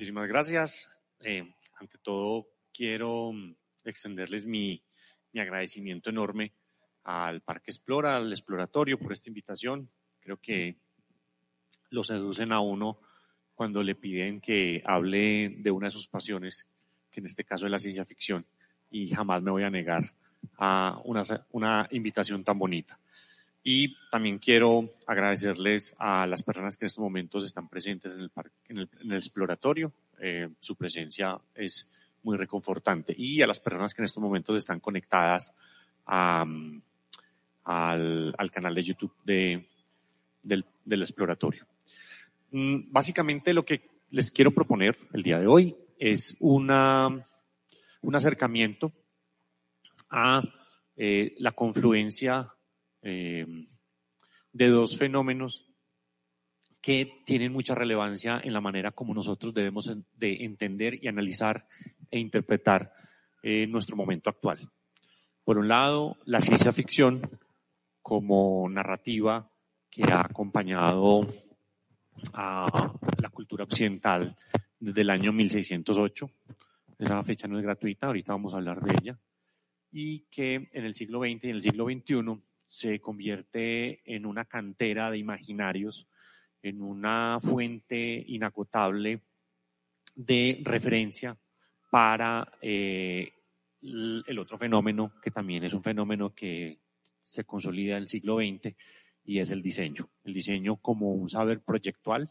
Muchísimas 0.00 0.28
gracias. 0.28 0.90
Eh, 1.20 1.52
ante 1.78 1.98
todo, 1.98 2.48
quiero 2.72 3.32
extenderles 3.84 4.46
mi, 4.46 4.82
mi 5.30 5.40
agradecimiento 5.42 6.08
enorme 6.08 6.54
al 7.04 7.42
Parque 7.42 7.70
Explora, 7.70 8.16
al 8.16 8.32
Exploratorio 8.32 8.98
por 8.98 9.12
esta 9.12 9.28
invitación. 9.28 9.90
Creo 10.20 10.38
que 10.38 10.78
lo 11.90 12.02
seducen 12.02 12.50
a 12.52 12.60
uno 12.60 12.98
cuando 13.54 13.82
le 13.82 13.94
piden 13.94 14.40
que 14.40 14.82
hable 14.86 15.56
de 15.58 15.70
una 15.70 15.88
de 15.88 15.90
sus 15.90 16.08
pasiones, 16.08 16.66
que 17.10 17.20
en 17.20 17.26
este 17.26 17.44
caso 17.44 17.66
es 17.66 17.70
la 17.70 17.78
ciencia 17.78 18.06
ficción, 18.06 18.46
y 18.90 19.10
jamás 19.10 19.42
me 19.42 19.50
voy 19.50 19.64
a 19.64 19.70
negar 19.70 20.14
a 20.56 20.98
una 21.04 21.86
invitación 21.90 22.42
tan 22.42 22.58
bonita. 22.58 22.98
Y 23.62 23.96
también 24.10 24.38
quiero 24.38 24.94
agradecerles 25.06 25.94
a 25.98 26.26
las 26.26 26.42
personas 26.42 26.76
que 26.76 26.84
en 26.84 26.86
estos 26.86 27.02
momentos 27.02 27.44
están 27.44 27.68
presentes 27.68 28.12
en 28.12 28.20
el, 28.20 28.30
el, 28.68 28.88
en 29.00 29.10
el 29.10 29.16
exploratorio. 29.16 29.92
Eh, 30.18 30.48
su 30.60 30.76
presencia 30.76 31.38
es 31.54 31.86
muy 32.22 32.36
reconfortante. 32.36 33.14
Y 33.16 33.42
a 33.42 33.46
las 33.46 33.60
personas 33.60 33.94
que 33.94 34.02
en 34.02 34.06
estos 34.06 34.22
momentos 34.22 34.56
están 34.56 34.80
conectadas 34.80 35.54
al, 36.06 36.82
al, 37.64 38.50
canal 38.50 38.74
de 38.74 38.82
YouTube 38.82 39.14
de, 39.24 39.68
del, 40.42 40.64
del 40.84 41.02
exploratorio. 41.02 41.66
Mm, 42.50 42.90
básicamente 42.90 43.52
lo 43.52 43.64
que 43.64 43.88
les 44.10 44.30
quiero 44.30 44.50
proponer 44.52 44.96
el 45.12 45.22
día 45.22 45.38
de 45.38 45.46
hoy 45.46 45.76
es 45.98 46.34
una, 46.40 47.28
un 48.00 48.16
acercamiento 48.16 48.92
a 50.08 50.42
eh, 50.96 51.34
la 51.38 51.52
confluencia 51.52 52.52
eh, 53.02 53.46
de 54.52 54.68
dos 54.68 54.96
fenómenos 54.96 55.66
que 56.80 57.22
tienen 57.24 57.52
mucha 57.52 57.74
relevancia 57.74 58.40
en 58.42 58.52
la 58.52 58.60
manera 58.60 58.92
como 58.92 59.14
nosotros 59.14 59.52
debemos 59.52 59.90
de 60.16 60.44
entender 60.44 60.98
y 61.02 61.08
analizar 61.08 61.66
e 62.10 62.18
interpretar 62.18 62.92
eh, 63.42 63.66
nuestro 63.66 63.96
momento 63.96 64.30
actual. 64.30 64.70
Por 65.44 65.58
un 65.58 65.68
lado, 65.68 66.16
la 66.24 66.40
ciencia 66.40 66.72
ficción 66.72 67.22
como 68.02 68.68
narrativa 68.68 69.50
que 69.90 70.04
ha 70.04 70.20
acompañado 70.20 71.26
a 72.32 72.92
la 73.18 73.28
cultura 73.30 73.64
occidental 73.64 74.36
desde 74.78 75.02
el 75.02 75.10
año 75.10 75.32
1608. 75.32 76.30
Esa 76.98 77.22
fecha 77.22 77.48
no 77.48 77.58
es 77.58 77.64
gratuita, 77.64 78.06
ahorita 78.06 78.32
vamos 78.32 78.54
a 78.54 78.58
hablar 78.58 78.80
de 78.80 78.92
ella. 78.92 79.18
Y 79.92 80.20
que 80.30 80.68
en 80.72 80.84
el 80.84 80.94
siglo 80.94 81.20
XX 81.20 81.44
y 81.44 81.48
en 81.50 81.56
el 81.56 81.62
siglo 81.62 81.86
XXI 81.86 82.42
se 82.70 83.00
convierte 83.00 84.00
en 84.04 84.24
una 84.24 84.44
cantera 84.44 85.10
de 85.10 85.18
imaginarios, 85.18 86.06
en 86.62 86.80
una 86.80 87.40
fuente 87.40 88.24
inacotable 88.28 89.22
de 90.14 90.60
referencia 90.62 91.36
para 91.90 92.52
eh, 92.62 93.32
el 93.82 94.38
otro 94.38 94.56
fenómeno, 94.56 95.14
que 95.20 95.32
también 95.32 95.64
es 95.64 95.74
un 95.74 95.82
fenómeno 95.82 96.32
que 96.32 96.78
se 97.24 97.42
consolida 97.42 97.96
en 97.96 98.04
el 98.04 98.08
siglo 98.08 98.36
XX, 98.36 98.76
y 99.24 99.40
es 99.40 99.50
el 99.50 99.62
diseño. 99.62 100.08
El 100.22 100.32
diseño 100.32 100.76
como 100.76 101.12
un 101.12 101.28
saber 101.28 101.62
proyectual 101.62 102.30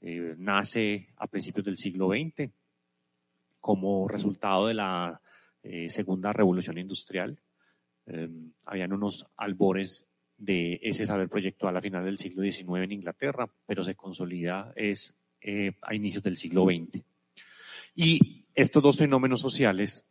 eh, 0.00 0.36
nace 0.38 1.08
a 1.16 1.26
principios 1.26 1.66
del 1.66 1.76
siglo 1.76 2.10
XX 2.10 2.48
como 3.60 4.06
resultado 4.06 4.68
de 4.68 4.74
la 4.74 5.20
eh, 5.64 5.90
segunda 5.90 6.32
revolución 6.32 6.78
industrial 6.78 7.36
eh, 8.08 8.28
habían 8.64 8.92
unos 8.92 9.26
albores 9.36 10.04
de 10.36 10.78
ese 10.82 11.04
saber 11.04 11.28
proyectual 11.28 11.76
a 11.76 11.80
final 11.80 12.04
del 12.04 12.18
siglo 12.18 12.42
XIX 12.42 12.84
en 12.84 12.92
Inglaterra, 12.92 13.50
pero 13.66 13.84
se 13.84 13.94
consolida 13.94 14.72
es 14.76 15.14
eh, 15.40 15.72
a 15.82 15.94
inicios 15.94 16.22
del 16.22 16.36
siglo 16.36 16.64
XX. 16.64 17.02
Y 17.94 18.46
estos 18.54 18.82
dos 18.82 18.96
fenómenos 18.96 19.40
sociales 19.40 20.06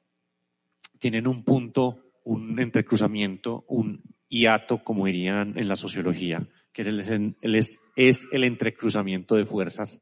tienen 0.99 1.27
un 1.27 1.43
punto, 1.43 2.11
un 2.25 2.59
entrecruzamiento, 2.59 3.65
un 3.69 4.01
hiato, 4.27 4.83
como 4.83 5.05
dirían 5.05 5.57
en 5.57 5.67
la 5.67 5.75
sociología, 5.75 6.45
que 6.73 6.81
es 6.81 6.87
el, 6.87 7.35
es, 7.55 7.79
es 7.95 8.27
el 8.31 8.43
entrecruzamiento 8.43 9.35
de 9.35 9.45
fuerzas. 9.45 10.01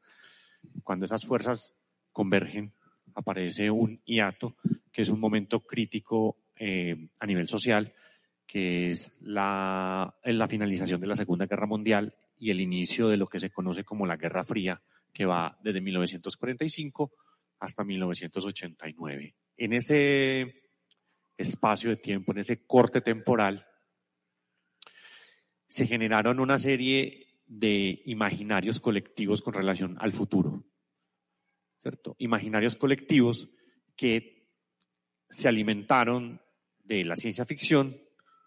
Cuando 0.84 1.06
esas 1.06 1.25
fuerzas 1.25 1.74
convergen, 2.12 2.74
aparece 3.14 3.69
un 3.69 4.02
hiato, 4.06 4.56
que 4.92 5.03
es 5.03 5.09
un 5.09 5.19
momento 5.19 5.59
crítico 5.62 6.38
eh, 6.58 7.10
a 7.20 7.26
nivel 7.26 7.48
social, 7.48 7.94
que 8.46 8.90
es 8.90 9.12
la, 9.22 10.16
la 10.24 10.48
finalización 10.48 11.02
de 11.02 11.08
la 11.08 11.16
Segunda 11.16 11.46
Guerra 11.46 11.66
Mundial 11.66 12.16
y 12.38 12.52
el 12.52 12.62
inicio 12.62 13.08
de 13.08 13.18
lo 13.18 13.28
que 13.28 13.40
se 13.40 13.50
conoce 13.50 13.84
como 13.84 14.06
la 14.06 14.18
Guerra 14.18 14.44
Fría, 14.44 14.82
que 15.12 15.26
va 15.26 15.58
desde 15.64 15.82
1945 15.82 17.12
hasta 17.60 17.84
1989. 17.84 19.36
En 19.58 19.74
ese 19.74 20.64
espacio 21.38 21.90
de 21.90 21.98
tiempo, 21.98 22.32
en 22.32 22.40
ese 22.40 22.66
corte 22.66 23.02
temporal, 23.02 23.66
se 25.68 25.88
generaron 25.88 26.40
una 26.40 26.60
serie 26.60 27.40
de 27.48 28.02
imaginarios 28.06 28.80
colectivos 28.80 29.42
con 29.42 29.54
relación 29.54 29.98
al 30.00 30.12
futuro. 30.12 30.66
¿Cierto? 31.78 32.16
Imaginarios 32.18 32.76
colectivos 32.76 33.50
que 33.96 34.50
se 35.30 35.48
alimentaron 35.48 36.42
de 36.85 37.03
la 37.03 37.16
ciencia 37.16 37.46
ficción 37.46 37.97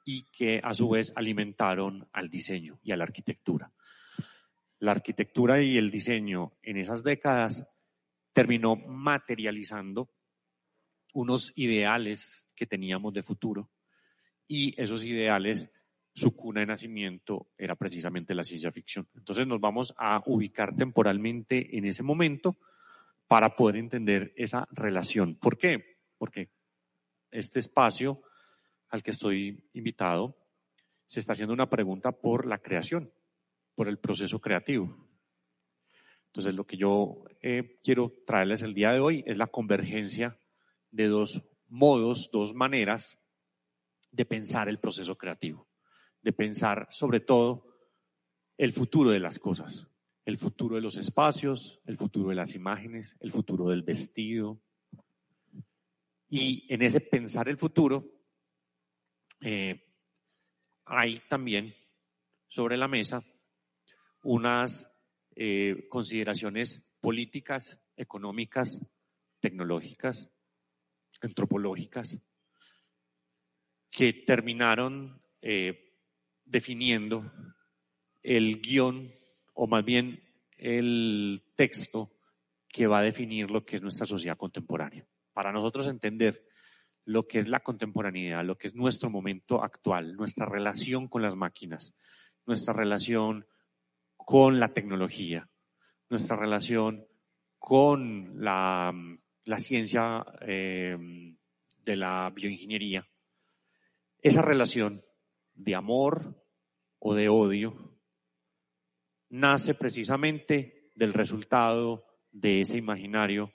y 0.04 0.22
que 0.30 0.60
a 0.62 0.74
su 0.74 0.88
vez 0.88 1.12
alimentaron 1.16 2.08
al 2.12 2.30
diseño 2.30 2.80
y 2.82 2.92
a 2.92 2.96
la 2.96 3.04
arquitectura. 3.04 3.70
La 4.78 4.92
arquitectura 4.92 5.60
y 5.60 5.76
el 5.76 5.90
diseño 5.90 6.52
en 6.62 6.78
esas 6.78 7.02
décadas 7.02 7.66
terminó 8.32 8.76
materializando 8.76 10.08
unos 11.12 11.52
ideales 11.56 12.48
que 12.54 12.66
teníamos 12.66 13.12
de 13.12 13.22
futuro 13.22 13.70
y 14.46 14.80
esos 14.80 15.04
ideales, 15.04 15.70
su 16.14 16.34
cuna 16.34 16.60
de 16.60 16.66
nacimiento 16.66 17.48
era 17.58 17.74
precisamente 17.74 18.34
la 18.34 18.44
ciencia 18.44 18.72
ficción. 18.72 19.08
Entonces 19.14 19.46
nos 19.46 19.60
vamos 19.60 19.94
a 19.98 20.22
ubicar 20.26 20.74
temporalmente 20.76 21.76
en 21.76 21.84
ese 21.84 22.02
momento 22.02 22.56
para 23.26 23.56
poder 23.56 23.76
entender 23.76 24.32
esa 24.36 24.66
relación. 24.70 25.34
¿Por 25.34 25.58
qué? 25.58 25.98
Porque 26.16 26.50
este 27.30 27.58
espacio 27.58 28.22
al 28.90 29.02
que 29.02 29.10
estoy 29.10 29.68
invitado 29.72 30.36
se 31.06 31.20
está 31.20 31.32
haciendo 31.32 31.54
una 31.54 31.70
pregunta 31.70 32.12
por 32.12 32.46
la 32.46 32.58
creación, 32.58 33.12
por 33.74 33.88
el 33.88 33.98
proceso 33.98 34.40
creativo. 34.40 35.08
Entonces, 36.26 36.54
lo 36.54 36.66
que 36.66 36.76
yo 36.76 37.24
eh, 37.40 37.78
quiero 37.82 38.12
traerles 38.26 38.62
el 38.62 38.74
día 38.74 38.92
de 38.92 39.00
hoy 39.00 39.24
es 39.26 39.38
la 39.38 39.46
convergencia 39.46 40.38
de 40.90 41.06
dos 41.06 41.42
modos, 41.68 42.30
dos 42.32 42.54
maneras 42.54 43.18
de 44.10 44.24
pensar 44.24 44.68
el 44.68 44.78
proceso 44.78 45.16
creativo, 45.16 45.66
de 46.22 46.32
pensar 46.32 46.88
sobre 46.90 47.20
todo 47.20 47.66
el 48.58 48.72
futuro 48.72 49.10
de 49.10 49.20
las 49.20 49.38
cosas, 49.38 49.86
el 50.24 50.36
futuro 50.36 50.76
de 50.76 50.82
los 50.82 50.96
espacios, 50.96 51.80
el 51.86 51.96
futuro 51.96 52.28
de 52.28 52.34
las 52.34 52.54
imágenes, 52.54 53.16
el 53.20 53.32
futuro 53.32 53.68
del 53.68 53.82
vestido. 53.82 54.60
Y 56.28 56.66
en 56.72 56.82
ese 56.82 57.00
pensar 57.00 57.48
el 57.48 57.56
futuro, 57.56 58.17
eh, 59.40 59.84
hay 60.84 61.18
también 61.28 61.74
sobre 62.46 62.76
la 62.76 62.88
mesa 62.88 63.22
unas 64.22 64.90
eh, 65.36 65.86
consideraciones 65.88 66.82
políticas, 67.00 67.78
económicas, 67.96 68.80
tecnológicas, 69.40 70.28
antropológicas, 71.22 72.18
que 73.90 74.12
terminaron 74.12 75.22
eh, 75.40 75.94
definiendo 76.44 77.30
el 78.22 78.60
guion, 78.60 79.12
o 79.54 79.66
más 79.66 79.84
bien 79.84 80.22
el 80.56 81.42
texto 81.54 82.10
que 82.68 82.86
va 82.86 82.98
a 82.98 83.02
definir 83.02 83.50
lo 83.50 83.64
que 83.64 83.76
es 83.76 83.82
nuestra 83.82 84.06
sociedad 84.06 84.36
contemporánea. 84.36 85.06
Para 85.32 85.52
nosotros 85.52 85.86
entender 85.86 86.47
lo 87.08 87.26
que 87.26 87.38
es 87.38 87.48
la 87.48 87.60
contemporaneidad, 87.60 88.44
lo 88.44 88.58
que 88.58 88.66
es 88.66 88.74
nuestro 88.74 89.08
momento 89.08 89.64
actual, 89.64 90.14
nuestra 90.14 90.44
relación 90.44 91.08
con 91.08 91.22
las 91.22 91.34
máquinas, 91.34 91.94
nuestra 92.44 92.74
relación 92.74 93.46
con 94.14 94.60
la 94.60 94.74
tecnología, 94.74 95.48
nuestra 96.10 96.36
relación 96.36 97.06
con 97.58 98.44
la, 98.44 98.92
la 99.46 99.58
ciencia 99.58 100.22
eh, 100.42 100.98
de 101.78 101.96
la 101.96 102.30
bioingeniería. 102.34 103.08
Esa 104.20 104.42
relación 104.42 105.02
de 105.54 105.76
amor 105.76 106.44
o 106.98 107.14
de 107.14 107.30
odio 107.30 107.98
nace 109.30 109.72
precisamente 109.72 110.90
del 110.94 111.14
resultado 111.14 112.04
de 112.32 112.60
ese 112.60 112.76
imaginario 112.76 113.50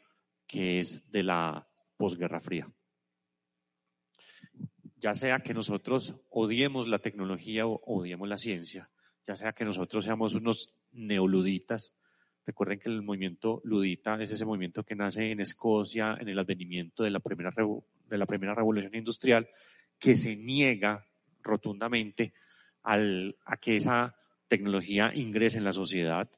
que 0.47 0.79
es 0.79 1.07
de 1.11 1.21
la 1.21 1.67
posguerra 1.97 2.39
fría 2.39 2.67
ya 5.03 5.13
sea 5.13 5.39
que 5.39 5.53
nosotros 5.53 6.15
odiemos 6.29 6.87
la 6.87 6.99
tecnología 6.99 7.67
o 7.67 7.81
odiemos 7.85 8.29
la 8.29 8.37
ciencia, 8.37 8.89
ya 9.27 9.35
sea 9.35 9.51
que 9.51 9.65
nosotros 9.65 10.05
seamos 10.05 10.33
unos 10.33 10.73
neoluditas 10.93 11.93
Recuerden 12.45 12.79
que 12.79 12.89
el 12.89 13.01
movimiento 13.01 13.61
ludita 13.63 14.21
es 14.21 14.31
ese 14.31 14.43
movimiento 14.43 14.83
que 14.83 14.95
nace 14.95 15.31
en 15.31 15.39
Escocia 15.39 16.17
en 16.19 16.27
el 16.27 16.37
advenimiento 16.37 17.03
de 17.03 17.09
la 17.09 17.21
primera, 17.21 17.53
de 17.55 18.17
la 18.17 18.25
primera 18.25 18.53
revolución 18.53 18.93
industrial, 18.95 19.47
que 19.97 20.17
se 20.17 20.35
niega 20.35 21.07
rotundamente 21.41 22.33
al, 22.81 23.37
a 23.45 23.55
que 23.57 23.77
esa 23.77 24.17
tecnología 24.49 25.13
ingrese 25.15 25.57
en 25.57 25.63
la 25.63 25.71
sociedad. 25.71 26.29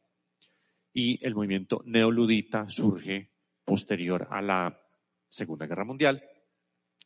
Y 0.94 1.26
el 1.26 1.34
movimiento 1.34 1.82
neoludita 1.86 2.70
surge 2.70 3.32
posterior 3.66 4.28
a 4.30 4.44
la 4.44 4.80
Segunda 5.28 5.66
Guerra 5.66 5.86
Mundial, 5.86 6.24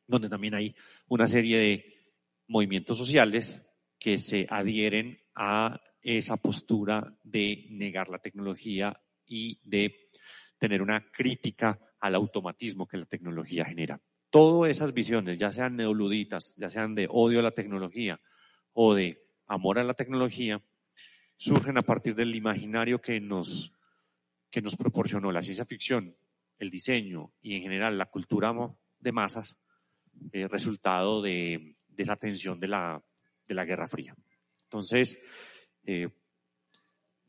donde 0.10 0.28
también 0.28 0.56
hay 0.56 0.76
una 1.08 1.28
serie 1.28 1.58
de 1.60 1.86
movimientos 2.48 2.98
sociales 2.98 3.62
que 4.00 4.18
se 4.18 4.48
adhieren 4.50 5.20
a 5.36 5.80
esa 6.02 6.38
postura 6.38 7.16
de 7.24 7.68
negar 7.70 8.10
la 8.10 8.18
tecnología 8.18 9.00
y 9.28 9.60
de 9.64 10.10
tener 10.58 10.82
una 10.82 11.12
crítica 11.12 11.80
al 12.00 12.16
automatismo 12.16 12.88
que 12.88 12.98
la 12.98 13.06
tecnología 13.06 13.66
genera. 13.66 14.02
Todas 14.32 14.72
esas 14.72 14.94
visiones, 14.94 15.38
ya 15.38 15.52
sean 15.52 15.76
neoluditas, 15.76 16.56
ya 16.58 16.70
sean 16.70 16.96
de 16.96 17.08
odio 17.10 17.40
a 17.40 17.44
la 17.44 17.52
tecnología 17.52 18.20
o 18.74 18.96
de 18.96 19.28
amor 19.46 19.78
a 19.78 19.84
la 19.84 19.94
tecnología, 19.94 20.60
surgen 21.38 21.78
a 21.78 21.82
partir 21.82 22.16
del 22.16 22.34
imaginario 22.34 23.00
que 23.00 23.20
nos, 23.20 23.74
que 24.50 24.62
nos 24.62 24.76
proporcionó 24.76 25.32
la 25.32 25.44
ciencia 25.44 25.66
ficción, 25.66 26.16
el 26.58 26.72
diseño 26.72 27.32
y 27.42 27.56
en 27.56 27.62
general 27.62 27.98
la 27.98 28.08
cultura 28.08 28.54
de 29.00 29.12
masas, 29.12 29.58
eh, 30.32 30.48
resultado 30.48 31.22
de, 31.22 31.76
esa 31.98 32.16
tensión 32.16 32.60
de 32.60 32.68
la, 32.68 33.04
de 33.48 33.54
la 33.54 33.66
Guerra 33.66 33.88
Fría. 33.88 34.16
Entonces, 34.64 35.20
eh, 35.86 36.08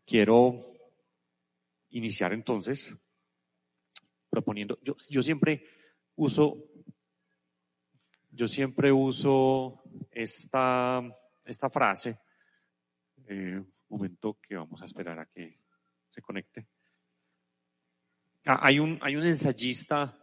quiero 0.06 0.72
iniciar 1.90 2.32
entonces 2.32 2.94
proponiendo, 4.28 4.78
yo, 4.82 4.94
yo 5.08 5.22
siempre 5.22 5.64
uso, 6.14 6.70
yo 8.30 8.46
siempre 8.46 8.92
uso 8.92 9.82
esta, 10.10 11.02
esta 11.44 11.68
frase, 11.68 12.20
eh, 13.26 13.60
momento 13.88 14.38
que 14.40 14.56
vamos 14.56 14.80
a 14.82 14.84
esperar 14.84 15.18
a 15.18 15.26
que 15.26 15.58
se 16.08 16.22
conecte. 16.22 16.66
Ah, 18.44 18.60
hay, 18.62 18.78
un, 18.78 18.98
hay 19.02 19.16
un 19.16 19.26
ensayista, 19.26 20.16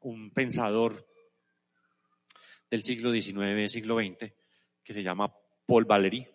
un 0.00 0.30
pensador 0.32 1.06
del 2.72 2.82
siglo 2.82 3.12
XIX, 3.12 3.70
siglo 3.70 3.98
XX, 3.98 4.32
que 4.82 4.92
se 4.94 5.02
llama 5.02 5.30
Paul 5.66 5.84
Valéry. 5.84 6.26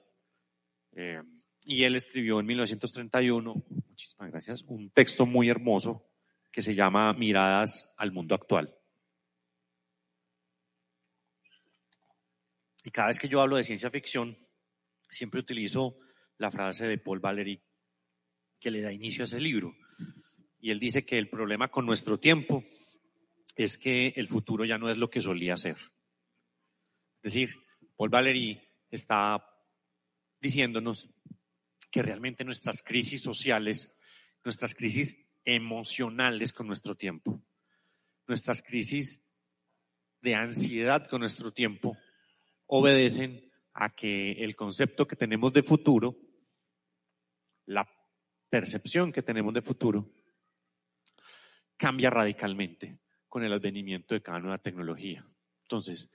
Eh, 0.92 1.19
y 1.66 1.84
él 1.84 1.95
escribió 1.95 2.39
en 2.39 2.45
1931, 2.45 3.66
muchísimas 3.88 4.30
gracias, 4.30 4.62
un 4.68 4.92
texto 4.92 5.25
muy 5.25 5.50
hermoso 5.50 6.07
que 6.51 6.62
se 6.62 6.75
llama 6.75 7.12
Miradas 7.13 7.89
al 7.98 8.12
mundo 8.12 8.36
actual. 8.36 8.72
Y 12.83 12.92
cada 12.92 13.07
vez 13.07 13.18
que 13.18 13.30
yo 13.30 13.42
hablo 13.42 13.56
de 13.56 13.63
ciencia 13.63 13.90
ficción, 13.90 14.38
siempre 15.10 15.40
utilizo 15.40 15.98
la 16.38 16.51
frase 16.51 16.86
de 16.86 17.00
Paul 17.00 17.19
Valéry 17.19 17.60
que 18.60 18.69
le 18.69 18.83
da 18.83 18.94
inicio 18.94 19.24
a 19.24 19.25
ese 19.25 19.40
libro. 19.40 19.75
Y 20.60 20.69
él 20.69 20.80
dice 20.80 21.04
que 21.04 21.18
el 21.18 21.31
problema 21.31 21.69
con 21.69 21.88
nuestro 21.88 22.19
tiempo 22.19 22.63
es 23.56 23.80
que 23.80 24.13
el 24.16 24.28
futuro 24.28 24.66
ya 24.66 24.78
no 24.78 24.92
es 24.92 25.00
lo 25.00 25.10
que 25.10 25.19
solía 25.19 25.57
ser. 25.57 25.78
Es 27.24 27.34
decir, 27.34 27.56
Paul 27.96 28.10
Valéry 28.10 28.62
está 28.90 29.44
diciéndonos 30.40 31.10
que 31.92 32.02
realmente 32.02 32.44
nuestras 32.44 32.84
crisis 32.84 33.22
sociales, 33.22 33.92
nuestras 34.44 34.75
crisis 34.75 35.18
emocionales 35.44 36.54
con 36.54 36.68
nuestro 36.68 36.96
tiempo, 36.96 37.42
nuestras 38.28 38.62
crisis 38.62 39.22
de 40.22 40.36
ansiedad 40.36 41.08
con 41.08 41.22
nuestro 41.22 41.52
tiempo, 41.52 41.98
obedecen 42.66 43.52
a 43.74 43.96
que 43.96 44.31
el 44.44 44.56
concepto 44.56 45.08
que 45.08 45.16
tenemos 45.16 45.54
de 45.54 45.64
futuro, 45.64 46.18
la 47.66 47.88
percepción 48.50 49.12
que 49.12 49.22
tenemos 49.24 49.54
de 49.54 49.62
futuro, 49.62 50.12
cambia 51.78 52.10
radicalmente 52.10 53.00
con 53.30 53.44
el 53.44 53.54
advenimiento 53.54 54.16
de 54.16 54.22
cada 54.22 54.40
nueva 54.40 54.58
tecnología. 54.58 55.25
Entonces, 55.64 56.10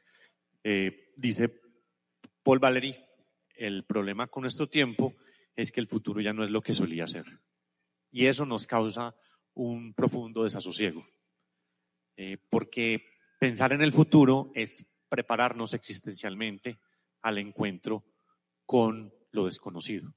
eh, 0.64 1.12
dice 1.16 1.60
Paul 2.42 2.58
Valéry, 2.58 2.96
el 3.56 3.84
problema 3.84 4.26
con 4.26 4.42
nuestro 4.42 4.68
tiempo 4.68 5.14
es 5.54 5.70
que 5.70 5.80
el 5.80 5.88
futuro 5.88 6.20
ya 6.20 6.32
no 6.32 6.44
es 6.44 6.50
lo 6.50 6.62
que 6.62 6.74
solía 6.74 7.06
ser. 7.06 7.26
Y 8.10 8.26
eso 8.26 8.46
nos 8.46 8.66
causa 8.66 9.14
un 9.54 9.94
profundo 9.94 10.44
desasosiego. 10.44 11.06
Eh, 12.16 12.38
porque 12.50 13.04
pensar 13.38 13.72
en 13.72 13.82
el 13.82 13.92
futuro 13.92 14.50
es 14.54 14.84
prepararnos 15.08 15.74
existencialmente 15.74 16.78
al 17.22 17.38
encuentro 17.38 18.04
con 18.64 19.12
lo 19.30 19.46
desconocido. 19.46 20.14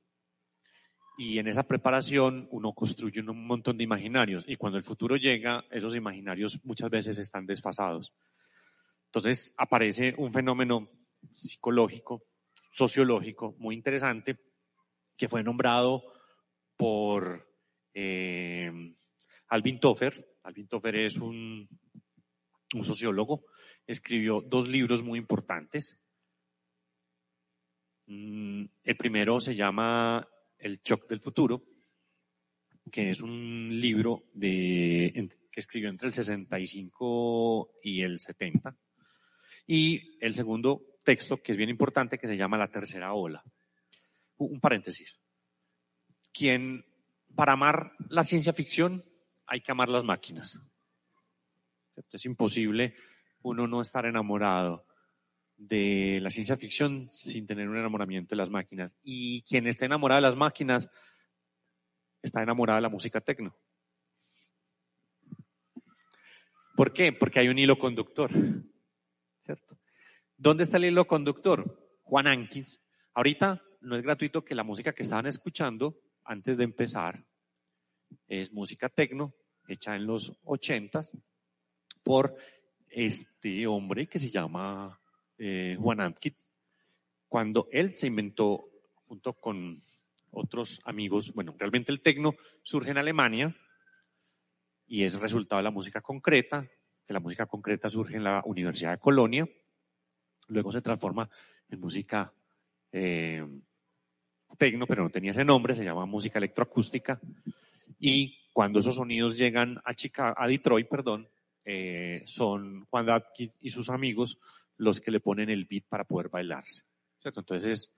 Y 1.17 1.39
en 1.39 1.47
esa 1.47 1.63
preparación 1.63 2.47
uno 2.51 2.73
construye 2.73 3.21
un 3.21 3.47
montón 3.47 3.77
de 3.77 3.83
imaginarios 3.83 4.43
y 4.47 4.57
cuando 4.57 4.77
el 4.77 4.83
futuro 4.83 5.15
llega, 5.15 5.63
esos 5.71 5.95
imaginarios 5.95 6.59
muchas 6.63 6.89
veces 6.89 7.17
están 7.17 7.45
desfasados. 7.45 8.13
Entonces 9.15 9.53
aparece 9.55 10.13
un 10.17 10.33
fenómeno 10.33 10.89
psicológico 11.31 12.25
sociológico 12.69 13.55
muy 13.59 13.73
interesante 13.73 14.37
que 15.15 15.29
fue 15.29 15.41
nombrado 15.41 16.03
por 16.75 17.49
eh, 17.93 18.69
Alvin 19.47 19.79
Tofer. 19.79 20.35
Alvin 20.43 20.67
Tofer 20.67 20.97
es 20.97 21.15
un, 21.15 21.65
un 22.73 22.83
sociólogo, 22.83 23.45
escribió 23.87 24.41
dos 24.41 24.67
libros 24.67 25.01
muy 25.01 25.17
importantes. 25.17 25.97
Mm, 28.07 28.65
el 28.83 28.97
primero 28.97 29.39
se 29.39 29.55
llama 29.55 30.27
El 30.57 30.81
shock 30.83 31.07
del 31.07 31.21
futuro, 31.21 31.63
que 32.91 33.11
es 33.11 33.21
un 33.21 33.69
libro 33.71 34.25
de, 34.33 35.29
que 35.49 35.59
escribió 35.61 35.87
entre 35.87 36.09
el 36.09 36.13
65 36.13 37.75
y 37.81 38.01
el 38.01 38.19
70. 38.19 38.77
Y 39.67 40.17
el 40.23 40.33
segundo 40.33 40.81
texto 41.03 41.37
que 41.37 41.51
es 41.51 41.57
bien 41.57 41.69
importante 41.69 42.17
que 42.17 42.27
se 42.27 42.37
llama 42.37 42.57
La 42.57 42.69
Tercera 42.69 43.13
Ola. 43.13 43.43
Un 44.37 44.59
paréntesis. 44.59 45.19
Quien, 46.33 46.85
para 47.35 47.53
amar 47.53 47.93
la 48.09 48.23
ciencia 48.23 48.53
ficción, 48.53 49.03
hay 49.47 49.61
que 49.61 49.71
amar 49.71 49.89
las 49.89 50.03
máquinas. 50.03 50.59
Es 52.11 52.25
imposible 52.25 52.95
uno 53.41 53.67
no 53.67 53.81
estar 53.81 54.05
enamorado 54.05 54.85
de 55.57 56.19
la 56.21 56.29
ciencia 56.29 56.57
ficción 56.57 57.09
sin 57.11 57.47
tener 57.47 57.69
un 57.69 57.77
enamoramiento 57.77 58.31
de 58.31 58.37
las 58.37 58.49
máquinas. 58.49 58.93
Y 59.03 59.43
quien 59.43 59.67
está 59.67 59.85
enamorado 59.85 60.21
de 60.21 60.29
las 60.29 60.37
máquinas 60.37 60.89
está 62.21 62.41
enamorado 62.41 62.77
de 62.77 62.81
la 62.81 62.89
música 62.89 63.21
tecno. 63.21 63.55
¿Por 66.75 66.91
qué? 66.91 67.13
Porque 67.13 67.39
hay 67.39 67.47
un 67.47 67.57
hilo 67.57 67.77
conductor, 67.77 68.31
¿cierto? 69.45 69.77
¿Dónde 70.37 70.63
está 70.63 70.77
el 70.77 70.85
hilo 70.85 71.05
conductor? 71.05 71.79
Juan 72.03 72.27
Ankins. 72.27 72.81
Ahorita 73.13 73.61
no 73.81 73.95
es 73.95 74.03
gratuito 74.03 74.43
que 74.43 74.55
la 74.55 74.63
música 74.63 74.93
que 74.93 75.03
estaban 75.03 75.27
escuchando 75.27 75.97
antes 76.23 76.57
de 76.57 76.63
empezar 76.63 77.23
es 78.27 78.51
música 78.51 78.89
tecno 78.89 79.33
hecha 79.67 79.95
en 79.95 80.05
los 80.05 80.33
ochentas 80.43 81.11
por 82.03 82.35
este 82.89 83.67
hombre 83.67 84.07
que 84.07 84.19
se 84.19 84.31
llama 84.31 84.99
eh, 85.37 85.77
Juan 85.79 86.01
Ankins. 86.01 86.49
Cuando 87.27 87.67
él 87.71 87.91
se 87.91 88.07
inventó 88.07 88.65
junto 89.05 89.33
con 89.33 89.81
otros 90.31 90.81
amigos, 90.85 91.33
bueno, 91.33 91.55
realmente 91.57 91.91
el 91.91 92.01
tecno 92.01 92.35
surge 92.63 92.91
en 92.91 92.97
Alemania 92.97 93.55
y 94.87 95.03
es 95.03 95.19
resultado 95.19 95.59
de 95.59 95.63
la 95.63 95.71
música 95.71 96.01
concreta, 96.01 96.67
que 97.05 97.13
la 97.13 97.19
música 97.19 97.45
concreta 97.45 97.89
surge 97.89 98.15
en 98.17 98.23
la 98.23 98.41
Universidad 98.45 98.91
de 98.91 98.99
Colonia 98.99 99.47
Luego 100.47 100.71
se 100.71 100.81
transforma 100.81 101.29
en 101.69 101.79
música 101.79 102.31
eh, 102.91 103.45
tecno, 104.57 104.85
pero 104.85 105.03
no 105.03 105.09
tenía 105.09 105.31
ese 105.31 105.43
nombre, 105.43 105.75
se 105.75 105.83
llama 105.83 106.05
música 106.05 106.39
electroacústica. 106.39 107.19
Y 107.99 108.37
cuando 108.53 108.79
esos 108.79 108.95
sonidos 108.95 109.37
llegan 109.37 109.81
a, 109.83 109.93
Chicago, 109.93 110.35
a 110.37 110.47
Detroit, 110.47 110.87
perdón, 110.87 111.27
eh, 111.63 112.21
son 112.25 112.85
Juan 112.85 113.09
Atkins 113.09 113.57
y 113.61 113.69
sus 113.69 113.89
amigos 113.89 114.37
los 114.77 115.01
que 115.01 115.11
le 115.11 115.19
ponen 115.19 115.49
el 115.49 115.65
beat 115.65 115.85
para 115.87 116.03
poder 116.03 116.29
bailarse. 116.29 116.83
Entonces, 117.23 117.91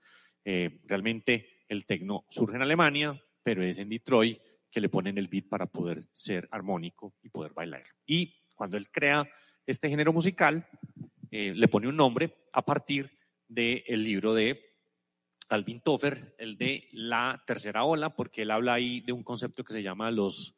eh, 0.44 0.80
realmente 0.84 1.64
el 1.68 1.84
tecno 1.84 2.24
surge 2.30 2.56
en 2.56 2.62
Alemania, 2.62 3.20
pero 3.42 3.62
es 3.62 3.76
en 3.76 3.90
Detroit 3.90 4.40
que 4.70 4.80
le 4.80 4.88
ponen 4.88 5.18
el 5.18 5.28
beat 5.28 5.48
para 5.48 5.66
poder 5.66 6.08
ser 6.14 6.48
armónico 6.50 7.14
y 7.22 7.28
poder 7.28 7.52
bailar. 7.52 7.84
Cuando 8.58 8.76
él 8.76 8.90
crea 8.90 9.30
este 9.66 9.88
género 9.88 10.12
musical, 10.12 10.68
eh, 11.30 11.54
le 11.54 11.68
pone 11.68 11.86
un 11.86 11.96
nombre 11.96 12.48
a 12.52 12.62
partir 12.62 13.16
del 13.46 14.02
libro 14.02 14.34
de 14.34 14.74
Alvin 15.48 15.80
Toffer, 15.80 16.34
el 16.38 16.58
de 16.58 16.88
la 16.92 17.42
tercera 17.46 17.84
ola, 17.84 18.16
porque 18.16 18.42
él 18.42 18.50
habla 18.50 18.74
ahí 18.74 19.00
de 19.00 19.12
un 19.12 19.22
concepto 19.22 19.62
que 19.62 19.72
se 19.72 19.82
llama 19.82 20.10
los 20.10 20.56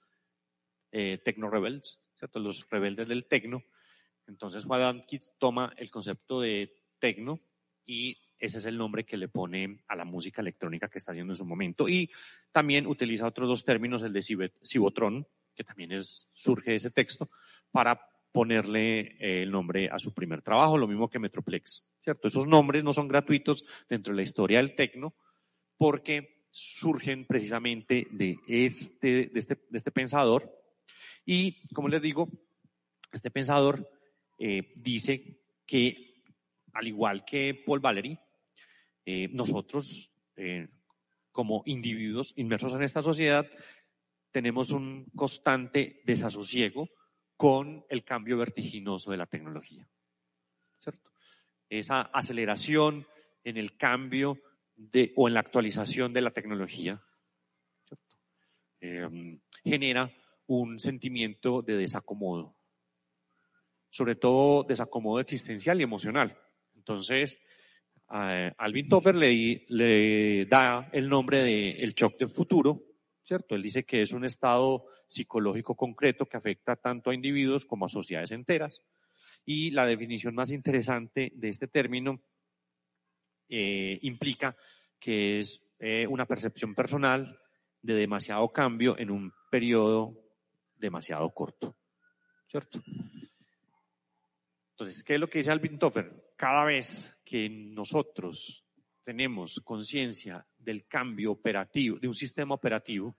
eh, 0.93 1.19
techno-rebels, 1.23 2.01
¿cierto? 2.15 2.41
Los 2.41 2.67
rebeldes 2.71 3.07
del 3.07 3.27
tecno. 3.27 3.63
Entonces 4.27 4.65
Juan 4.65 4.81
Adams 4.81 5.05
toma 5.39 5.75
el 5.77 5.91
concepto 5.91 6.41
de 6.41 6.75
tecno 6.99 7.39
y 7.85 8.17
ese 8.39 8.59
es 8.59 8.67
el 8.67 8.79
nombre 8.79 9.05
que 9.05 9.19
le 9.19 9.29
pone 9.29 9.85
a 9.89 9.95
la 9.95 10.07
música 10.07 10.41
electrónica 10.41 10.89
que 10.89 10.97
está 10.97 11.13
haciendo 11.13 11.35
en 11.35 11.37
su 11.37 11.45
momento. 11.45 11.87
Y 11.87 12.11
también 12.51 12.87
utiliza 12.87 13.27
otros 13.27 13.49
dos 13.49 13.65
términos, 13.65 14.03
el 14.03 14.15
de 14.15 14.23
Cibotron, 14.65 15.27
que 15.61 15.65
también 15.65 15.91
surge 16.33 16.75
ese 16.75 16.91
texto, 16.91 17.29
para 17.71 18.01
ponerle 18.33 19.01
eh, 19.01 19.43
el 19.43 19.51
nombre 19.51 19.91
a 19.91 19.99
su 19.99 20.15
primer 20.15 20.41
trabajo, 20.41 20.79
lo 20.79 20.89
mismo 20.89 21.11
que 21.11 21.19
Metroplex, 21.19 21.85
¿cierto? 21.99 22.29
Esos 22.29 22.47
nombres 22.47 22.83
no 22.83 22.95
son 22.95 23.09
gratuitos 23.09 23.67
dentro 23.87 24.15
de 24.15 24.17
la 24.17 24.23
historia 24.23 24.57
del 24.57 24.75
tecno, 24.75 25.15
porque 25.77 26.47
surgen 26.51 27.27
precisamente 27.27 28.07
de 28.11 28.39
este, 28.49 29.27
de 29.27 29.39
este, 29.39 29.57
de 29.57 29.77
este 29.77 29.91
pensador. 29.91 30.51
Y, 31.27 31.69
como 31.75 31.89
les 31.89 32.01
digo, 32.01 32.31
este 33.13 33.31
pensador 33.31 33.87
eh, 34.39 34.73
dice 34.77 35.43
que, 35.67 36.23
al 36.73 36.89
igual 36.89 37.27
que 37.27 37.63
Paul 37.67 37.81
Valery, 37.81 38.19
eh, 39.05 39.29
nosotros, 39.31 40.11
como 41.33 41.63
individuos 41.67 42.33
inmersos 42.37 42.73
en 42.73 42.83
esta 42.83 43.03
sociedad, 43.03 43.47
tenemos 44.33 44.71
un 44.71 45.07
constante 45.15 46.03
desasosiego 46.05 46.89
con 47.37 47.85
el 47.89 48.05
cambio 48.05 48.37
vertiginoso 48.37 49.11
de 49.11 49.17
la 49.17 49.27
tecnología. 49.27 49.89
¿Cierto? 50.79 51.11
Esa 51.69 52.03
aceleración 52.03 53.07
en 53.45 53.57
el 53.57 53.77
cambio 53.77 54.39
de, 54.77 55.13
o 55.17 55.29
en 55.29 55.35
la 55.35 55.41
actualización 55.41 56.13
de 56.13 56.23
la 56.23 56.31
tecnología 56.31 57.03
em, 58.81 59.41
genera 59.65 60.11
un 60.47 60.81
sentimiento 60.81 61.63
de 61.63 61.77
desacomodo, 61.77 62.57
sobre 63.89 64.17
todo 64.17 64.65
desacomodo 64.65 65.21
existencial 65.21 65.81
y 65.81 65.85
emocional. 65.85 66.39
Entonces, 66.75 67.39
Alvin 68.09 68.89
Toffer 68.89 69.15
le, 69.15 69.65
le, 69.69 70.47
da 70.47 70.89
el 70.93 71.09
nombre 71.09 71.43
de 71.43 71.71
el 71.71 71.95
shock 71.95 72.19
del 72.19 72.29
futuro, 72.29 72.83
¿cierto? 73.31 73.55
Él 73.55 73.63
dice 73.63 73.85
que 73.85 74.03
es 74.03 74.11
un 74.11 74.25
estado 74.25 74.87
psicológico 75.07 75.77
concreto 75.77 76.27
que 76.27 76.37
afecta 76.37 76.75
tanto 76.75 77.11
a 77.11 77.15
individuos 77.15 77.65
como 77.65 77.87
a 77.87 77.89
sociedades 77.89 78.33
enteras. 78.33 78.83
Y 79.47 79.71
la 79.71 79.87
definición 79.87 80.35
más 80.35 80.51
interesante 80.51 81.31
de 81.37 81.49
este 81.49 81.69
término 81.69 82.21
eh, 83.49 84.01
implica 84.03 84.57
que 84.99 85.39
es 85.39 85.63
eh, 85.79 86.09
una 86.09 86.27
percepción 86.27 86.75
personal 86.75 87.41
de 87.81 87.95
demasiado 87.95 88.49
cambio 88.49 88.99
en 88.99 89.13
un 89.13 89.33
periodo 89.49 90.13
demasiado 90.75 91.31
corto. 91.31 91.77
¿Cierto? 92.47 92.83
Entonces, 94.73 95.05
¿qué 95.05 95.15
es 95.15 95.21
lo 95.21 95.31
que 95.31 95.39
dice 95.39 95.53
Alvin 95.53 95.79
Toffer? 95.79 96.33
Cada 96.35 96.65
vez 96.65 97.17
que 97.25 97.49
nosotros 97.49 98.65
tenemos 99.05 99.61
conciencia 99.63 100.45
del 100.61 100.87
cambio 100.87 101.33
operativo, 101.33 101.99
de 101.99 102.09
un 102.09 102.15
sistema 102.15 102.55
operativo, 102.55 103.17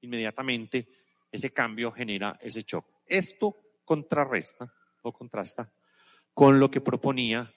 inmediatamente 0.00 0.88
ese 1.30 1.52
cambio 1.52 1.92
genera 1.92 2.38
ese 2.42 2.62
shock. 2.62 2.86
Esto 3.06 3.78
contrarresta 3.84 4.72
o 5.02 5.12
contrasta 5.12 5.72
con 6.34 6.58
lo 6.58 6.70
que 6.70 6.80
proponía 6.80 7.52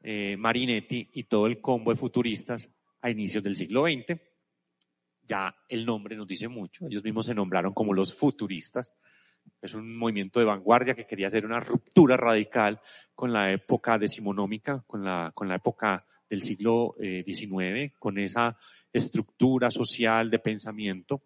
eh, 0.00 0.36
Marinetti 0.36 1.10
y 1.14 1.24
todo 1.24 1.46
el 1.46 1.60
combo 1.60 1.90
de 1.90 1.96
futuristas 1.96 2.68
a 3.00 3.10
inicios 3.10 3.42
del 3.42 3.56
siglo 3.56 3.84
XX. 3.84 4.20
Ya 5.26 5.54
el 5.68 5.86
nombre 5.86 6.16
nos 6.16 6.26
dice 6.26 6.48
mucho, 6.48 6.86
ellos 6.86 7.02
mismos 7.02 7.26
se 7.26 7.34
nombraron 7.34 7.72
como 7.72 7.94
los 7.94 8.14
futuristas. 8.14 8.92
Es 9.60 9.74
un 9.74 9.96
movimiento 9.96 10.38
de 10.38 10.46
vanguardia 10.46 10.94
que 10.94 11.06
quería 11.06 11.26
hacer 11.26 11.44
una 11.44 11.60
ruptura 11.60 12.16
radical 12.16 12.80
con 13.14 13.32
la 13.32 13.50
época 13.52 13.98
decimonómica, 13.98 14.84
con 14.86 15.04
la, 15.04 15.32
con 15.34 15.48
la 15.48 15.56
época 15.56 16.06
del 16.28 16.42
siglo 16.42 16.94
XIX, 16.98 17.60
eh, 17.60 17.92
con 17.98 18.18
esa 18.18 18.58
estructura 18.92 19.70
social 19.70 20.30
de 20.30 20.38
pensamiento 20.38 21.22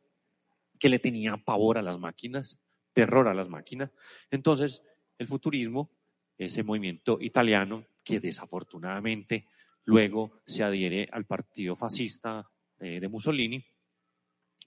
que 0.78 0.88
le 0.88 0.98
tenía 0.98 1.36
pavor 1.36 1.78
a 1.78 1.82
las 1.82 1.98
máquinas, 1.98 2.58
terror 2.92 3.28
a 3.28 3.34
las 3.34 3.48
máquinas. 3.48 3.90
Entonces, 4.30 4.82
el 5.18 5.26
futurismo, 5.26 5.90
ese 6.36 6.62
movimiento 6.62 7.18
italiano 7.20 7.84
que 8.02 8.20
desafortunadamente 8.20 9.46
luego 9.84 10.40
se 10.46 10.62
adhiere 10.62 11.08
al 11.10 11.26
partido 11.26 11.74
fascista 11.74 12.48
eh, 12.78 13.00
de 13.00 13.08
Mussolini, 13.08 13.64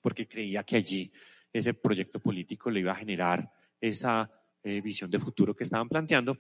porque 0.01 0.27
creía 0.27 0.63
que 0.63 0.77
allí 0.77 1.11
ese 1.53 1.73
proyecto 1.73 2.19
político 2.19 2.69
le 2.69 2.81
iba 2.81 2.91
a 2.91 2.95
generar 2.95 3.51
esa 3.79 4.29
eh, 4.63 4.81
visión 4.81 5.09
de 5.09 5.19
futuro 5.19 5.55
que 5.55 5.63
estaban 5.63 5.89
planteando. 5.89 6.38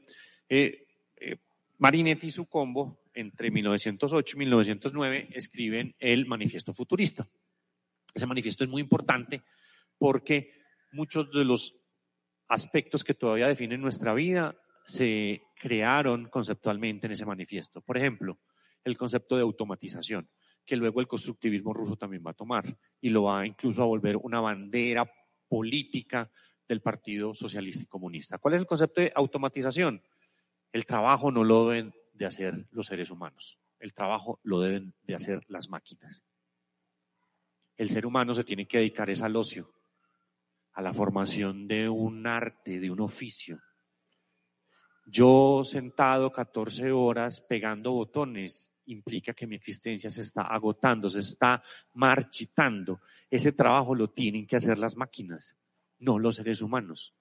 Marinetti 1.81 2.27
y 2.27 2.31
su 2.31 2.45
combo, 2.45 3.01
entre 3.15 3.49
1908 3.49 4.35
y 4.35 4.39
1909, 4.39 5.29
escriben 5.33 5.95
el 5.97 6.27
Manifiesto 6.27 6.73
Futurista. 6.73 7.27
Ese 8.13 8.27
manifiesto 8.27 8.63
es 8.63 8.69
muy 8.69 8.83
importante 8.83 9.41
porque 9.97 10.51
muchos 10.91 11.31
de 11.31 11.43
los 11.43 11.75
aspectos 12.49 13.03
que 13.03 13.15
todavía 13.15 13.47
definen 13.47 13.81
nuestra 13.81 14.13
vida 14.13 14.55
se 14.85 15.41
crearon 15.55 16.29
conceptualmente 16.29 17.07
en 17.07 17.13
ese 17.13 17.25
manifiesto. 17.25 17.81
Por 17.81 17.97
ejemplo, 17.97 18.39
el 18.83 18.95
concepto 18.95 19.35
de 19.35 19.41
automatización, 19.41 20.29
que 20.63 20.75
luego 20.75 21.01
el 21.01 21.07
constructivismo 21.07 21.73
ruso 21.73 21.95
también 21.95 22.21
va 22.23 22.29
a 22.29 22.35
tomar 22.35 22.77
y 23.01 23.09
lo 23.09 23.23
va 23.23 23.47
incluso 23.47 23.81
a 23.81 23.87
volver 23.87 24.17
una 24.17 24.39
bandera 24.39 25.11
política 25.47 26.29
del 26.67 26.81
Partido 26.81 27.33
Socialista 27.33 27.81
y 27.81 27.87
Comunista. 27.87 28.37
¿Cuál 28.37 28.53
es 28.53 28.59
el 28.59 28.67
concepto 28.67 29.01
de 29.01 29.11
automatización? 29.15 29.99
El 30.71 30.85
trabajo 30.85 31.31
no 31.31 31.43
lo 31.43 31.69
deben 31.69 31.93
de 32.13 32.25
hacer 32.25 32.67
los 32.71 32.87
seres 32.87 33.11
humanos, 33.11 33.59
el 33.79 33.93
trabajo 33.93 34.39
lo 34.43 34.59
deben 34.59 34.93
de 35.03 35.15
hacer 35.15 35.41
las 35.47 35.69
máquinas. 35.69 36.23
El 37.75 37.89
ser 37.89 38.05
humano 38.05 38.33
se 38.33 38.43
tiene 38.43 38.67
que 38.67 38.77
dedicar 38.77 39.09
es 39.09 39.21
al 39.21 39.35
ocio, 39.35 39.73
a 40.73 40.81
la 40.81 40.93
formación 40.93 41.67
de 41.67 41.89
un 41.89 42.27
arte, 42.27 42.79
de 42.79 42.91
un 42.91 43.01
oficio. 43.01 43.59
Yo 45.05 45.63
sentado 45.65 46.31
14 46.31 46.91
horas 46.91 47.41
pegando 47.41 47.91
botones 47.91 48.71
implica 48.85 49.33
que 49.33 49.47
mi 49.47 49.55
existencia 49.55 50.09
se 50.09 50.21
está 50.21 50.43
agotando, 50.43 51.09
se 51.09 51.19
está 51.19 51.63
marchitando. 51.93 53.01
Ese 53.29 53.51
trabajo 53.51 53.95
lo 53.95 54.09
tienen 54.11 54.45
que 54.45 54.55
hacer 54.55 54.77
las 54.77 54.95
máquinas, 54.95 55.57
no 55.99 56.19
los 56.19 56.35
seres 56.35 56.61
humanos. 56.61 57.15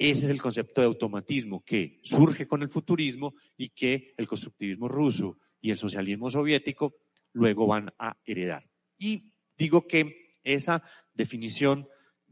Ese 0.00 0.26
es 0.26 0.30
el 0.30 0.40
concepto 0.40 0.80
de 0.80 0.86
automatismo 0.86 1.64
que 1.64 1.98
surge 2.04 2.46
con 2.46 2.62
el 2.62 2.68
futurismo 2.68 3.34
y 3.56 3.70
que 3.70 4.14
el 4.16 4.28
constructivismo 4.28 4.86
ruso 4.86 5.38
y 5.60 5.72
el 5.72 5.76
socialismo 5.76 6.30
soviético 6.30 6.94
luego 7.32 7.66
van 7.66 7.92
a 7.98 8.16
heredar. 8.24 8.64
Y 8.96 9.34
digo 9.56 9.88
que 9.88 10.38
esa 10.44 10.84
definición 11.12 11.88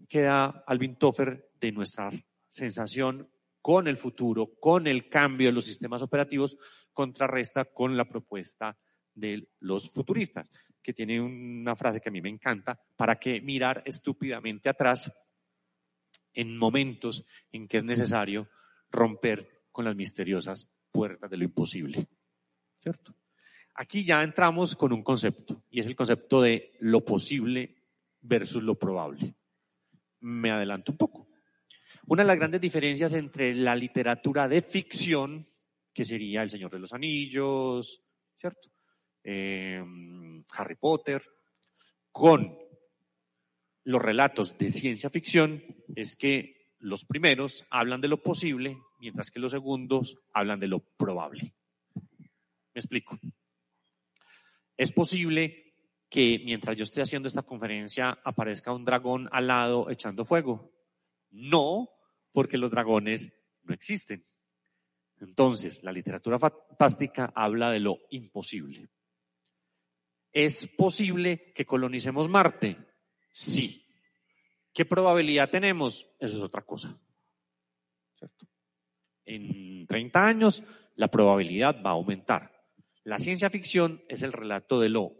queda 0.08 0.62
Alvin 0.64 0.94
Toffer 0.94 1.50
de 1.58 1.72
nuestra 1.72 2.10
sensación 2.48 3.28
con 3.60 3.88
el 3.88 3.96
futuro, 3.96 4.52
con 4.60 4.86
el 4.86 5.08
cambio 5.08 5.48
de 5.48 5.52
los 5.54 5.64
sistemas 5.64 6.02
operativos, 6.02 6.56
contrarresta 6.92 7.64
con 7.64 7.96
la 7.96 8.04
propuesta 8.04 8.78
de 9.12 9.48
los 9.58 9.90
futuristas, 9.90 10.48
que 10.80 10.92
tiene 10.92 11.20
una 11.20 11.74
frase 11.74 12.00
que 12.00 12.10
a 12.10 12.12
mí 12.12 12.20
me 12.20 12.28
encanta, 12.28 12.80
¿para 12.94 13.16
qué 13.16 13.40
mirar 13.40 13.82
estúpidamente 13.84 14.68
atrás 14.68 15.10
en 16.36 16.56
momentos 16.56 17.26
en 17.50 17.66
que 17.66 17.78
es 17.78 17.84
necesario 17.84 18.48
romper 18.90 19.64
con 19.72 19.84
las 19.84 19.96
misteriosas 19.96 20.68
puertas 20.92 21.28
de 21.28 21.36
lo 21.36 21.44
imposible? 21.44 22.06
¿Cierto? 22.78 23.12
Aquí 23.74 24.04
ya 24.04 24.22
entramos 24.22 24.76
con 24.76 24.92
un 24.92 25.02
concepto, 25.02 25.64
y 25.70 25.80
es 25.80 25.86
el 25.86 25.96
concepto 25.96 26.40
de 26.40 26.76
lo 26.78 27.04
posible 27.04 27.74
versus 28.20 28.62
lo 28.62 28.76
probable 28.76 29.34
me 30.26 30.50
adelanto 30.50 30.92
un 30.92 30.98
poco. 30.98 31.28
Una 32.06 32.22
de 32.22 32.28
las 32.28 32.36
grandes 32.36 32.60
diferencias 32.60 33.12
entre 33.12 33.54
la 33.54 33.74
literatura 33.74 34.48
de 34.48 34.62
ficción, 34.62 35.48
que 35.92 36.04
sería 36.04 36.42
El 36.42 36.50
Señor 36.50 36.70
de 36.70 36.78
los 36.78 36.92
Anillos, 36.92 38.02
¿cierto? 38.34 38.70
Em, 39.22 40.44
Harry 40.50 40.76
Potter, 40.76 41.22
con 42.12 42.56
los 43.86 44.02
relatos 44.02 44.58
de 44.58 44.72
ciencia 44.72 45.10
ficción, 45.10 45.62
es 45.94 46.16
que 46.16 46.74
los 46.80 47.04
primeros 47.04 47.64
hablan 47.70 48.00
de 48.00 48.08
lo 48.08 48.20
posible, 48.20 48.78
mientras 48.98 49.30
que 49.30 49.38
los 49.38 49.52
segundos 49.52 50.18
hablan 50.34 50.58
de 50.58 50.66
lo 50.66 50.80
probable. 50.80 51.54
Me 51.94 52.80
explico. 52.80 53.16
Es 54.76 54.90
posible 54.90 55.72
que 56.08 56.42
mientras 56.44 56.76
yo 56.76 56.82
esté 56.82 57.00
haciendo 57.00 57.28
esta 57.28 57.42
conferencia 57.42 58.18
aparezca 58.24 58.72
un 58.72 58.84
dragón 58.84 59.28
al 59.30 59.46
lado 59.46 59.88
echando 59.88 60.24
fuego. 60.24 60.72
No, 61.30 61.88
porque 62.32 62.58
los 62.58 62.72
dragones 62.72 63.32
no 63.62 63.72
existen. 63.72 64.26
Entonces, 65.20 65.84
la 65.84 65.92
literatura 65.92 66.40
fantástica 66.40 67.32
habla 67.36 67.70
de 67.70 67.78
lo 67.78 68.00
imposible. 68.10 68.88
¿Es 70.32 70.66
posible 70.66 71.52
que 71.54 71.64
colonicemos 71.64 72.28
Marte? 72.28 72.85
Sí. 73.36 73.86
¿Qué 74.72 74.86
probabilidad 74.86 75.50
tenemos? 75.50 76.08
Eso 76.18 76.38
es 76.38 76.42
otra 76.42 76.62
cosa. 76.62 76.98
¿Cierto? 78.14 78.48
En 79.26 79.86
30 79.86 80.26
años 80.26 80.62
la 80.94 81.08
probabilidad 81.08 81.82
va 81.84 81.90
a 81.90 81.92
aumentar. 81.92 82.66
La 83.04 83.18
ciencia 83.18 83.50
ficción 83.50 84.02
es 84.08 84.22
el 84.22 84.32
relato 84.32 84.80
de 84.80 84.88
lo 84.88 85.12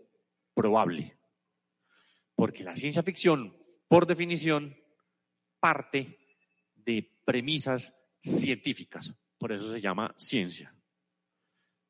probable. 0.55 1.19
Porque 2.35 2.65
la 2.65 2.75
ciencia 2.75 3.03
ficción, 3.03 3.55
por 3.87 4.07
definición, 4.07 4.79
parte 5.61 6.19
de 6.75 7.21
premisas 7.27 7.95
científicas. 8.23 9.13
Por 9.37 9.53
eso 9.53 9.71
se 9.71 9.83
llama 9.83 10.15
ciencia. 10.17 10.75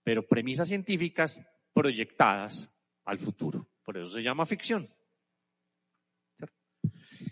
Pero 0.03 0.27
premisas 0.27 0.67
científicas 0.67 1.41
proyectadas 1.73 2.69
al 3.05 3.21
futuro. 3.21 3.69
Por 3.85 3.97
eso 3.97 4.11
se 4.11 4.25
llama 4.25 4.45
ficción. 4.45 4.96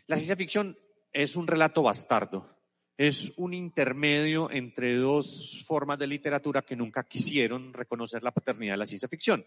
La 0.07 0.17
ciencia 0.17 0.37
ficción 0.37 0.79
es 1.13 1.37
un 1.37 1.47
relato 1.47 1.83
bastardo. 1.83 2.51
Es 2.97 3.33
un 3.37 3.55
intermedio 3.55 4.51
entre 4.51 4.97
dos 4.97 5.65
formas 5.67 5.99
de 5.99 6.07
literatura 6.07 6.63
que 6.63 6.77
nunca 6.77 7.05
quisieron 7.05 7.73
reconocer 7.73 8.23
la 8.23 8.31
paternidad 8.31 8.75
de 8.75 8.79
la 8.79 8.87
ciencia 8.87 9.09
ficción. 9.09 9.45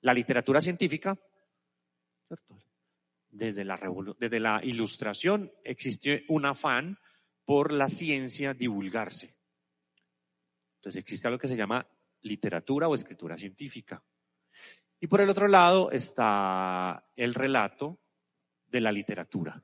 La 0.00 0.14
literatura 0.14 0.60
científica, 0.60 1.16
Desde, 3.28 3.64
la 3.64 3.78
desde 4.18 4.40
la 4.40 4.60
ilustración 4.64 5.52
existió 5.62 6.18
un 6.28 6.46
afán 6.46 6.98
por 7.44 7.72
la 7.72 7.88
ciencia 7.88 8.54
divulgarse. 8.54 9.36
Entonces 10.76 11.00
existe 11.00 11.28
algo 11.28 11.38
que 11.38 11.48
se 11.48 11.56
llama 11.56 11.86
literatura 12.22 12.88
o 12.88 12.94
escritura 12.94 13.36
científica. 13.36 14.02
Y 14.98 15.06
por 15.06 15.20
el 15.20 15.30
otro 15.30 15.46
lado 15.46 15.90
está 15.90 17.10
el 17.14 17.34
relato 17.34 18.00
de 18.70 18.80
la 18.80 18.92
literatura. 18.92 19.62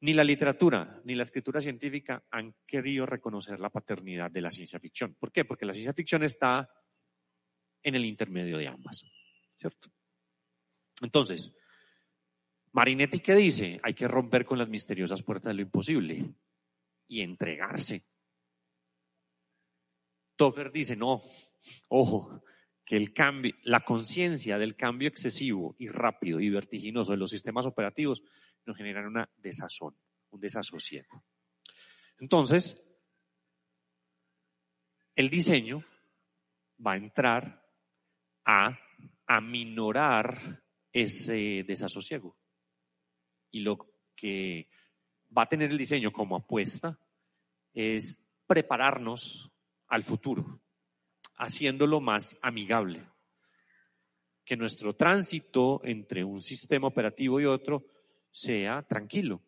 Ni 0.00 0.12
la 0.12 0.24
literatura 0.24 1.00
ni 1.04 1.14
la 1.14 1.22
escritura 1.22 1.60
científica 1.60 2.24
han 2.30 2.54
querido 2.66 3.06
reconocer 3.06 3.58
la 3.60 3.70
paternidad 3.70 4.30
de 4.30 4.42
la 4.42 4.50
ciencia 4.50 4.78
ficción. 4.78 5.14
¿Por 5.14 5.32
qué? 5.32 5.44
Porque 5.44 5.64
la 5.64 5.72
ciencia 5.72 5.94
ficción 5.94 6.22
está 6.22 6.68
en 7.82 7.94
el 7.94 8.04
intermedio 8.04 8.58
de 8.58 8.68
ambas. 8.68 9.04
¿Cierto? 9.56 9.88
Entonces, 11.00 11.54
Marinetti, 12.72 13.20
¿qué 13.20 13.34
dice? 13.34 13.80
Hay 13.82 13.94
que 13.94 14.08
romper 14.08 14.44
con 14.44 14.58
las 14.58 14.68
misteriosas 14.68 15.22
puertas 15.22 15.50
de 15.50 15.54
lo 15.54 15.62
imposible 15.62 16.34
y 17.06 17.20
entregarse. 17.20 18.04
Toffer 20.36 20.72
dice, 20.72 20.96
no, 20.96 21.22
ojo, 21.88 22.42
que 22.84 22.96
el 22.96 23.14
cambio, 23.14 23.54
la 23.62 23.80
conciencia 23.80 24.58
del 24.58 24.76
cambio 24.76 25.08
excesivo 25.08 25.74
y 25.78 25.88
rápido 25.88 26.40
y 26.40 26.50
vertiginoso 26.50 27.12
de 27.12 27.18
los 27.18 27.30
sistemas 27.30 27.66
operativos 27.66 28.22
nos 28.66 28.76
generan 28.76 29.06
una 29.06 29.28
desazón, 29.36 29.96
un 30.30 30.40
desasosiego. 30.40 31.24
Entonces, 32.18 32.80
el 35.16 35.30
diseño 35.30 35.84
va 36.84 36.92
a 36.92 36.96
entrar 36.96 37.64
a 38.44 38.78
aminorar 39.26 40.62
ese 40.92 41.64
desasosiego. 41.66 42.36
Y 43.50 43.60
lo 43.60 43.78
que 44.14 44.68
va 45.36 45.42
a 45.42 45.48
tener 45.48 45.70
el 45.70 45.78
diseño 45.78 46.12
como 46.12 46.36
apuesta 46.36 46.98
es 47.72 48.18
prepararnos 48.46 49.50
al 49.88 50.02
futuro 50.02 50.63
haciéndolo 51.36 52.00
más 52.00 52.36
amigable. 52.42 53.06
Que 54.44 54.56
nuestro 54.56 54.94
tránsito 54.94 55.80
entre 55.84 56.22
un 56.24 56.42
sistema 56.42 56.86
operativo 56.86 57.40
y 57.40 57.46
otro 57.46 57.86
sea 58.30 58.82
tranquilo, 58.82 59.42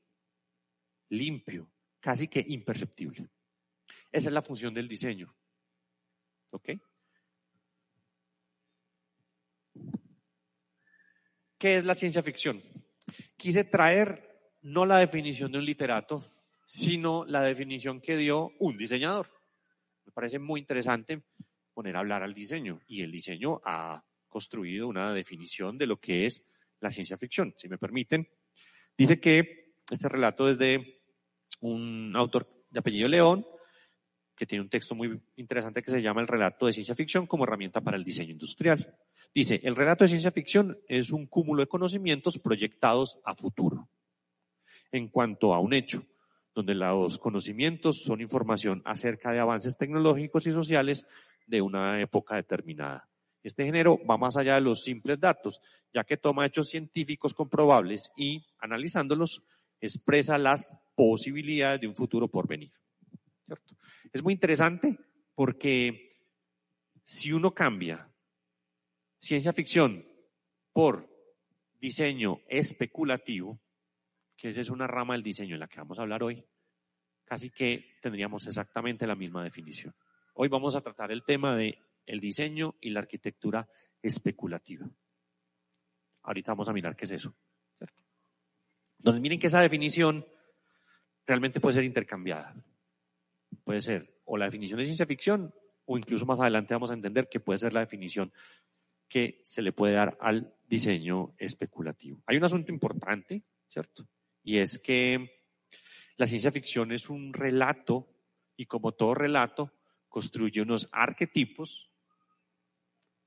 limpio, 1.11 1.70
casi 2.01 2.29
que 2.29 2.44
imperceptible. 2.46 3.29
Esa 4.11 4.29
es 4.29 4.33
la 4.33 4.42
función 4.42 4.72
del 4.72 4.88
diseño. 4.88 5.35
¿Ok? 6.51 6.70
¿Qué 11.59 11.79
es 11.79 11.85
la 11.85 11.94
ciencia 11.94 12.22
ficción? 12.22 12.62
Quise 13.37 13.64
traer 13.64 14.57
no 14.62 14.85
la 14.85 14.99
definición 14.99 15.53
de 15.53 15.59
un 15.59 15.64
literato, 15.64 16.25
sino 16.66 17.25
la 17.25 17.42
definición 17.42 18.01
que 18.01 18.16
dio 18.16 18.53
un 18.59 18.77
diseñador. 18.77 19.31
Me 20.05 20.12
parece 20.12 20.38
muy 20.38 20.61
interesante 20.61 21.22
poner 21.77 21.95
a 21.95 21.99
hablar 21.99 22.23
al 22.23 22.33
diseño 22.33 22.81
y 22.87 23.03
el 23.03 23.12
diseño 23.12 23.61
ha 23.62 24.03
construido 24.29 24.89
una 24.89 25.12
definición 25.12 25.77
de 25.77 25.87
lo 25.87 26.01
que 26.01 26.25
es 26.25 26.43
la 26.81 26.91
ciencia 26.91 27.19
ficción. 27.19 27.53
Si 27.59 27.69
me 27.69 27.77
permiten, 27.77 28.27
dice 28.97 29.21
que 29.21 29.75
este 29.91 30.09
relato 30.09 30.49
es 30.49 30.57
de 30.57 31.03
un 31.61 32.17
autor 32.17 32.65
de 32.71 32.79
apellido 32.79 33.09
León, 33.09 33.47
que 34.35 34.47
tiene 34.47 34.62
un 34.62 34.71
texto 34.71 34.95
muy 34.95 35.21
interesante 35.37 35.83
que 35.83 35.91
se 35.91 36.01
llama 36.01 36.23
El 36.23 36.29
relato 36.29 36.65
de 36.65 36.73
ciencia 36.73 36.95
ficción 36.95 37.27
como 37.27 37.45
herramienta 37.45 37.83
para 37.83 37.99
el 37.99 38.05
diseño 38.05 38.33
industrial. 38.33 38.97
Dice, 39.35 39.61
el 39.62 39.77
relato 39.77 40.05
de 40.05 40.09
ciencia 40.09 40.33
ficción 40.33 40.79
es 40.89 41.11
un 41.11 41.27
cúmulo 41.27 41.61
de 41.61 41.69
conocimientos 41.69 42.39
proyectados 42.39 43.19
a 43.23 43.35
futuro 43.35 43.91
en 44.93 45.09
cuanto 45.09 45.53
a 45.53 45.61
un 45.61 45.75
hecho, 45.75 46.07
donde 46.55 46.75
los 46.75 47.19
conocimientos 47.19 48.03
son 48.03 48.23
información 48.23 48.81
acerca 48.87 49.31
de 49.31 49.41
avances 49.41 49.77
tecnológicos 49.77 50.47
y 50.47 50.53
sociales 50.53 51.05
de 51.46 51.62
una 51.62 52.00
época 52.00 52.37
determinada. 52.37 53.09
Este 53.42 53.64
género 53.64 53.98
va 54.04 54.16
más 54.18 54.37
allá 54.37 54.56
de 54.56 54.61
los 54.61 54.82
simples 54.82 55.20
datos, 55.20 55.61
ya 55.94 56.04
que 56.04 56.16
toma 56.16 56.46
hechos 56.46 56.68
científicos 56.68 57.32
comprobables 57.32 58.11
y, 58.16 58.44
analizándolos, 58.59 59.44
expresa 59.80 60.37
las 60.37 60.76
posibilidades 60.94 61.80
de 61.80 61.87
un 61.87 61.94
futuro 61.94 62.28
por 62.28 62.48
venir. 62.48 62.72
Es 64.12 64.22
muy 64.22 64.32
interesante 64.32 64.98
porque 65.35 66.16
si 67.04 67.32
uno 67.32 67.54
cambia 67.54 68.11
ciencia 69.20 69.52
ficción 69.52 70.04
por 70.72 71.09
diseño 71.80 72.40
especulativo, 72.48 73.61
que 74.37 74.50
es 74.50 74.70
una 74.70 74.87
rama 74.87 75.14
del 75.14 75.22
diseño 75.22 75.54
en 75.54 75.61
la 75.61 75.68
que 75.68 75.78
vamos 75.78 75.98
a 75.98 76.02
hablar 76.02 76.22
hoy, 76.22 76.44
casi 77.24 77.50
que 77.50 77.96
tendríamos 78.02 78.46
exactamente 78.46 79.06
la 79.06 79.14
misma 79.14 79.44
definición. 79.44 79.94
Hoy 80.38 80.49
vamos 80.49 80.75
a 80.75 80.83
tratar 80.83 81.11
el 81.12 81.25
tema 81.25 81.57
de 81.57 81.79
el 82.05 82.20
diseño 82.20 82.75
y 82.83 82.90
la 82.90 83.01
arquitectura 83.01 83.66
especulativa. 84.03 84.87
Ahorita 86.25 86.53
vamos 86.53 86.68
a 86.68 86.75
mirar 86.75 86.94
qué 86.94 87.07
es 87.07 87.12
eso. 87.12 87.35
Entonces 88.99 89.22
miren 89.22 89.38
que 89.38 89.46
esa 89.46 89.62
definición 89.62 90.27
realmente 91.27 91.59
puede 91.59 91.77
ser 91.77 91.85
intercambiada. 91.85 92.55
Puede 93.64 93.81
ser 93.81 94.20
o 94.27 94.37
la 94.37 94.44
definición 94.44 94.79
de 94.79 94.85
ciencia 94.85 95.07
ficción 95.07 95.55
o 95.87 95.96
incluso 95.96 96.27
más 96.27 96.38
adelante 96.38 96.75
vamos 96.75 96.90
a 96.90 96.94
entender 96.94 97.31
que 97.31 97.40
puede 97.40 97.59
ser 97.59 97.72
la 97.72 97.81
definición 97.81 98.31
que 99.09 99.40
se 99.42 99.62
le 99.62 99.72
puede 99.72 99.94
dar 99.94 100.18
al 100.20 100.55
diseño 100.66 101.35
especulativo. 101.38 102.22
Hay 102.27 102.37
un 102.37 102.44
asunto 102.44 102.70
importante, 102.72 103.42
¿cierto? 103.66 104.07
Y 104.42 104.59
es 104.59 104.79
que 104.81 105.44
la 106.18 106.27
ciencia 106.27 106.53
ficción 106.53 106.92
es 106.92 107.09
un 107.09 107.33
relato 107.33 108.07
y 108.55 108.66
como 108.66 108.92
todo 108.92 109.14
relato 109.14 109.72
construye 110.16 110.62
unos 110.62 110.88
arquetipos, 110.92 111.90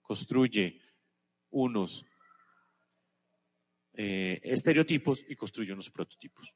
construye 0.02 0.82
unos 1.52 2.04
eh, 3.94 4.42
estereotipos 4.44 5.24
y 5.30 5.36
construye 5.36 5.72
unos 5.72 5.92
prototipos. 5.92 6.52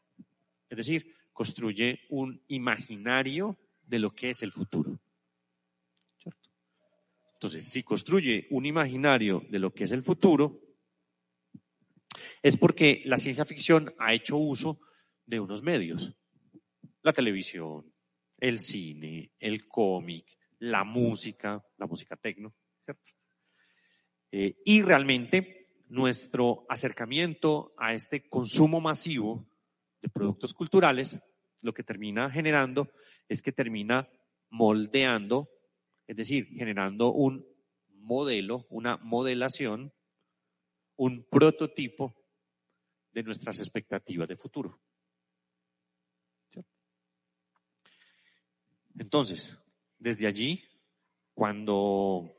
Es 0.67 0.77
decir, 0.77 1.15
construye 1.31 2.07
un 2.09 2.43
imaginario 2.47 3.59
de 3.83 3.99
lo 3.99 4.09
que 4.09 4.31
es 4.31 4.41
el 4.41 4.51
futuro. 4.51 4.99
Entonces, 7.35 7.69
si 7.69 7.83
construye 7.83 8.47
un 8.49 8.65
imaginario 8.65 9.45
de 9.49 9.59
lo 9.59 9.71
que 9.71 9.83
es 9.83 9.91
el 9.91 10.01
futuro, 10.01 10.59
es 12.41 12.57
porque 12.57 13.03
la 13.05 13.19
ciencia 13.19 13.45
ficción 13.45 13.93
ha 13.99 14.15
hecho 14.15 14.37
uso 14.37 14.79
de 15.27 15.39
unos 15.39 15.61
medios. 15.61 16.11
La 17.03 17.13
televisión, 17.13 17.92
el 18.43 18.59
cine, 18.59 19.31
el 19.39 19.65
cómic, 19.69 20.37
la 20.59 20.83
música, 20.83 21.65
la 21.77 21.87
música 21.87 22.17
tecno, 22.17 22.53
¿cierto? 22.77 23.11
Eh, 24.33 24.57
y 24.65 24.81
realmente 24.81 25.69
nuestro 25.87 26.65
acercamiento 26.67 27.73
a 27.77 27.93
este 27.93 28.27
consumo 28.27 28.81
masivo 28.81 29.47
de 30.01 30.09
productos 30.09 30.53
culturales, 30.53 31.17
lo 31.61 31.73
que 31.73 31.83
termina 31.83 32.29
generando 32.29 32.91
es 33.29 33.41
que 33.41 33.53
termina 33.53 34.09
moldeando, 34.49 35.49
es 36.05 36.17
decir, 36.17 36.47
generando 36.47 37.13
un 37.13 37.47
modelo, 37.87 38.67
una 38.69 38.97
modelación, 38.97 39.93
un 40.97 41.25
prototipo 41.29 42.13
de 43.13 43.23
nuestras 43.23 43.59
expectativas 43.59 44.27
de 44.27 44.35
futuro. 44.35 44.81
Entonces, 48.97 49.57
desde 49.97 50.27
allí, 50.27 50.63
cuando 51.33 52.31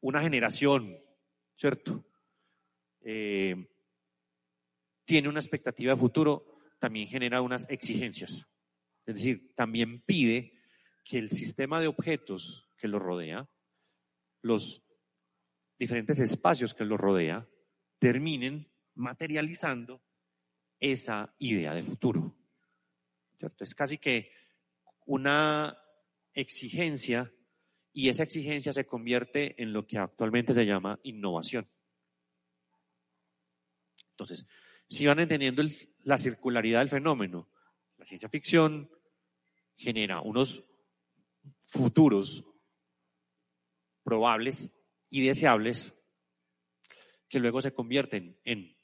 una 0.00 0.20
generación 0.20 0.98
¿cierto? 1.56 2.04
Eh, 3.00 3.68
tiene 5.04 5.28
una 5.28 5.40
expectativa 5.40 5.94
de 5.94 6.00
futuro, 6.00 6.58
también 6.78 7.08
genera 7.08 7.40
unas 7.40 7.68
exigencias. 7.70 8.46
Es 9.06 9.14
decir, 9.14 9.54
también 9.54 10.02
pide 10.02 10.52
que 11.04 11.18
el 11.18 11.30
sistema 11.30 11.80
de 11.80 11.86
objetos 11.86 12.68
que 12.76 12.88
lo 12.88 12.98
rodea, 12.98 13.48
los 14.42 14.82
diferentes 15.78 16.18
espacios 16.18 16.74
que 16.74 16.84
lo 16.84 16.96
rodea, 16.96 17.48
terminen 17.98 18.70
materializando 18.94 20.02
esa 20.80 21.34
idea 21.38 21.72
de 21.74 21.82
futuro. 21.82 22.36
Es 23.60 23.74
casi 23.74 23.98
que 23.98 24.32
una 25.06 25.78
exigencia 26.34 27.32
y 27.92 28.10
esa 28.10 28.24
exigencia 28.24 28.72
se 28.72 28.86
convierte 28.86 29.60
en 29.62 29.72
lo 29.72 29.86
que 29.86 29.98
actualmente 29.98 30.52
se 30.52 30.66
llama 30.66 31.00
innovación. 31.02 31.66
Entonces, 34.10 34.46
si 34.88 35.06
van 35.06 35.20
entendiendo 35.20 35.62
la 36.02 36.18
circularidad 36.18 36.80
del 36.80 36.90
fenómeno, 36.90 37.48
la 37.96 38.04
ciencia 38.04 38.28
ficción 38.28 38.90
genera 39.76 40.20
unos 40.20 40.64
futuros 41.58 42.44
probables 44.02 44.72
y 45.10 45.26
deseables 45.26 45.94
que 47.28 47.40
luego 47.40 47.60
se 47.60 47.72
convierten 47.72 48.38
en 48.44 48.76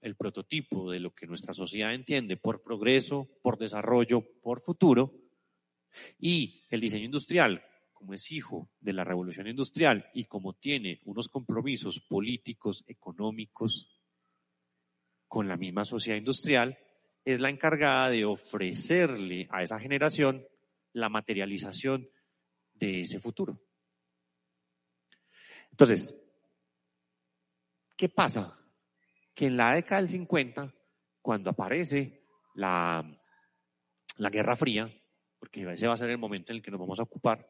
el 0.00 0.16
prototipo 0.16 0.90
de 0.90 1.00
lo 1.00 1.14
que 1.14 1.26
nuestra 1.26 1.54
sociedad 1.54 1.94
entiende 1.94 2.36
por 2.36 2.62
progreso, 2.62 3.28
por 3.42 3.58
desarrollo, 3.58 4.22
por 4.40 4.60
futuro, 4.60 5.27
y 6.18 6.64
el 6.70 6.80
diseño 6.80 7.04
industrial, 7.04 7.64
como 7.92 8.14
es 8.14 8.30
hijo 8.30 8.70
de 8.80 8.92
la 8.92 9.04
revolución 9.04 9.48
industrial 9.48 10.08
y 10.14 10.26
como 10.26 10.54
tiene 10.54 11.00
unos 11.04 11.28
compromisos 11.28 12.00
políticos, 12.00 12.84
económicos 12.86 14.00
con 15.26 15.48
la 15.48 15.56
misma 15.56 15.84
sociedad 15.84 16.18
industrial, 16.18 16.78
es 17.24 17.40
la 17.40 17.50
encargada 17.50 18.08
de 18.08 18.24
ofrecerle 18.24 19.48
a 19.50 19.62
esa 19.62 19.78
generación 19.78 20.46
la 20.92 21.08
materialización 21.08 22.08
de 22.72 23.00
ese 23.00 23.18
futuro. 23.18 23.60
Entonces, 25.70 26.18
¿qué 27.96 28.08
pasa? 28.08 28.58
Que 29.34 29.46
en 29.46 29.56
la 29.56 29.74
década 29.74 30.00
del 30.00 30.08
50, 30.08 30.74
cuando 31.20 31.50
aparece 31.50 32.24
la, 32.54 33.04
la 34.16 34.30
Guerra 34.30 34.56
Fría, 34.56 34.90
porque 35.38 35.70
ese 35.72 35.86
va 35.86 35.94
a 35.94 35.96
ser 35.96 36.10
el 36.10 36.18
momento 36.18 36.52
en 36.52 36.56
el 36.56 36.62
que 36.62 36.70
nos 36.70 36.80
vamos 36.80 36.98
a 36.98 37.04
ocupar, 37.04 37.48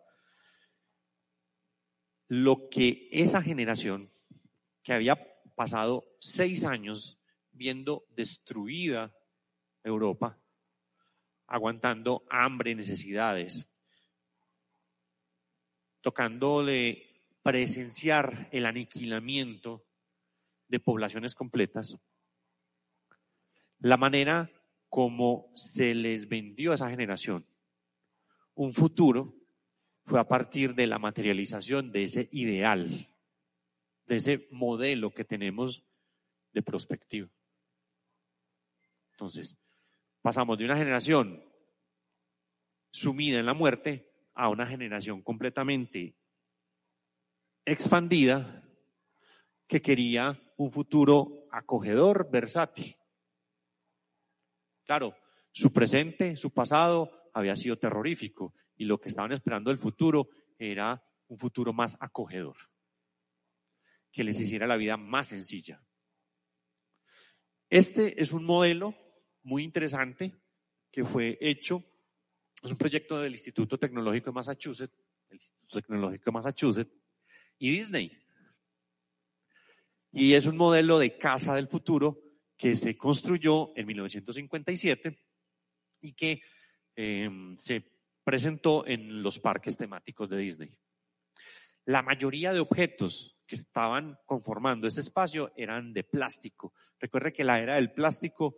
lo 2.29 2.69
que 2.69 3.09
esa 3.11 3.43
generación, 3.43 4.13
que 4.83 4.93
había 4.93 5.17
pasado 5.55 6.05
seis 6.21 6.65
años 6.65 7.19
viendo 7.53 8.07
destruida 8.11 9.15
Europa, 9.83 10.39
aguantando 11.47 12.27
hambre, 12.29 12.75
necesidades, 12.75 13.67
tocándole 16.03 17.23
presenciar 17.43 18.49
el 18.53 18.67
aniquilamiento 18.67 19.87
de 20.69 20.81
poblaciones 20.81 21.35
completas, 21.35 21.97
la 23.79 23.97
manera 23.97 24.51
como 24.91 25.51
se 25.55 25.95
les 25.95 26.29
vendió 26.29 26.73
a 26.73 26.75
esa 26.75 26.91
generación 26.91 27.48
un 28.59 28.75
futuro 28.75 29.37
fue 30.05 30.19
a 30.19 30.27
partir 30.27 30.75
de 30.75 30.89
la 30.89 30.99
materialización 30.99 31.93
de 31.93 32.03
ese 32.03 32.29
ideal, 32.33 33.09
de 34.07 34.17
ese 34.17 34.49
modelo 34.51 35.15
que 35.15 35.25
tenemos 35.25 35.85
de 36.53 36.63
prospectiva. 36.63 37.29
Entonces, 39.13 39.57
pasamos 40.23 40.59
de 40.59 40.65
una 40.65 40.77
generación 40.77 41.45
sumida 42.91 43.39
en 43.39 43.47
la 43.47 43.55
muerte 43.55 44.11
a 44.35 44.49
una 44.49 44.67
generación 44.67 45.23
completamente 45.23 46.17
expandida 47.65 48.69
que 49.69 49.81
quería 49.81 50.37
un 50.57 50.73
futuro 50.73 51.47
acogedor, 51.53 52.29
versátil. 52.29 52.97
Claro, 54.85 55.15
su 55.53 55.73
presente, 55.73 56.35
su 56.35 56.51
pasado 56.51 57.18
había 57.35 57.57
sido 57.57 57.79
terrorífico 57.79 58.55
y 58.77 58.85
lo 58.85 59.01
que 59.01 59.09
estaban 59.09 59.33
esperando 59.33 59.71
del 59.71 59.79
futuro 59.79 60.29
era 60.59 61.03
un 61.29 61.39
futuro 61.39 61.73
más 61.73 61.97
acogedor, 62.01 62.57
que 64.13 64.25
les 64.25 64.41
hiciera 64.41 64.67
la 64.67 64.77
vida 64.77 64.97
más 64.97 65.29
sencilla. 65.29 65.83
Este 67.71 68.21
es 68.21 68.33
un 68.33 68.45
modelo 68.45 68.95
muy 69.43 69.63
interesante 69.63 70.35
que 70.91 71.05
fue 71.05 71.37
hecho, 71.41 71.85
es 72.63 72.71
un 72.71 72.79
proyecto 72.79 73.21
del 73.21 73.33
Instituto 73.33 73.79
Tecnológico 73.79 74.31
de 74.31 74.35
Massachusetts, 74.35 74.97
el 75.29 75.37
Instituto 75.37 75.81
Tecnológico 75.81 76.25
de 76.27 76.33
Massachusetts 76.33 76.93
y 77.59 77.71
Disney. 77.71 78.19
Y 80.13 80.33
es 80.33 80.47
un 80.47 80.57
modelo 80.57 80.99
de 80.99 81.19
casa 81.19 81.55
del 81.55 81.69
futuro 81.69 82.23
que 82.57 82.75
se 82.75 82.97
construyó 82.97 83.73
en 83.77 83.87
1957 83.87 85.19
y 86.01 86.15
que 86.15 86.41
em, 87.01 87.57
se 87.57 87.85
presentó 88.25 88.85
en 88.85 89.23
los 89.23 89.39
parques 89.39 89.77
temáticos 89.77 90.29
de 90.29 90.37
Disney. 90.37 90.77
La 91.85 92.03
mayoría 92.03 92.53
de 92.53 92.59
objetos 92.59 93.39
que 93.47 93.55
estaban 93.55 94.19
conformando 94.27 94.89
ese 94.89 94.99
espacio 94.99 95.53
eran 95.57 95.93
de 95.93 96.03
plástico. 96.03 96.75
Recuerde 96.99 97.33
que 97.33 97.45
la 97.45 97.61
era 97.61 97.77
del 97.77 97.93
plástico 97.93 98.57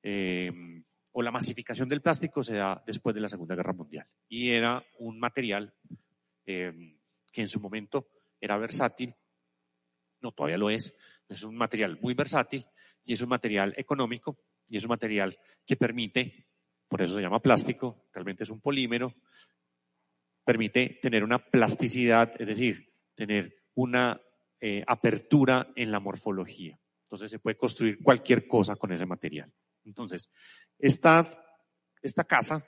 em, 0.00 0.84
o 1.10 1.22
la 1.22 1.32
masificación 1.32 1.88
del 1.88 2.00
plástico 2.00 2.44
se 2.44 2.54
da 2.54 2.80
después 2.86 3.16
de 3.16 3.20
la 3.20 3.28
Segunda 3.28 3.56
Guerra 3.56 3.72
Mundial 3.72 4.06
y 4.28 4.50
era 4.50 4.86
un 5.00 5.18
material 5.18 5.74
em, 6.46 6.96
que 7.32 7.42
en 7.42 7.48
su 7.48 7.58
momento 7.58 8.10
era 8.40 8.56
versátil, 8.58 9.12
no 10.20 10.30
todavía 10.30 10.56
lo 10.56 10.70
es, 10.70 10.94
es 11.28 11.42
un 11.42 11.56
material 11.56 11.98
muy 12.00 12.14
versátil 12.14 12.64
y 13.02 13.12
es 13.12 13.20
un 13.20 13.28
material 13.28 13.74
económico 13.76 14.38
y 14.68 14.76
es 14.76 14.84
un 14.84 14.90
material 14.90 15.36
que 15.66 15.76
permite, 15.76 16.46
por 16.92 17.00
eso 17.00 17.14
se 17.14 17.22
llama 17.22 17.40
plástico, 17.40 18.04
realmente 18.12 18.42
es 18.42 18.50
un 18.50 18.60
polímero, 18.60 19.14
permite 20.44 20.98
tener 21.00 21.24
una 21.24 21.38
plasticidad, 21.38 22.38
es 22.38 22.46
decir, 22.46 22.92
tener 23.14 23.64
una 23.76 24.20
eh, 24.60 24.84
apertura 24.86 25.72
en 25.74 25.90
la 25.90 26.00
morfología. 26.00 26.78
Entonces 27.04 27.30
se 27.30 27.38
puede 27.38 27.56
construir 27.56 27.98
cualquier 28.02 28.46
cosa 28.46 28.76
con 28.76 28.92
ese 28.92 29.06
material. 29.06 29.50
Entonces, 29.86 30.30
esta, 30.78 31.26
casa, 32.28 32.62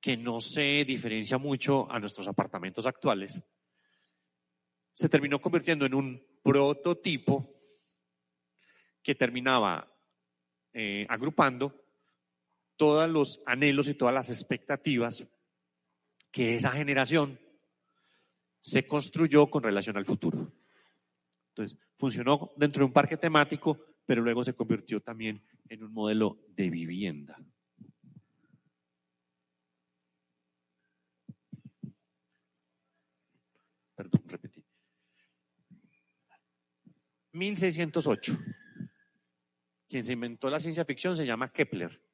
que 0.00 0.16
no 0.16 0.40
se 0.40 0.84
diferencia 0.84 1.38
mucho 1.38 1.88
a 1.88 2.00
nuestros 2.00 2.26
apartamentos 2.26 2.84
actuales, 2.84 3.40
se 4.92 5.08
terminó 5.08 5.40
convirtiendo 5.40 5.86
en 5.86 5.94
un 5.94 6.26
prototipo 6.42 7.48
que 9.04 9.14
terminaba 9.14 9.88
eh, 10.72 11.06
agrupando 11.08 11.89
todos 12.80 13.10
los 13.10 13.42
anhelos 13.44 13.88
y 13.88 13.94
todas 13.94 14.14
las 14.14 14.30
expectativas 14.30 15.26
que 16.30 16.54
esa 16.54 16.70
generación 16.70 17.38
se 18.62 18.86
construyó 18.86 19.50
con 19.50 19.62
relación 19.62 19.98
al 19.98 20.06
futuro. 20.06 20.50
Entonces, 21.50 21.78
funcionó 21.96 22.54
dentro 22.56 22.80
de 22.80 22.86
un 22.86 22.92
parque 22.94 23.18
temático, 23.18 23.78
pero 24.06 24.22
luego 24.22 24.42
se 24.44 24.54
convirtió 24.54 25.02
también 25.02 25.44
en 25.68 25.84
un 25.84 25.92
modelo 25.92 26.38
de 26.56 26.70
vivienda. 26.70 27.36
Perdón, 33.94 34.22
repetí. 34.26 34.64
1608. 37.32 38.38
Quien 39.86 40.02
se 40.02 40.14
inventó 40.14 40.48
la 40.48 40.60
ciencia 40.60 40.86
ficción 40.86 41.14
se 41.14 41.26
llama 41.26 41.52
Kepler. 41.52 42.09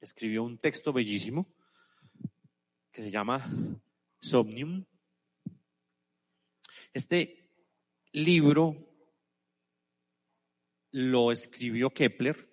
Escribió 0.00 0.44
un 0.44 0.58
texto 0.58 0.92
bellísimo 0.92 1.52
que 2.92 3.02
se 3.02 3.10
llama 3.10 3.50
Somnium. 4.20 4.84
Este 6.92 7.50
libro 8.12 8.88
lo 10.92 11.32
escribió 11.32 11.90
Kepler, 11.90 12.48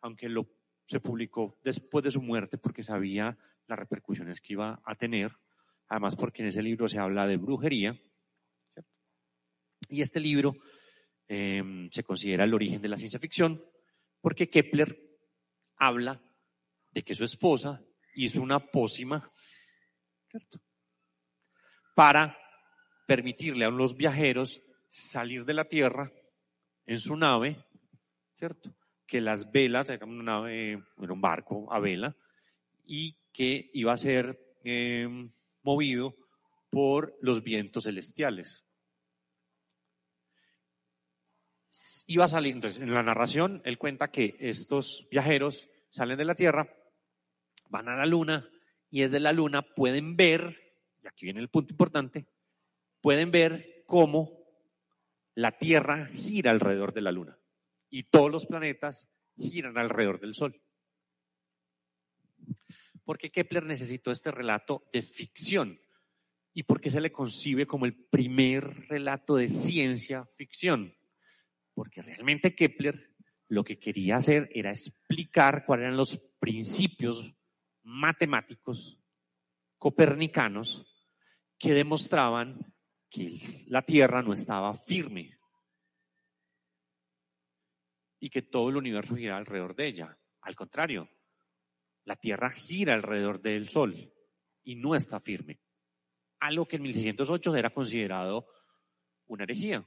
aunque 0.00 0.28
lo, 0.28 0.48
se 0.84 1.00
publicó 1.00 1.58
después 1.62 2.04
de 2.04 2.10
su 2.10 2.20
muerte 2.20 2.58
porque 2.58 2.82
sabía 2.82 3.38
las 3.66 3.78
repercusiones 3.78 4.40
que 4.40 4.54
iba 4.54 4.82
a 4.84 4.94
tener, 4.94 5.32
además 5.88 6.16
porque 6.16 6.42
en 6.42 6.48
ese 6.48 6.62
libro 6.62 6.88
se 6.88 6.98
habla 6.98 7.26
de 7.26 7.36
brujería 7.36 7.98
y 9.88 10.02
este 10.02 10.20
libro 10.20 10.54
em, 11.28 11.90
se 11.90 12.02
considera 12.02 12.44
el 12.44 12.54
origen 12.54 12.82
de 12.82 12.88
la 12.88 12.96
ciencia 12.96 13.18
ficción 13.18 13.64
porque 14.20 14.48
Kepler 14.48 15.18
habla 15.76 16.22
de 16.92 17.02
que 17.02 17.14
su 17.14 17.24
esposa 17.24 17.82
hizo 18.14 18.42
una 18.42 18.60
pócima 18.60 19.30
para 21.94 22.38
permitirle 23.06 23.64
a 23.64 23.70
los 23.70 23.96
viajeros 23.96 24.62
salir 24.88 25.44
de 25.44 25.54
la 25.54 25.64
Tierra 25.64 26.12
en 26.86 26.98
su 26.98 27.16
nave, 27.16 27.64
¿cierto? 28.34 28.74
Que 29.06 29.20
las 29.20 29.50
velas, 29.50 29.90
era 29.90 30.06
una 30.06 30.22
nave, 30.22 30.82
un 30.96 31.20
barco 31.20 31.72
a 31.72 31.78
vela, 31.80 32.16
y 32.84 33.16
que 33.32 33.70
iba 33.72 33.92
a 33.92 33.98
ser 33.98 34.56
eh, 34.64 35.08
movido 35.62 36.16
por 36.70 37.16
los 37.20 37.42
vientos 37.42 37.84
celestiales. 37.84 38.64
Iba 42.06 42.26
a 42.26 42.28
salir, 42.28 42.54
entonces, 42.54 42.82
en 42.82 42.92
la 42.92 43.02
narración, 43.02 43.62
él 43.64 43.78
cuenta 43.78 44.10
que 44.10 44.36
estos 44.40 45.06
viajeros 45.10 45.68
salen 45.90 46.18
de 46.18 46.24
la 46.24 46.34
Tierra, 46.34 46.74
van 47.72 47.88
a 47.88 47.96
la 47.96 48.06
Luna, 48.06 48.48
y 48.90 49.00
desde 49.00 49.18
la 49.18 49.32
Luna 49.32 49.62
pueden 49.62 50.14
ver, 50.14 50.76
y 51.02 51.08
aquí 51.08 51.24
viene 51.24 51.40
el 51.40 51.48
punto 51.48 51.72
importante, 51.72 52.28
pueden 53.00 53.30
ver 53.32 53.82
cómo 53.86 54.30
la 55.34 55.56
Tierra 55.58 56.06
gira 56.06 56.50
alrededor 56.50 56.92
de 56.92 57.00
la 57.00 57.10
Luna 57.10 57.38
y 57.88 58.04
todos 58.04 58.30
los 58.30 58.46
planetas 58.46 59.08
giran 59.38 59.78
alrededor 59.78 60.20
del 60.20 60.34
Sol. 60.34 60.60
¿Por 63.04 63.18
qué 63.18 63.32
Kepler 63.32 63.64
necesitó 63.64 64.10
este 64.10 64.30
relato 64.30 64.86
de 64.92 65.02
ficción? 65.02 65.80
¿Y 66.52 66.64
por 66.64 66.80
qué 66.80 66.90
se 66.90 67.00
le 67.00 67.10
concibe 67.10 67.66
como 67.66 67.86
el 67.86 67.94
primer 67.94 68.88
relato 68.88 69.36
de 69.36 69.48
ciencia 69.48 70.26
ficción? 70.36 70.94
Porque 71.74 72.02
realmente 72.02 72.54
Kepler 72.54 73.14
lo 73.48 73.64
que 73.64 73.78
quería 73.78 74.16
hacer 74.16 74.50
era 74.54 74.70
explicar 74.70 75.64
cuáles 75.64 75.84
eran 75.84 75.96
los 75.96 76.18
principios 76.38 77.34
matemáticos 77.82 78.98
copernicanos 79.78 80.86
que 81.58 81.74
demostraban 81.74 82.74
que 83.08 83.38
la 83.66 83.82
Tierra 83.82 84.22
no 84.22 84.32
estaba 84.32 84.76
firme 84.78 85.38
y 88.18 88.30
que 88.30 88.42
todo 88.42 88.68
el 88.68 88.76
universo 88.76 89.16
gira 89.16 89.36
alrededor 89.36 89.74
de 89.74 89.86
ella. 89.86 90.18
Al 90.42 90.54
contrario, 90.54 91.08
la 92.04 92.16
Tierra 92.16 92.50
gira 92.50 92.94
alrededor 92.94 93.40
del 93.40 93.68
Sol 93.68 94.12
y 94.64 94.76
no 94.76 94.94
está 94.94 95.20
firme. 95.20 95.60
Algo 96.40 96.66
que 96.66 96.76
en 96.76 96.82
1608 96.82 97.56
era 97.56 97.70
considerado 97.70 98.46
una 99.26 99.44
herejía. 99.44 99.86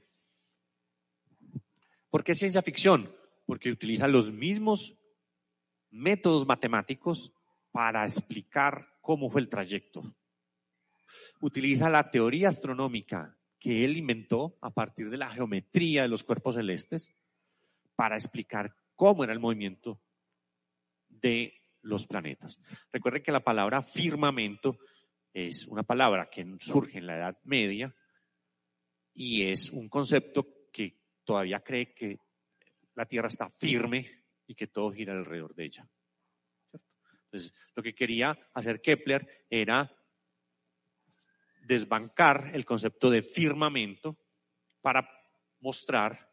¿Por 2.10 2.24
qué 2.24 2.34
ciencia 2.34 2.62
ficción? 2.62 3.14
Porque 3.44 3.70
utiliza 3.70 4.08
los 4.08 4.32
mismos 4.32 4.94
métodos 5.90 6.46
matemáticos 6.46 7.32
para 7.76 8.06
explicar 8.06 8.88
cómo 9.02 9.28
fue 9.28 9.42
el 9.42 9.50
trayecto. 9.50 10.02
Utiliza 11.42 11.90
la 11.90 12.10
teoría 12.10 12.48
astronómica 12.48 13.36
que 13.58 13.84
él 13.84 13.98
inventó 13.98 14.56
a 14.62 14.70
partir 14.70 15.10
de 15.10 15.18
la 15.18 15.28
geometría 15.28 16.00
de 16.00 16.08
los 16.08 16.24
cuerpos 16.24 16.54
celestes 16.54 17.10
para 17.94 18.16
explicar 18.16 18.74
cómo 18.94 19.24
era 19.24 19.34
el 19.34 19.40
movimiento 19.40 20.00
de 21.10 21.52
los 21.82 22.06
planetas. 22.06 22.58
Recuerden 22.90 23.22
que 23.22 23.30
la 23.30 23.44
palabra 23.44 23.82
firmamento 23.82 24.78
es 25.34 25.66
una 25.66 25.82
palabra 25.82 26.30
que 26.30 26.46
surge 26.60 26.96
en 26.96 27.06
la 27.06 27.18
Edad 27.18 27.38
Media 27.44 27.94
y 29.12 29.42
es 29.42 29.68
un 29.68 29.90
concepto 29.90 30.46
que 30.72 30.98
todavía 31.24 31.60
cree 31.60 31.92
que 31.92 32.20
la 32.94 33.04
Tierra 33.04 33.28
está 33.28 33.50
firme 33.50 34.24
y 34.46 34.54
que 34.54 34.66
todo 34.66 34.90
gira 34.92 35.12
alrededor 35.12 35.54
de 35.54 35.66
ella. 35.66 35.86
Entonces, 37.26 37.54
lo 37.74 37.82
que 37.82 37.94
quería 37.94 38.38
hacer 38.54 38.80
Kepler 38.80 39.46
era 39.50 39.92
desbancar 41.66 42.50
el 42.54 42.64
concepto 42.64 43.10
de 43.10 43.22
firmamento 43.22 44.16
para 44.80 45.08
mostrar 45.60 46.32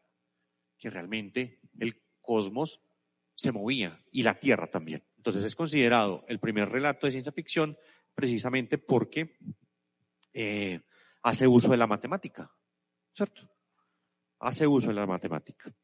que 0.78 0.90
realmente 0.90 1.60
el 1.78 2.00
cosmos 2.20 2.80
se 3.34 3.52
movía 3.52 4.02
y 4.12 4.22
la 4.22 4.38
Tierra 4.38 4.68
también. 4.68 5.04
Entonces 5.16 5.44
es 5.44 5.56
considerado 5.56 6.24
el 6.28 6.38
primer 6.38 6.68
relato 6.68 7.06
de 7.06 7.12
ciencia 7.12 7.32
ficción 7.32 7.76
precisamente 8.14 8.78
porque 8.78 9.38
eh, 10.32 10.80
hace 11.22 11.46
uso 11.46 11.70
de 11.70 11.76
la 11.76 11.86
matemática, 11.86 12.50
¿cierto? 13.10 13.48
Hace 14.38 14.66
uso 14.66 14.88
de 14.88 14.94
la 14.94 15.06
matemática. 15.06 15.74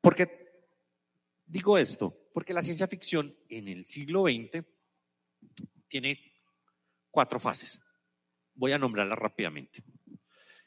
¿Por 0.00 0.14
qué 0.14 0.68
digo 1.46 1.76
esto? 1.76 2.27
Porque 2.38 2.54
la 2.54 2.62
ciencia 2.62 2.86
ficción 2.86 3.36
en 3.48 3.66
el 3.66 3.84
siglo 3.84 4.22
XX 4.22 4.64
tiene 5.88 6.20
cuatro 7.10 7.40
fases. 7.40 7.80
Voy 8.54 8.70
a 8.70 8.78
nombrarlas 8.78 9.18
rápidamente. 9.18 9.82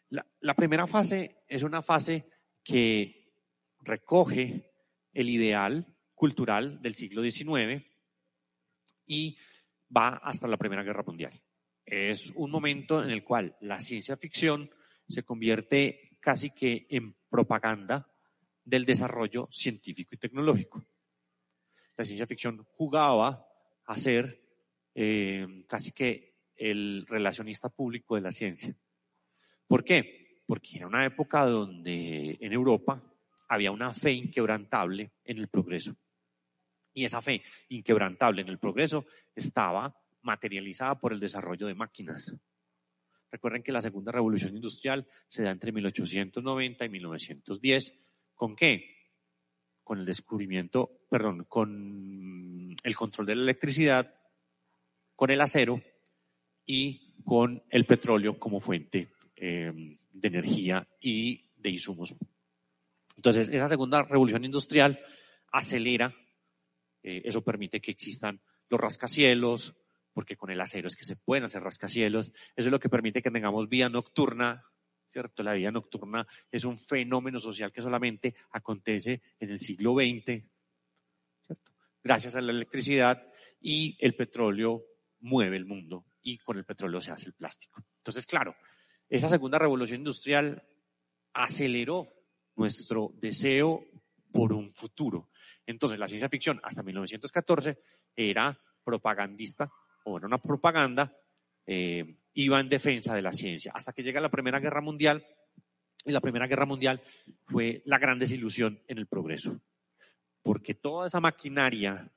La, 0.10 0.53
primera 0.53 0.86
fase 0.86 1.45
es 1.47 1.63
una 1.63 1.81
fase 1.81 2.27
que 2.62 3.31
recoge 3.79 4.73
el 5.13 5.29
ideal 5.29 5.95
cultural 6.13 6.81
del 6.81 6.95
siglo 6.95 7.23
XIX 7.23 7.81
y 9.05 9.38
va 9.95 10.17
hasta 10.17 10.49
la 10.49 10.57
Primera 10.57 10.84
Guerra 10.84 11.03
Mundial. 11.07 11.41
Es 11.86 12.34
un 12.36 12.51
momento 12.51 13.01
en 13.01 13.12
el 13.12 13.23
cual 13.23 13.55
la 13.62 13.79
ciencia 13.79 14.17
ficción 14.17 14.69
se 15.07 15.23
convierte 15.23 16.17
casi 16.19 16.49
que 16.49 16.86
en 16.89 17.15
propaganda 17.29 18.12
del 18.65 18.84
desarrollo 18.84 19.47
científico 19.53 20.15
y 20.15 20.17
tecnológico. 20.17 20.86
La 22.02 22.06
ciencia 22.06 22.26
ficción 22.26 22.64
jugaba 22.64 23.46
a 23.86 23.96
ser 24.00 24.42
eh, 24.96 25.46
casi 25.68 25.92
que 25.92 26.34
el 26.56 27.06
relacionista 27.08 27.70
público 27.70 28.16
de 28.16 28.22
la 28.22 28.32
ciencia. 28.32 28.76
¿Por 29.68 29.84
qué? 29.84 30.42
Porque 30.48 30.78
era 30.78 30.88
una 30.88 31.06
época 31.06 31.46
donde 31.46 32.40
en 32.42 32.54
Europa 32.54 33.04
había 33.50 33.70
una 33.70 33.94
fe 33.94 34.14
inquebrantable 34.14 35.12
en 35.24 35.38
el 35.38 35.48
progreso. 35.48 35.96
Y 36.92 37.06
esa 37.06 37.22
fe 37.22 37.44
inquebrantable 37.70 38.42
en 38.42 38.50
el 38.50 38.58
progreso 38.58 39.06
estaba 39.36 39.96
materializada 40.24 41.00
por 41.00 41.14
el 41.14 41.20
desarrollo 41.20 41.68
de 41.68 41.76
máquinas. 41.76 42.34
Recuerden 43.30 43.62
que 43.62 43.72
la 43.72 43.84
segunda 43.84 44.12
revolución 44.12 44.56
industrial 44.56 45.08
se 45.28 45.44
da 45.44 45.52
entre 45.52 45.72
1890 45.72 46.84
y 46.84 46.90
1910. 46.90 47.94
¿Con 48.34 48.56
qué? 48.56 49.01
Con 49.84 50.00
el 50.00 50.06
descubrimiento, 50.06 51.02
perdón, 51.10 51.46
con 51.48 52.76
el 52.84 52.96
control 52.96 53.28
de 53.28 53.36
la 53.36 53.44
electricidad, 53.44 54.13
con 55.15 55.32
el 55.32 55.41
acero 55.41 55.82
y 56.65 57.13
con 57.24 57.63
el 57.70 57.86
petróleo 57.86 58.39
como 58.39 58.60
fuente 58.60 59.08
eh, 59.36 59.98
de 60.12 60.28
energía 60.28 60.88
y 61.00 61.50
de 61.56 61.70
insumos. 61.70 62.13
Entonces, 63.15 63.50
esa 63.50 63.67
segunda 63.67 64.04
revolución 64.04 64.46
industrial 64.46 65.00
acelera, 65.52 66.15
eh, 67.04 67.22
eso 67.26 67.44
permite 67.44 67.82
que 67.82 67.91
existan 67.91 68.41
los 68.70 68.80
rascacielos, 68.80 69.76
porque 70.13 70.36
con 70.36 70.50
el 70.50 70.62
acero 70.62 70.88
es 70.88 70.96
que 70.96 71.06
se 71.06 71.15
pueden 71.15 71.44
hacer 71.44 71.62
rascacielos, 71.62 72.28
eso 72.56 72.67
es 72.67 72.72
lo 72.72 72.80
que 72.80 72.89
permite 72.89 73.22
que 73.22 73.32
tengamos 73.32 73.70
vida 73.70 73.89
nocturna, 73.89 74.65
¿cierto? 75.12 75.43
La 75.43 75.54
vida 75.54 75.71
nocturna 75.71 76.26
es 76.50 76.63
un 76.63 76.80
fenómeno 76.80 77.39
social 77.39 77.71
que 77.71 77.82
solamente 77.82 78.36
acontece 78.52 79.21
en 79.39 79.50
el 79.50 79.60
siglo 79.60 79.93
XX, 79.95 80.43
¿cierto? 81.45 81.71
Gracias 82.04 82.36
a 82.36 82.41
la 82.41 82.52
electricidad 82.52 83.28
y 83.60 83.97
el 84.00 84.15
petróleo 84.15 84.86
mueve 85.19 85.58
el 85.58 85.65
mundo 85.65 86.06
y 86.21 86.38
con 86.38 86.58
el 86.58 86.65
petróleo 86.65 87.02
se 87.02 87.12
hace 87.12 87.28
el 87.28 87.34
plástico. 87.34 87.84
Entonces, 87.97 88.26
claro, 88.26 88.56
esa 89.10 89.28
segunda 89.28 89.60
revolución 89.60 90.00
industrial 90.00 90.63
aceleró 91.34 92.08
nuestro 92.56 93.12
deseo 93.15 93.86
por 94.32 94.54
un 94.54 94.74
futuro. 94.74 95.30
Entonces, 95.65 96.00
la 96.00 96.08
ciencia 96.08 96.30
ficción 96.30 96.60
hasta 96.63 96.84
1914 96.84 97.80
era 98.15 98.58
propagandista, 98.84 99.71
o 100.06 100.17
era 100.17 100.28
una 100.28 100.41
propaganda, 100.41 101.15
eh, 101.65 102.17
iba 102.34 102.60
en 102.60 102.69
defensa 102.69 103.15
de 103.15 103.21
la 103.21 103.34
ciencia, 103.34 103.71
hasta 103.76 103.93
que 103.93 104.04
llega 104.04 104.21
la 104.21 104.30
Primera 104.30 104.60
Guerra 104.60 104.82
Mundial, 104.82 105.26
y 106.04 106.12
la 106.12 106.21
Primera 106.21 106.47
Guerra 106.47 106.65
Mundial 106.65 107.02
fue 107.45 107.82
la 107.86 108.00
gran 108.00 108.17
desilusión 108.17 108.82
en 108.88 108.97
el 108.97 109.08
progreso, 109.08 109.62
porque 110.41 110.74
toda 110.74 111.08
esa 111.08 111.19
maquinaria 111.19 112.12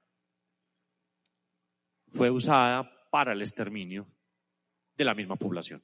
fue 2.13 2.31
usada 2.31 3.09
para 3.11 3.33
el 3.33 3.43
exterminio 3.43 4.07
de 4.97 5.05
la 5.05 5.15
misma 5.15 5.37
población, 5.37 5.83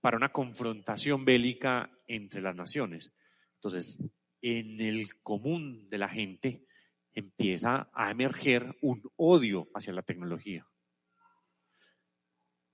para 0.00 0.16
una 0.16 0.30
confrontación 0.30 1.24
bélica 1.24 1.90
entre 2.06 2.42
las 2.42 2.56
naciones. 2.56 3.12
Entonces, 3.54 3.98
en 4.42 4.80
el 4.80 5.22
común 5.22 5.88
de 5.88 5.98
la 5.98 6.08
gente 6.08 6.66
empieza 7.14 7.90
a 7.94 8.10
emerger 8.10 8.76
un 8.82 9.02
odio 9.16 9.68
hacia 9.74 9.92
la 9.92 10.02
tecnología. 10.02 10.66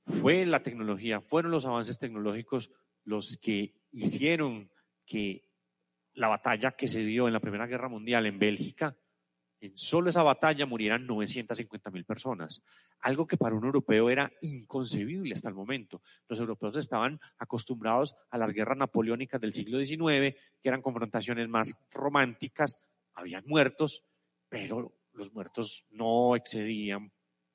Fue 0.09 0.45
la 0.47 0.63
tecnología, 0.63 1.21
fueron 1.21 1.53
los 1.53 1.67
avances 1.67 1.99
tecnológicos 1.99 2.71
los 3.05 3.37
que 3.37 3.75
hicieron 3.93 4.71
que 5.07 5.49
la 6.15 6.29
batalla 6.29 6.73
que 6.73 6.89
se 6.89 7.01
dio 7.01 7.27
en 7.27 7.33
la 7.33 7.41
Primera 7.41 7.67
Guerra 7.67 7.89
Mundial 7.89 8.27
en 8.27 8.39
Bélgica 8.39 8.97
en 9.61 9.77
solo 9.77 10.11
esa 10.11 10.23
batalla 10.23 10.67
murieran 10.67 11.07
950 11.07 11.91
mil 11.91 12.05
personas, 12.05 12.63
algo 13.01 13.27
que 13.27 13.37
para 13.37 13.57
un 13.57 13.65
europeo 13.65 14.09
era 14.11 14.33
inconcebible 14.41 15.35
hasta 15.35 15.49
el 15.49 15.55
momento. 15.55 16.03
Los 16.29 16.39
europeos 16.39 16.77
estaban 16.77 17.21
acostumbrados 17.39 18.15
a 18.31 18.39
las 18.39 18.53
guerras 18.53 18.79
napoleónicas 18.79 19.41
del 19.41 19.53
siglo 19.53 19.85
XIX, 19.85 20.37
que 20.61 20.69
eran 20.69 20.83
confrontaciones 20.83 21.49
más 21.49 21.75
románticas, 21.91 22.77
habían 23.15 23.45
muertos, 23.47 24.05
pero 24.49 24.93
los 25.13 25.33
muertos 25.33 25.85
no 25.91 26.37
excedían 26.37 27.13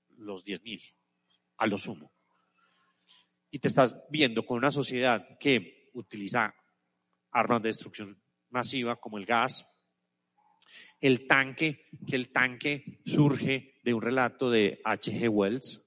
los 0.09 0.45
10.000 0.45 0.93
a 1.57 1.67
lo 1.67 1.77
sumo. 1.77 2.12
Y 3.53 3.59
te 3.59 3.67
estás 3.67 3.95
viendo 4.09 4.47
con 4.47 4.57
una 4.57 4.71
sociedad 4.71 5.37
que 5.37 5.91
utiliza 5.93 6.55
armas 7.29 7.61
de 7.61 7.69
destrucción 7.69 8.19
masiva 8.49 8.99
como 8.99 9.19
el 9.19 9.27
gas, 9.27 9.63
el 10.99 11.27
tanque, 11.27 11.85
que 12.07 12.15
el 12.15 12.31
tanque 12.31 12.99
surge 13.05 13.75
de 13.83 13.93
un 13.93 14.01
relato 14.01 14.49
de 14.49 14.81
H.G. 14.83 15.29
Wells, 15.29 15.85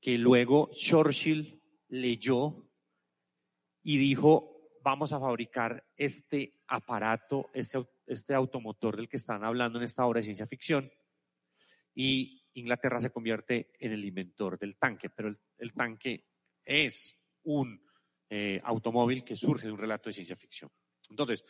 que 0.00 0.16
luego 0.16 0.70
Churchill 0.72 1.62
leyó 1.88 2.66
y 3.82 3.98
dijo, 3.98 4.70
vamos 4.82 5.12
a 5.12 5.20
fabricar 5.20 5.84
este 5.98 6.62
aparato, 6.66 7.50
este, 7.52 7.84
este 8.06 8.32
automotor 8.32 8.96
del 8.96 9.10
que 9.10 9.18
están 9.18 9.44
hablando 9.44 9.78
en 9.78 9.84
esta 9.84 10.06
obra 10.06 10.20
de 10.20 10.24
ciencia 10.24 10.46
ficción, 10.46 10.90
y 11.94 12.40
Inglaterra 12.54 13.00
se 13.00 13.10
convierte 13.10 13.70
en 13.78 13.92
el 13.92 14.02
inventor 14.02 14.58
del 14.58 14.78
tanque, 14.78 15.10
pero 15.10 15.28
el, 15.58 15.72
tanque 15.74 16.29
es 16.70 17.16
un 17.42 17.82
eh, 18.28 18.60
automóvil 18.62 19.24
que 19.24 19.34
surge 19.34 19.66
de 19.66 19.72
un 19.72 19.78
relato 19.78 20.08
de 20.08 20.12
ciencia 20.12 20.36
ficción. 20.36 20.70
Entonces, 21.08 21.44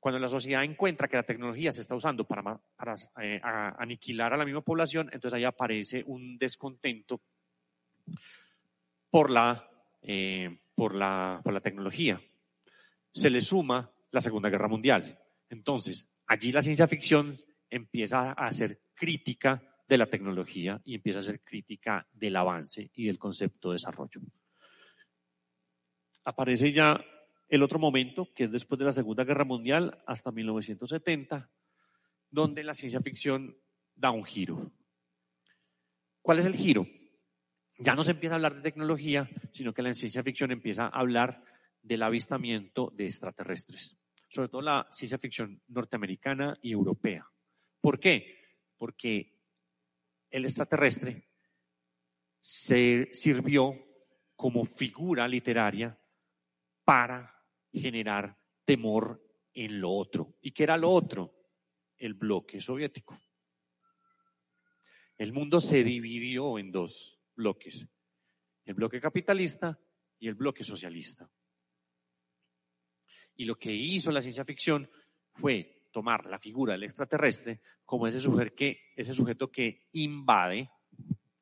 cuando 0.00 0.18
la 0.18 0.28
sociedad 0.28 0.64
encuentra 0.64 1.06
que 1.06 1.16
la 1.16 1.22
tecnología 1.22 1.72
se 1.72 1.80
está 1.80 1.94
usando 1.94 2.24
para, 2.24 2.60
eh, 3.22 3.40
aniquilar 3.42 4.34
a 4.34 4.36
la 4.36 4.44
misma 4.44 4.62
población, 4.62 5.10
entonces 5.12 5.36
ahí 5.36 5.44
aparece 5.44 6.02
un 6.06 6.36
descontento 6.38 7.22
por 9.10 9.30
la, 9.30 9.70
eh, 10.02 10.58
por 10.74 10.94
la, 10.94 11.40
por 11.44 11.54
la 11.54 11.60
tecnología. 11.60 12.20
Se 13.12 13.30
le 13.30 13.40
suma 13.40 13.92
la 14.10 14.20
Segunda 14.20 14.50
Guerra 14.50 14.68
Mundial. 14.68 15.20
Entonces, 15.50 16.08
allí 16.26 16.50
la 16.50 16.62
ciencia 16.62 16.88
ficción 16.88 17.38
empieza 17.70 18.32
a 18.32 18.52
ser 18.52 18.80
crítica 18.94 19.62
de 19.86 19.98
la 19.98 20.06
tecnología 20.06 20.80
y 20.84 20.96
empieza 20.96 21.20
a 21.20 21.22
ser 21.22 21.40
crítica 21.42 22.06
del 22.12 22.36
avance 22.36 22.90
y 22.94 23.06
del 23.06 23.18
concepto 23.18 23.70
de 23.70 23.74
desarrollo. 23.74 24.20
Aparece 26.28 26.72
ya 26.72 27.02
el 27.48 27.62
otro 27.62 27.78
momento, 27.78 28.28
que 28.34 28.44
es 28.44 28.52
después 28.52 28.78
de 28.78 28.84
la 28.84 28.92
Segunda 28.92 29.24
Guerra 29.24 29.46
Mundial 29.46 30.02
hasta 30.06 30.30
1970, 30.30 31.50
donde 32.28 32.62
la 32.62 32.74
ciencia 32.74 33.00
ficción 33.00 33.56
da 33.94 34.10
un 34.10 34.26
giro. 34.26 34.70
¿Cuál 36.20 36.38
es 36.38 36.44
el 36.44 36.52
giro? 36.52 36.86
Ya 37.78 37.94
no 37.94 38.04
se 38.04 38.10
empieza 38.10 38.34
a 38.34 38.36
hablar 38.36 38.56
de 38.56 38.60
tecnología, 38.60 39.26
sino 39.52 39.72
que 39.72 39.80
la 39.80 39.94
ciencia 39.94 40.22
ficción 40.22 40.50
empieza 40.50 40.84
a 40.84 41.00
hablar 41.00 41.42
del 41.80 42.02
avistamiento 42.02 42.92
de 42.94 43.06
extraterrestres, 43.06 43.96
sobre 44.28 44.50
todo 44.50 44.60
la 44.60 44.86
ciencia 44.90 45.16
ficción 45.16 45.62
norteamericana 45.68 46.58
y 46.60 46.72
europea. 46.72 47.26
¿Por 47.80 47.98
qué? 47.98 48.36
Porque 48.76 49.40
el 50.28 50.44
extraterrestre 50.44 51.26
se 52.38 53.08
sirvió 53.14 53.82
como 54.36 54.66
figura 54.66 55.26
literaria 55.26 55.98
para 56.88 57.44
generar 57.70 58.34
temor 58.64 59.22
en 59.52 59.78
lo 59.78 59.90
otro. 59.90 60.36
¿Y 60.40 60.52
qué 60.52 60.62
era 60.62 60.78
lo 60.78 60.88
otro? 60.88 61.34
El 61.98 62.14
bloque 62.14 62.62
soviético. 62.62 63.20
El 65.18 65.34
mundo 65.34 65.60
se 65.60 65.84
dividió 65.84 66.58
en 66.58 66.72
dos 66.72 67.20
bloques, 67.36 67.86
el 68.64 68.72
bloque 68.72 69.00
capitalista 69.00 69.78
y 70.18 70.28
el 70.28 70.34
bloque 70.34 70.64
socialista. 70.64 71.30
Y 73.36 73.44
lo 73.44 73.58
que 73.58 73.70
hizo 73.70 74.10
la 74.10 74.22
ciencia 74.22 74.46
ficción 74.46 74.90
fue 75.34 75.82
tomar 75.92 76.24
la 76.24 76.38
figura 76.38 76.72
del 76.72 76.84
extraterrestre 76.84 77.60
como 77.84 78.06
ese 78.06 78.18
sujeto 78.18 78.54
que, 78.56 78.92
ese 78.96 79.12
sujeto 79.12 79.50
que 79.50 79.88
invade, 79.92 80.70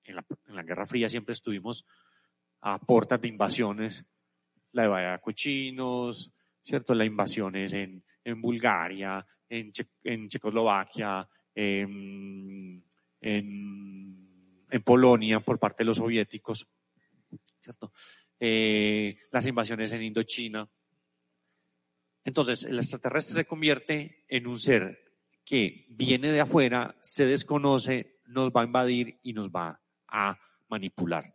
en 0.02 0.16
la, 0.16 0.26
en 0.48 0.56
la 0.56 0.64
Guerra 0.64 0.86
Fría 0.86 1.08
siempre 1.08 1.34
estuvimos 1.34 1.86
a 2.62 2.80
puertas 2.80 3.20
de 3.20 3.28
invasiones, 3.28 4.04
la 4.76 4.82
de 4.82 4.88
Bahía 4.88 5.18
Cochinos, 5.18 6.32
¿cierto? 6.62 6.94
Las 6.94 7.06
invasiones 7.06 7.72
en, 7.72 8.04
en 8.22 8.40
Bulgaria, 8.40 9.26
en, 9.48 9.72
en 10.04 10.28
Checoslovaquia, 10.28 11.28
en, 11.54 12.84
en, 13.20 14.82
Polonia 14.84 15.40
por 15.40 15.58
parte 15.58 15.82
de 15.82 15.86
los 15.86 15.96
soviéticos, 15.96 16.68
¿cierto? 17.60 17.92
Eh, 18.38 19.18
las 19.32 19.46
invasiones 19.46 19.90
en 19.92 20.02
Indochina. 20.02 20.68
Entonces, 22.22 22.64
el 22.64 22.78
extraterrestre 22.78 23.36
se 23.36 23.46
convierte 23.46 24.24
en 24.28 24.46
un 24.46 24.58
ser 24.58 25.14
que 25.44 25.86
viene 25.88 26.30
de 26.30 26.40
afuera, 26.40 26.96
se 27.00 27.24
desconoce, 27.24 28.18
nos 28.26 28.50
va 28.50 28.60
a 28.60 28.66
invadir 28.66 29.18
y 29.22 29.32
nos 29.32 29.48
va 29.48 29.80
a 30.08 30.38
manipular. 30.68 31.32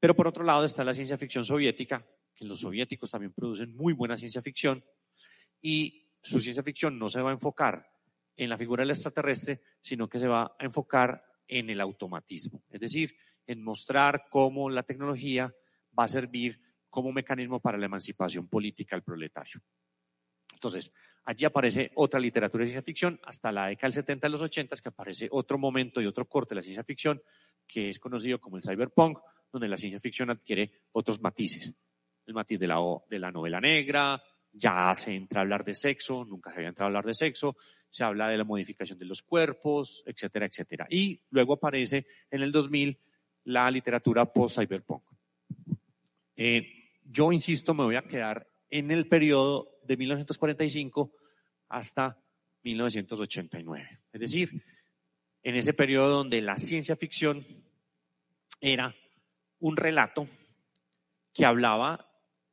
Pero 0.00 0.16
por 0.16 0.26
otro 0.26 0.42
lado 0.42 0.64
está 0.64 0.82
la 0.82 0.94
ciencia 0.94 1.18
ficción 1.18 1.44
soviética, 1.44 2.04
que 2.34 2.46
los 2.46 2.60
soviéticos 2.60 3.10
también 3.10 3.32
producen 3.32 3.76
muy 3.76 3.92
buena 3.92 4.16
ciencia 4.16 4.40
ficción 4.40 4.82
y 5.60 6.08
su 6.22 6.40
ciencia 6.40 6.62
ficción 6.62 6.98
no 6.98 7.08
se 7.10 7.20
va 7.20 7.30
a 7.30 7.34
enfocar 7.34 7.86
en 8.34 8.48
la 8.48 8.56
figura 8.56 8.82
del 8.82 8.90
extraterrestre, 8.90 9.60
sino 9.82 10.08
que 10.08 10.18
se 10.18 10.26
va 10.26 10.56
a 10.58 10.64
enfocar 10.64 11.22
en 11.46 11.68
el 11.68 11.80
automatismo, 11.80 12.62
es 12.70 12.80
decir, 12.80 13.14
en 13.46 13.62
mostrar 13.62 14.26
cómo 14.30 14.70
la 14.70 14.84
tecnología 14.84 15.54
va 15.98 16.04
a 16.04 16.08
servir 16.08 16.60
como 16.88 17.12
mecanismo 17.12 17.60
para 17.60 17.76
la 17.76 17.86
emancipación 17.86 18.48
política 18.48 18.96
del 18.96 19.02
proletario. 19.02 19.60
Entonces, 20.52 20.92
allí 21.24 21.44
aparece 21.44 21.90
otra 21.94 22.20
literatura 22.20 22.62
de 22.62 22.68
ciencia 22.70 22.82
ficción, 22.82 23.20
hasta 23.24 23.52
la 23.52 23.66
década 23.66 23.88
del 23.88 23.94
70 23.94 24.26
de 24.26 24.30
los 24.30 24.42
80, 24.42 24.76
que 24.76 24.88
aparece 24.88 25.28
otro 25.30 25.58
momento 25.58 26.00
y 26.00 26.06
otro 26.06 26.26
corte 26.26 26.54
de 26.54 26.56
la 26.56 26.62
ciencia 26.62 26.84
ficción, 26.84 27.22
que 27.66 27.88
es 27.88 27.98
conocido 27.98 28.40
como 28.40 28.56
el 28.56 28.62
cyberpunk, 28.62 29.18
donde 29.52 29.68
la 29.68 29.76
ciencia 29.76 30.00
ficción 30.00 30.30
adquiere 30.30 30.70
otros 30.92 31.20
matices 31.20 31.74
el 32.30 32.34
matiz 32.34 32.58
de 32.58 32.66
la, 32.66 32.78
de 33.08 33.18
la 33.18 33.30
novela 33.30 33.60
negra, 33.60 34.22
ya 34.52 34.92
se 34.94 35.14
entra 35.14 35.40
a 35.40 35.42
hablar 35.42 35.64
de 35.64 35.74
sexo, 35.74 36.24
nunca 36.24 36.50
se 36.50 36.56
había 36.56 36.68
entrado 36.68 36.86
a 36.86 36.88
hablar 36.88 37.04
de 37.04 37.14
sexo, 37.14 37.56
se 37.88 38.04
habla 38.04 38.28
de 38.28 38.38
la 38.38 38.44
modificación 38.44 38.98
de 38.98 39.04
los 39.04 39.22
cuerpos, 39.22 40.02
etcétera, 40.06 40.46
etcétera. 40.46 40.86
Y 40.88 41.20
luego 41.30 41.54
aparece 41.54 42.06
en 42.30 42.42
el 42.42 42.52
2000 42.52 42.98
la 43.44 43.70
literatura 43.70 44.32
post-cyberpunk. 44.32 45.02
Eh, 46.36 46.90
yo 47.04 47.32
insisto, 47.32 47.74
me 47.74 47.84
voy 47.84 47.96
a 47.96 48.02
quedar 48.02 48.46
en 48.70 48.90
el 48.90 49.08
periodo 49.08 49.78
de 49.82 49.96
1945 49.96 51.12
hasta 51.68 52.16
1989. 52.62 54.00
Es 54.12 54.20
decir, 54.20 54.62
en 55.42 55.56
ese 55.56 55.72
periodo 55.72 56.18
donde 56.18 56.40
la 56.42 56.56
ciencia 56.56 56.94
ficción 56.94 57.44
era 58.60 58.94
un 59.60 59.76
relato 59.76 60.28
que 61.32 61.46
hablaba 61.46 62.10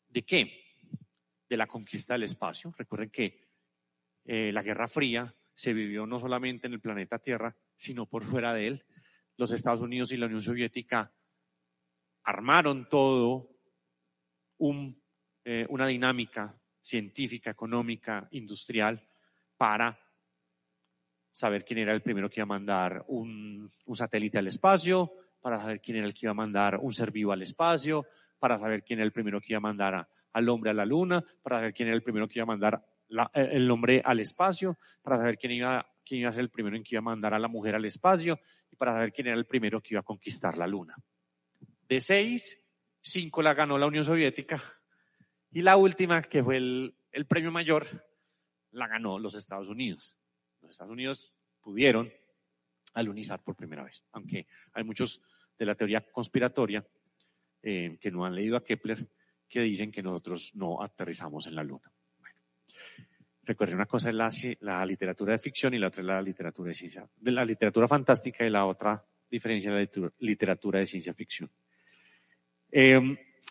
¿De 0.10 0.24
qué? 0.24 0.64
De 1.48 1.58
la 1.58 1.68
conquista 1.68 2.14
del 2.14 2.24
espacio. 2.24 2.74
Recuerden 2.78 3.10
que 3.10 3.48
eh, 4.26 4.52
la 4.52 4.64
Guerra 4.64 4.88
Fría 4.88 5.34
se 5.54 5.74
vivió 5.74 6.06
no 6.06 6.20
solamente 6.20 6.68
en 6.68 6.74
el 6.74 6.82
planeta 6.82 7.20
Tierra, 7.20 7.56
sino 7.76 8.06
por 8.06 8.24
fuera 8.24 8.54
de 8.54 8.68
él. 8.68 8.86
Los 9.38 9.52
Estados 9.52 9.82
Unidos 9.82 10.12
y 10.12 10.18
la 10.18 10.26
Unión 10.26 10.42
Soviética 10.42 11.14
armaron 12.24 12.90
todo 12.90 13.50
un, 14.58 15.02
eh, 15.46 15.66
una 15.70 15.88
dinámica 15.88 16.60
científica, 16.82 17.52
económica, 17.52 18.28
industrial 18.32 19.08
para 19.56 20.00
saber 21.32 21.64
quién 21.64 21.80
era 21.80 21.94
el 21.94 22.02
primero 22.02 22.30
que 22.30 22.40
iba 22.40 22.46
a 22.46 22.48
mandar 22.48 23.06
un, 23.08 23.72
un 23.86 23.96
satélite 23.96 24.40
al 24.40 24.48
espacio, 24.48 25.14
para 25.42 25.60
saber 25.60 25.82
quién 25.82 25.98
era 25.98 26.08
el 26.08 26.14
que 26.14 26.26
iba 26.26 26.32
a 26.32 26.36
mandar 26.36 26.78
un 26.82 26.94
ser 26.94 27.12
vivo 27.12 27.32
al 27.32 27.42
espacio, 27.42 28.06
para 28.40 28.60
saber 28.60 28.84
quién 28.84 29.00
era 29.00 29.06
el 29.06 29.12
primero 29.12 29.40
que 29.40 29.54
iba 29.54 29.58
a 29.58 29.62
mandar 29.62 30.08
al 30.34 30.50
hombre 30.50 30.72
a 30.72 30.74
la 30.74 30.86
luna, 30.86 31.24
para 31.42 31.58
saber 31.58 31.74
quién 31.74 31.88
era 31.88 31.96
el 31.96 32.04
primero 32.04 32.28
que 32.28 32.40
iba 32.40 32.44
a 32.44 32.48
mandar 32.48 32.84
eh, 33.34 33.50
el 33.52 33.70
hombre 33.72 34.02
al 34.04 34.20
espacio, 34.20 34.78
para 35.02 35.18
saber 35.18 35.38
quién 35.38 35.54
iba, 35.54 35.86
quién 36.06 36.22
iba 36.22 36.30
a 36.30 36.34
ser 36.34 36.42
el 36.42 36.50
primero 36.50 36.76
en 36.76 36.84
que 36.84 36.96
iba 36.96 37.00
a 37.00 37.02
mandar 37.02 37.34
a 37.34 37.40
la 37.40 37.48
mujer 37.48 37.76
al 37.76 37.86
espacio 37.86 38.40
y 38.72 38.76
para 38.76 38.94
saber 38.94 39.12
quién 39.12 39.28
era 39.28 39.38
el 39.38 39.46
primero 39.46 39.82
que 39.82 39.94
iba 39.94 40.02
a 40.02 40.04
conquistar 40.04 40.58
la 40.58 40.68
luna. 40.68 40.96
De 41.88 42.02
seis, 42.02 42.60
cinco 43.02 43.42
la 43.42 43.54
ganó 43.54 43.78
la 43.78 43.88
Unión 43.88 44.04
Soviética 44.04 44.62
y 45.52 45.62
la 45.62 45.78
última, 45.78 46.22
que 46.22 46.44
fue 46.44 46.58
el, 46.58 46.96
el 47.12 47.26
premio 47.26 47.52
mayor, 47.52 47.86
la 48.72 48.88
ganó 48.88 49.18
los 49.18 49.36
Estados 49.36 49.68
Unidos. 49.68 50.18
Los 50.62 50.72
Estados 50.72 50.92
Unidos 50.92 51.34
pudieron 51.62 52.12
alunizar 52.98 53.44
por 53.44 53.56
primera 53.56 53.84
vez, 53.84 54.04
aunque 54.12 54.48
hay 54.74 54.84
muchos 54.84 55.22
de 55.58 55.66
la 55.66 55.76
teoría 55.76 56.02
conspiratoria 56.02 56.86
eh, 57.62 57.98
que 58.00 58.12
no 58.12 58.26
han 58.26 58.36
leído 58.36 58.58
a 58.58 58.64
Kepler, 58.64 59.08
que 59.48 59.62
dicen 59.62 59.92
que 59.92 60.02
nosotros 60.02 60.52
no 60.56 60.82
aterrizamos 60.82 61.48
en 61.48 61.56
la 61.56 61.64
Luna. 61.64 61.92
Recuerden, 63.44 63.76
una 63.76 63.86
cosa 63.86 64.10
es 64.10 64.16
la, 64.16 64.30
la, 64.60 64.86
literatura 64.86 65.34
de 65.34 65.40
ficción 65.40 65.74
y 65.74 65.78
la 65.78 65.88
otra 65.88 66.02
es 66.02 66.08
la 66.08 66.22
literatura 66.22 66.70
de 66.70 66.74
ciencia, 66.74 67.08
de 67.16 67.32
la 67.32 67.46
literatura 67.46 67.88
fantástica 67.88 68.46
y 68.46 68.50
la 68.50 68.66
otra 68.66 69.04
diferencia 69.30 69.80
es 69.80 69.98
la 69.98 70.12
literatura 70.20 70.80
de 70.80 70.86
ciencia 70.86 71.14
ficción. 71.14 71.50
Eh, 72.72 73.00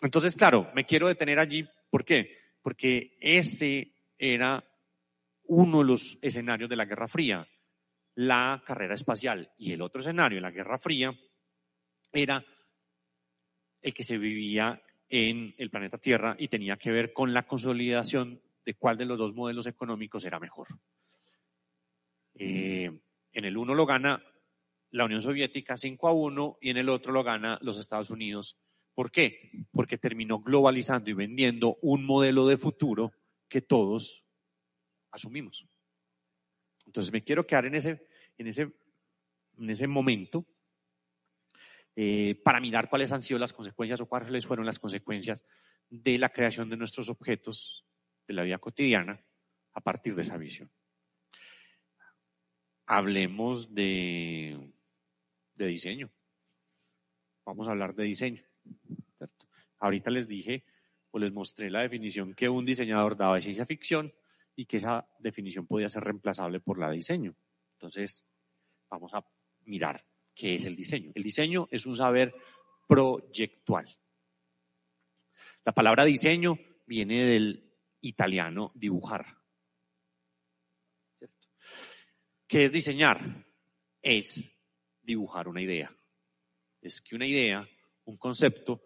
entonces, 0.01 0.35
claro, 0.35 0.69
me 0.75 0.85
quiero 0.85 1.07
detener 1.07 1.39
allí. 1.39 1.67
¿Por 1.89 2.05
qué? 2.05 2.37
Porque 2.61 3.17
ese 3.19 3.93
era 4.17 4.63
uno 5.45 5.79
de 5.79 5.85
los 5.85 6.17
escenarios 6.21 6.69
de 6.69 6.75
la 6.75 6.85
Guerra 6.85 7.07
Fría, 7.07 7.47
la 8.17 8.63
carrera 8.65 8.95
espacial. 8.95 9.51
Y 9.57 9.73
el 9.73 9.81
otro 9.81 10.01
escenario, 10.01 10.41
la 10.41 10.49
Guerra 10.49 10.79
Fría, 10.79 11.15
era 12.11 12.43
el 13.81 13.93
que 13.93 14.03
se 14.03 14.17
vivía 14.17 14.81
en 15.07 15.53
el 15.57 15.69
planeta 15.69 15.99
Tierra 15.99 16.35
y 16.39 16.47
tenía 16.47 16.77
que 16.77 16.91
ver 16.91 17.13
con 17.13 17.31
la 17.31 17.45
consolidación 17.45 18.41
de 18.65 18.73
cuál 18.73 18.97
de 18.97 19.05
los 19.05 19.19
dos 19.19 19.35
modelos 19.35 19.67
económicos 19.67 20.25
era 20.25 20.39
mejor. 20.39 20.67
Eh, 22.33 22.91
en 23.33 23.45
el 23.45 23.55
uno 23.55 23.75
lo 23.75 23.85
gana 23.85 24.23
la 24.91 25.05
Unión 25.05 25.21
Soviética 25.21 25.77
5 25.77 26.07
a 26.07 26.11
1 26.11 26.57
y 26.61 26.71
en 26.71 26.77
el 26.77 26.89
otro 26.89 27.13
lo 27.13 27.23
gana 27.23 27.59
los 27.61 27.77
Estados 27.77 28.09
Unidos. 28.09 28.57
¿Por 28.95 29.11
qué? 29.11 29.51
Porque 29.71 29.99
terminó 29.99 30.39
globalizando 30.39 31.11
y 31.11 31.13
vendiendo 31.13 31.77
un 31.83 32.03
modelo 32.03 32.47
de 32.47 32.57
futuro 32.57 33.11
que 33.47 33.61
todos 33.61 34.23
asumimos. 35.11 35.67
Entonces 36.87 37.11
me 37.11 37.23
quiero 37.23 37.45
quedar 37.45 37.65
en 37.65 37.75
ese, 37.75 38.06
en 38.37 38.47
ese, 38.47 38.71
en 39.57 39.69
ese 39.69 39.87
momento 39.87 40.45
eh, 41.95 42.39
para 42.43 42.59
mirar 42.59 42.89
cuáles 42.89 43.11
han 43.11 43.21
sido 43.21 43.39
las 43.39 43.53
consecuencias 43.53 43.99
o 44.01 44.05
cuáles 44.05 44.45
fueron 44.45 44.65
las 44.65 44.79
consecuencias 44.79 45.43
de 45.89 46.17
la 46.17 46.29
creación 46.29 46.69
de 46.69 46.77
nuestros 46.77 47.09
objetos 47.09 47.85
de 48.27 48.33
la 48.33 48.43
vida 48.43 48.59
cotidiana 48.59 49.23
a 49.73 49.81
partir 49.81 50.15
de 50.15 50.21
esa 50.21 50.37
visión. 50.37 50.69
Hablemos 52.85 53.73
de 53.73 54.71
diseño. 55.55 56.11
Vamos 57.45 57.67
a 57.67 57.71
hablar 57.71 57.95
de 57.95 58.03
diseño. 58.03 58.43
Ahorita 59.79 60.11
les 60.11 60.27
dije 60.27 60.65
o 61.11 61.19
les 61.19 61.31
mostré 61.31 61.69
la 61.69 61.81
definición 61.81 62.33
que 62.33 62.49
un 62.49 62.65
diseñador 62.65 63.15
daba 63.15 63.35
de 63.35 63.41
ciencia 63.41 63.65
ficción 63.65 64.13
y 64.55 64.65
que 64.65 64.77
esa 64.77 65.07
definición 65.19 65.65
podía 65.65 65.87
ser 65.87 66.03
reemplazable 66.03 66.59
por 66.59 66.77
la 66.77 66.89
de 66.89 66.97
diseño. 66.97 67.35
Entonces, 67.77 68.25
vamos 68.89 69.13
a 69.13 69.23
mirar 69.65 70.03
qué 70.33 70.55
es 70.55 70.65
el 70.65 70.75
diseño. 70.75 71.11
El 71.13 71.21
diseño 71.21 71.67
es 71.69 71.85
un 71.85 71.95
saber 71.95 72.33
proyectual. 72.87 73.85
La 75.63 75.73
palabra 75.73 76.03
diseño 76.03 76.57
viene 76.87 77.23
del 77.25 77.71
italiano 78.01 78.71
dibujar. 78.73 79.37
¿Qué 82.47 82.63
es 82.63 82.71
diseñar? 82.71 83.45
Es 84.01 84.49
dibujar 85.03 85.47
una 85.47 85.61
idea. 85.61 85.93
Es 86.81 87.01
que 87.01 87.15
una 87.15 87.27
idea, 87.27 87.67
un 88.05 88.17
concepto, 88.17 88.81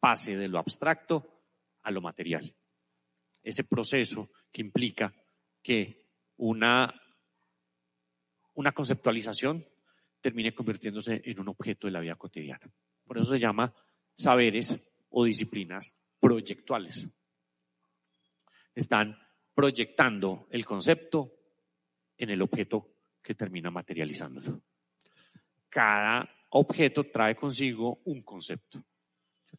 pase 0.00 0.34
de 0.34 0.48
lo 0.48 0.58
abstracto 0.58 1.44
a 1.82 1.90
lo 1.90 2.00
material. 2.00 2.52
Ese 3.42 3.62
proceso 3.62 4.30
que 4.50 4.62
implica 4.62 5.14
que 5.62 6.06
una, 6.38 7.01
una 8.54 8.72
conceptualización 8.72 9.66
termine 10.20 10.54
convirtiéndose 10.54 11.20
en 11.24 11.40
un 11.40 11.48
objeto 11.48 11.86
de 11.86 11.92
la 11.92 12.00
vida 12.00 12.16
cotidiana. 12.16 12.70
Por 13.04 13.18
eso 13.18 13.32
se 13.32 13.38
llama 13.38 13.74
saberes 14.14 14.78
o 15.10 15.24
disciplinas 15.24 15.94
proyectuales 16.20 17.08
están 18.74 19.18
proyectando 19.54 20.46
el 20.50 20.64
concepto 20.64 21.32
en 22.16 22.30
el 22.30 22.42
objeto 22.42 22.96
que 23.22 23.34
termina 23.34 23.70
materializándolo. 23.70 24.62
Cada 25.68 26.28
objeto 26.50 27.04
trae 27.04 27.34
consigo 27.34 28.00
un 28.04 28.22
concepto, 28.22 28.82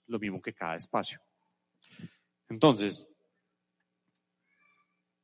lo 0.07 0.19
mismo 0.19 0.41
que 0.41 0.53
cada 0.53 0.75
espacio. 0.75 1.19
Entonces, 2.49 3.07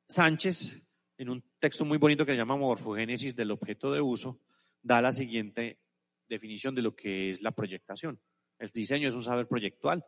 Sánchez, 0.08 0.82
en 1.18 1.30
un 1.30 1.44
texto 1.60 1.86
muy 1.86 1.98
bonito 1.98 2.26
que 2.26 2.32
se 2.32 2.38
llama 2.38 2.56
Morfogénesis 2.56 3.36
del 3.36 3.52
objeto 3.52 3.92
de 3.92 4.02
uso, 4.02 4.40
da 4.82 5.02
la 5.02 5.12
siguiente 5.12 5.80
definición 6.28 6.74
de 6.74 6.82
lo 6.82 6.96
que 6.96 7.32
es 7.32 7.42
la 7.42 7.52
proyectación. 7.52 8.20
El 8.58 8.70
diseño 8.72 9.10
es 9.10 9.16
un 9.16 9.24
saber 9.24 9.48
proyectual, 9.48 10.06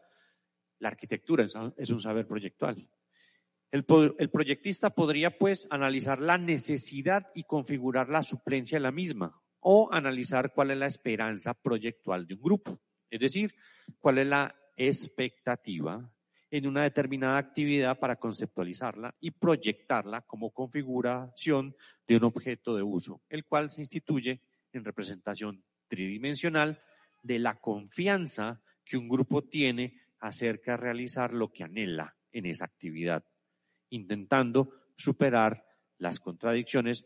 la 0.80 0.90
arquitectura 0.90 1.46
es 1.78 1.90
un 1.90 2.02
saber 2.02 2.26
proyectual. 2.26 2.88
El, 3.72 3.86
proyectista 3.86 4.90
podría 4.90 5.38
pues 5.38 5.66
analizar 5.70 6.20
la 6.22 6.38
necesidad 6.38 7.28
y 7.34 7.46
configurar 7.46 8.10
la 8.10 8.22
suplencia 8.22 8.78
de 8.78 8.84
la 8.84 8.92
misma 8.92 9.42
o 9.62 9.88
analizar 9.94 10.54
cuál 10.54 10.72
es 10.72 10.78
la 10.78 10.88
esperanza 10.88 11.54
proyectual 11.54 12.28
de 12.28 12.34
un 12.34 12.42
grupo, 12.42 12.82
es 13.10 13.22
decir, 13.22 13.56
cuál 14.00 14.18
es 14.18 14.28
la 14.28 14.54
expectativa 14.76 16.12
en 16.52 16.68
una 16.68 16.84
determinada 16.84 17.38
actividad 17.38 17.98
para 17.98 18.18
conceptualizarla 18.18 19.16
y 19.20 19.32
proyectarla 19.32 20.22
como 20.22 20.52
configuración 20.52 21.76
de 22.06 22.18
un 22.18 22.26
objeto 22.26 22.76
de 22.76 22.84
uso, 22.84 23.22
el 23.30 23.46
cual 23.46 23.72
se 23.72 23.82
instituye 23.82 24.42
en 24.74 24.84
representación 24.84 25.64
tridimensional 25.88 26.82
de 27.24 27.40
la 27.40 27.60
confianza 27.60 28.62
que 28.84 28.98
un 28.98 29.08
grupo 29.08 29.44
tiene 29.44 30.02
acerca 30.20 30.72
de 30.72 30.78
realizar 30.78 31.34
lo 31.34 31.52
que 31.52 31.64
anhela 31.64 32.16
en 32.32 32.46
esa 32.46 32.66
actividad 32.66 33.24
intentando 33.92 34.74
superar 34.96 35.66
las 35.98 36.20
contradicciones 36.20 37.06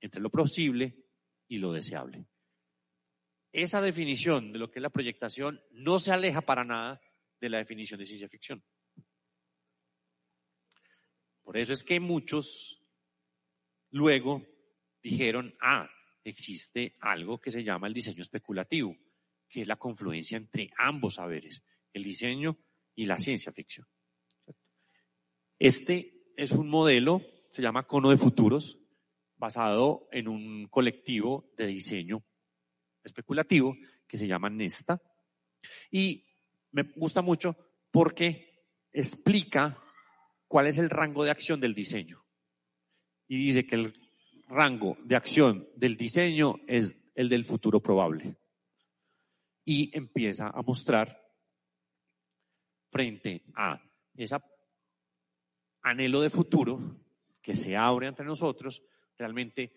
entre 0.00 0.20
lo 0.20 0.30
posible 0.30 1.06
y 1.48 1.58
lo 1.58 1.72
deseable. 1.72 2.26
Esa 3.52 3.80
definición 3.80 4.52
de 4.52 4.58
lo 4.58 4.70
que 4.70 4.80
es 4.80 4.82
la 4.82 4.90
proyectación 4.90 5.62
no 5.70 5.98
se 5.98 6.12
aleja 6.12 6.42
para 6.42 6.64
nada 6.64 7.00
de 7.40 7.48
la 7.48 7.58
definición 7.58 7.98
de 7.98 8.04
ciencia 8.04 8.28
ficción. 8.28 8.62
Por 11.46 11.56
eso 11.56 11.72
es 11.72 11.84
que 11.84 12.00
muchos 12.00 12.82
luego 13.92 14.44
dijeron, 15.00 15.54
ah, 15.60 15.88
existe 16.24 16.96
algo 16.98 17.40
que 17.40 17.52
se 17.52 17.62
llama 17.62 17.86
el 17.86 17.94
diseño 17.94 18.20
especulativo, 18.20 18.96
que 19.48 19.62
es 19.62 19.68
la 19.68 19.76
confluencia 19.76 20.36
entre 20.36 20.72
ambos 20.76 21.14
saberes, 21.14 21.62
el 21.92 22.02
diseño 22.02 22.58
y 22.96 23.06
la 23.06 23.16
ciencia 23.20 23.52
ficción. 23.52 23.86
Este 25.56 26.32
es 26.36 26.50
un 26.50 26.68
modelo, 26.68 27.22
se 27.52 27.62
llama 27.62 27.86
Cono 27.86 28.10
de 28.10 28.16
Futuros, 28.16 28.80
basado 29.36 30.08
en 30.10 30.26
un 30.26 30.66
colectivo 30.66 31.52
de 31.56 31.68
diseño 31.68 32.24
especulativo 33.04 33.76
que 34.08 34.18
se 34.18 34.26
llama 34.26 34.50
Nesta. 34.50 35.00
Y 35.92 36.24
me 36.72 36.82
gusta 36.96 37.22
mucho 37.22 37.56
porque 37.92 38.66
explica 38.92 39.80
cuál 40.56 40.68
es 40.68 40.78
el 40.78 40.88
rango 40.88 41.22
de 41.22 41.30
acción 41.30 41.60
del 41.60 41.74
diseño. 41.74 42.24
Y 43.28 43.36
dice 43.36 43.66
que 43.66 43.74
el 43.74 43.92
rango 44.48 44.96
de 45.04 45.14
acción 45.14 45.68
del 45.76 45.98
diseño 45.98 46.54
es 46.66 46.96
el 47.14 47.28
del 47.28 47.44
futuro 47.44 47.82
probable. 47.82 48.38
Y 49.66 49.94
empieza 49.94 50.48
a 50.48 50.62
mostrar 50.62 51.22
frente 52.90 53.44
a 53.54 53.78
esa 54.14 54.42
anhelo 55.82 56.22
de 56.22 56.30
futuro 56.30 57.02
que 57.42 57.54
se 57.54 57.76
abre 57.76 58.06
entre 58.06 58.24
nosotros, 58.24 58.82
realmente 59.18 59.74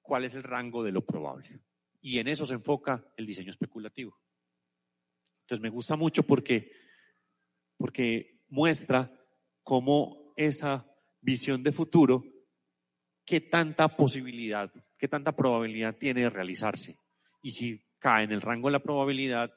cuál 0.00 0.24
es 0.24 0.32
el 0.32 0.44
rango 0.44 0.82
de 0.82 0.92
lo 0.92 1.04
probable. 1.04 1.60
Y 2.00 2.20
en 2.20 2.28
eso 2.28 2.46
se 2.46 2.54
enfoca 2.54 3.04
el 3.18 3.26
diseño 3.26 3.50
especulativo. 3.50 4.18
Entonces 5.42 5.60
me 5.60 5.68
gusta 5.68 5.94
mucho 5.94 6.22
porque, 6.22 6.72
porque 7.76 8.46
muestra 8.48 9.19
cómo 9.62 10.32
esa 10.36 10.86
visión 11.20 11.62
de 11.62 11.72
futuro, 11.72 12.24
qué 13.24 13.40
tanta 13.40 13.88
posibilidad, 13.88 14.72
qué 14.98 15.08
tanta 15.08 15.32
probabilidad 15.36 15.96
tiene 15.96 16.22
de 16.22 16.30
realizarse. 16.30 16.98
Y 17.42 17.52
si 17.52 17.82
cae 17.98 18.24
en 18.24 18.32
el 18.32 18.40
rango 18.40 18.68
de 18.68 18.72
la 18.72 18.82
probabilidad, 18.82 19.52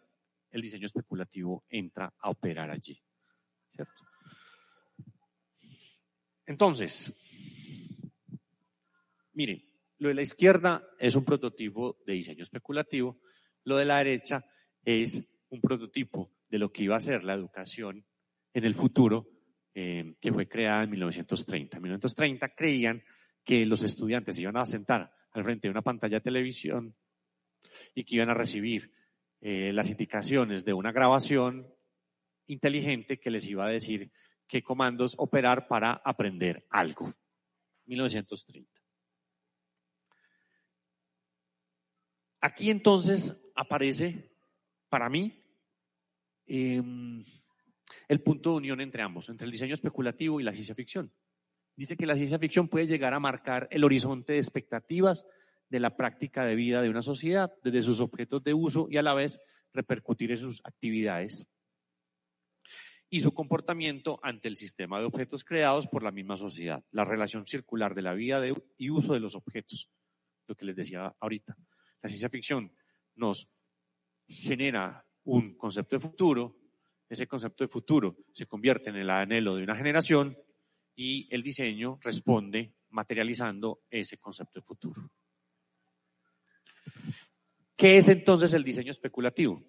el 0.52 0.62
diseño 0.62 0.86
especulativo 0.86 1.66
entra 1.70 2.14
a 2.20 2.30
operar 2.30 2.70
allí. 2.70 3.02
¿Cierto? 3.72 4.04
Entonces, 6.46 7.12
miren, 9.34 9.64
lo 9.98 10.10
de 10.10 10.16
la 10.16 10.22
izquierda 10.22 10.86
es 11.00 11.16
un 11.16 11.24
prototipo 11.24 11.98
de 12.06 12.14
diseño 12.14 12.44
especulativo, 12.44 13.20
lo 13.64 13.78
de 13.78 13.86
la 13.86 13.98
derecha 14.00 14.46
es 14.84 15.24
un 15.50 15.62
prototipo 15.62 16.32
de 16.50 16.60
lo 16.60 16.72
que 16.72 16.84
iba 16.84 16.96
a 16.96 17.00
ser 17.00 17.24
la 17.24 17.34
educación 17.34 18.06
en 18.54 18.66
el 18.66 18.76
futuro, 18.76 19.28
eh, 19.74 20.16
que 20.20 20.32
fue 20.32 20.48
creada 20.48 20.84
en 20.84 20.92
1930. 20.92 21.78
En 21.78 21.84
1930 21.84 22.50
creían 22.56 23.04
que 23.44 23.66
los 23.66 23.84
estudiantes 23.84 24.36
se 24.36 24.42
iban 24.42 24.58
a 24.58 24.66
sentar 24.66 25.14
al 25.32 25.44
frente 25.44 25.68
de 25.68 25.72
una 25.72 25.82
pantalla 25.82 26.18
de 26.18 26.24
televisión 26.24 26.96
y 27.96 28.04
que 28.04 28.16
iban 28.16 28.30
a 28.30 28.34
recibir 28.34 28.92
eh, 29.42 29.74
las 29.74 29.90
indicaciones 29.90 30.64
de 30.64 30.74
una 30.74 30.92
grabación 30.92 31.68
inteligente 32.48 33.20
que 33.20 33.32
les 33.32 33.48
iba 33.48 33.66
a 33.66 33.70
decir 33.70 34.12
qué 34.48 34.62
comandos 34.62 35.16
operar 35.18 35.68
para 35.68 35.94
aprender 36.06 36.66
algo. 36.70 37.14
1930. 37.86 38.70
Aquí 42.42 42.70
entonces 42.70 43.42
aparece, 43.56 44.30
para 44.90 45.10
mí, 45.10 45.44
em, 46.46 47.24
el 48.08 48.22
punto 48.22 48.52
de 48.52 48.58
unión 48.58 48.82
entre 48.82 49.02
ambos, 49.02 49.30
entre 49.30 49.46
el 49.46 49.52
diseño 49.52 49.76
especulativo 49.76 50.40
y 50.40 50.44
la 50.44 50.54
ciencia 50.54 50.76
ficción. 50.76 51.12
Dice 51.76 51.98
que 51.98 52.06
la 52.06 52.16
ciencia 52.16 52.40
ficción 52.40 52.68
puede 52.68 52.88
llegar 52.88 53.14
a 53.14 53.20
marcar 53.20 53.68
el 53.72 53.84
horizonte 53.84 54.34
de 54.34 54.40
expectativas 54.40 55.26
de 55.70 55.80
la 55.80 55.98
práctica 55.98 56.46
de 56.46 56.56
vida 56.56 56.82
de 56.82 56.90
una 56.90 57.02
sociedad, 57.02 57.52
desde 57.64 57.84
sus 57.84 58.00
objetos 58.00 58.44
de 58.44 58.54
uso 58.54 58.88
y 58.90 58.98
a 58.98 59.02
la 59.02 59.14
vez 59.14 59.40
repercutir 59.74 60.32
en 60.32 60.38
sus 60.38 60.62
actividades 60.64 61.48
y 63.10 63.20
su 63.20 63.32
comportamiento 63.32 64.20
ante 64.24 64.48
el 64.48 64.58
sistema 64.58 65.00
de 65.00 65.06
objetos 65.06 65.44
creados 65.44 65.88
por 65.88 66.02
la 66.02 66.12
misma 66.12 66.36
sociedad, 66.36 66.84
la 66.92 67.06
relación 67.06 67.46
circular 67.46 67.94
de 67.94 68.02
la 68.02 68.14
vida 68.14 68.42
y 68.78 68.90
uso 68.90 69.14
de 69.14 69.20
los 69.20 69.36
objetos, 69.36 69.88
lo 70.48 70.56
que 70.56 70.66
les 70.66 70.76
decía 70.76 71.16
ahorita. 71.20 71.56
La 72.02 72.10
ciencia 72.10 72.30
ficción 72.30 72.72
nos 73.16 73.48
genera 74.28 75.06
un 75.26 75.56
concepto 75.56 75.96
de 75.96 76.00
futuro, 76.00 76.58
ese 77.14 77.28
concepto 77.28 77.64
de 77.64 77.68
futuro 77.68 78.18
se 78.34 78.46
convierte 78.46 78.90
en 78.90 78.98
el 78.98 79.10
anhelo 79.10 79.56
de 79.56 79.64
una 79.64 79.76
generación 79.76 80.38
y 80.96 81.34
el 81.34 81.42
diseño 81.42 82.00
responde 82.02 82.76
materializando 82.90 83.84
ese 83.90 84.18
concepto 84.18 84.60
de 84.60 84.66
futuro. 84.66 85.12
¿Qué 87.76 87.98
es 87.98 88.08
entonces 88.08 88.54
el 88.54 88.64
diseño 88.64 88.92
especulativo? 88.92 89.64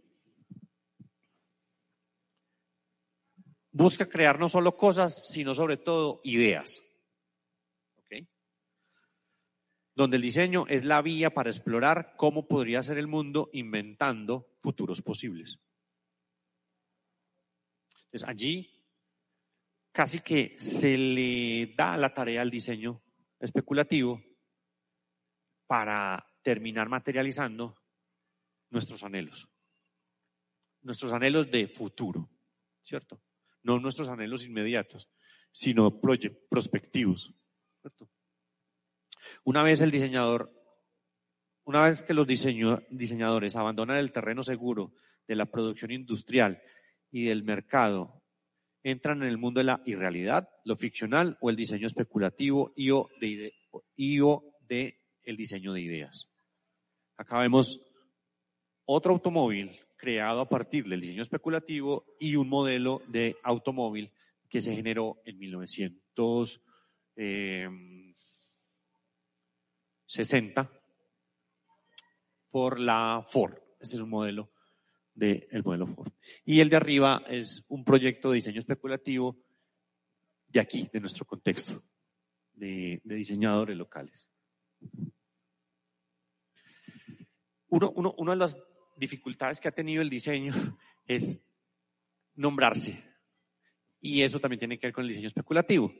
Busca 3.72 4.08
crear 4.08 4.38
no 4.38 4.48
solo 4.48 4.76
cosas, 4.76 5.28
sino 5.32 5.54
sobre 5.54 5.78
todo 5.78 6.20
ideas. 6.24 6.82
Donde 9.96 10.16
el 10.16 10.22
diseño 10.22 10.66
es 10.68 10.84
la 10.84 11.00
vía 11.02 11.30
para 11.30 11.50
explorar 11.50 12.14
cómo 12.16 12.48
podría 12.48 12.82
ser 12.82 12.98
el 12.98 13.06
mundo 13.06 13.48
inventando 13.52 14.48
futuros 14.60 15.02
posibles. 15.02 15.60
Entonces 18.14 18.28
allí 18.28 18.70
casi 19.90 20.20
que 20.20 20.56
se 20.60 20.96
le 20.96 21.74
da 21.76 21.96
la 21.96 22.14
tarea 22.14 22.42
al 22.42 22.50
diseño 22.50 23.02
especulativo 23.40 24.22
para 25.66 26.24
terminar 26.40 26.88
materializando 26.88 27.76
nuestros 28.70 29.02
anhelos. 29.02 29.48
Nuestros 30.82 31.12
anhelos 31.12 31.50
de 31.50 31.66
futuro, 31.66 32.30
¿cierto? 32.84 33.20
No 33.64 33.80
nuestros 33.80 34.08
anhelos 34.08 34.44
inmediatos, 34.44 35.10
sino 35.50 36.00
prospectivos, 36.00 37.34
¿cierto? 37.80 38.08
Una 39.42 39.64
vez 39.64 39.80
el 39.80 39.90
diseñador, 39.90 40.52
una 41.64 41.80
vez 41.80 42.04
que 42.04 42.14
los 42.14 42.28
diseñadores 42.28 43.56
abandonan 43.56 43.96
el 43.96 44.12
terreno 44.12 44.44
seguro 44.44 44.94
de 45.26 45.34
la 45.34 45.46
producción 45.46 45.90
industrial 45.90 46.62
y 47.14 47.24
del 47.26 47.44
mercado, 47.44 48.24
entran 48.82 49.22
en 49.22 49.28
el 49.28 49.38
mundo 49.38 49.60
de 49.60 49.64
la 49.64 49.80
irrealidad, 49.86 50.48
lo 50.64 50.74
ficcional 50.74 51.38
o 51.40 51.48
el 51.48 51.54
diseño 51.54 51.86
especulativo 51.86 52.72
y 52.74 52.90
o 52.90 53.08
de, 53.20 53.54
y 53.94 54.18
o 54.18 54.56
de 54.62 55.00
el 55.22 55.36
diseño 55.36 55.72
de 55.72 55.80
ideas. 55.80 56.28
Acá 57.16 57.38
vemos 57.38 57.80
otro 58.84 59.12
automóvil 59.12 59.78
creado 59.96 60.40
a 60.40 60.48
partir 60.48 60.88
del 60.88 61.02
diseño 61.02 61.22
especulativo 61.22 62.04
y 62.18 62.34
un 62.34 62.48
modelo 62.48 63.00
de 63.06 63.36
automóvil 63.44 64.10
que 64.48 64.60
se 64.60 64.74
generó 64.74 65.22
en 65.24 65.38
1960 65.38 66.60
em, 67.14 68.16
por 72.50 72.80
la 72.80 73.24
Ford. 73.28 73.56
Este 73.78 73.94
es 73.94 74.02
un 74.02 74.10
modelo 74.10 74.50
del 75.14 75.62
modelo 75.64 75.86
Ford. 75.86 76.12
Y 76.44 76.60
el 76.60 76.68
de 76.68 76.76
arriba 76.76 77.22
es 77.28 77.64
un 77.68 77.84
proyecto 77.84 78.30
de 78.30 78.36
diseño 78.36 78.60
especulativo 78.60 79.36
de 80.48 80.60
aquí, 80.60 80.88
de 80.92 81.00
nuestro 81.00 81.24
contexto, 81.24 81.82
de 82.54 83.00
diseñadores 83.04 83.76
locales 83.76 84.28
uno, 87.74 88.14
una 88.18 88.32
de 88.32 88.38
las 88.38 88.56
dificultades 88.96 89.60
que 89.60 89.68
ha 89.68 89.72
tenido 89.72 90.02
el 90.02 90.10
diseño 90.10 90.54
es 91.06 91.40
nombrarse. 92.36 93.02
Y 94.00 94.22
eso 94.22 94.38
también 94.38 94.58
tiene 94.58 94.78
que 94.78 94.86
ver 94.86 94.94
con 94.94 95.02
el 95.02 95.08
diseño 95.08 95.28
especulativo. 95.28 95.92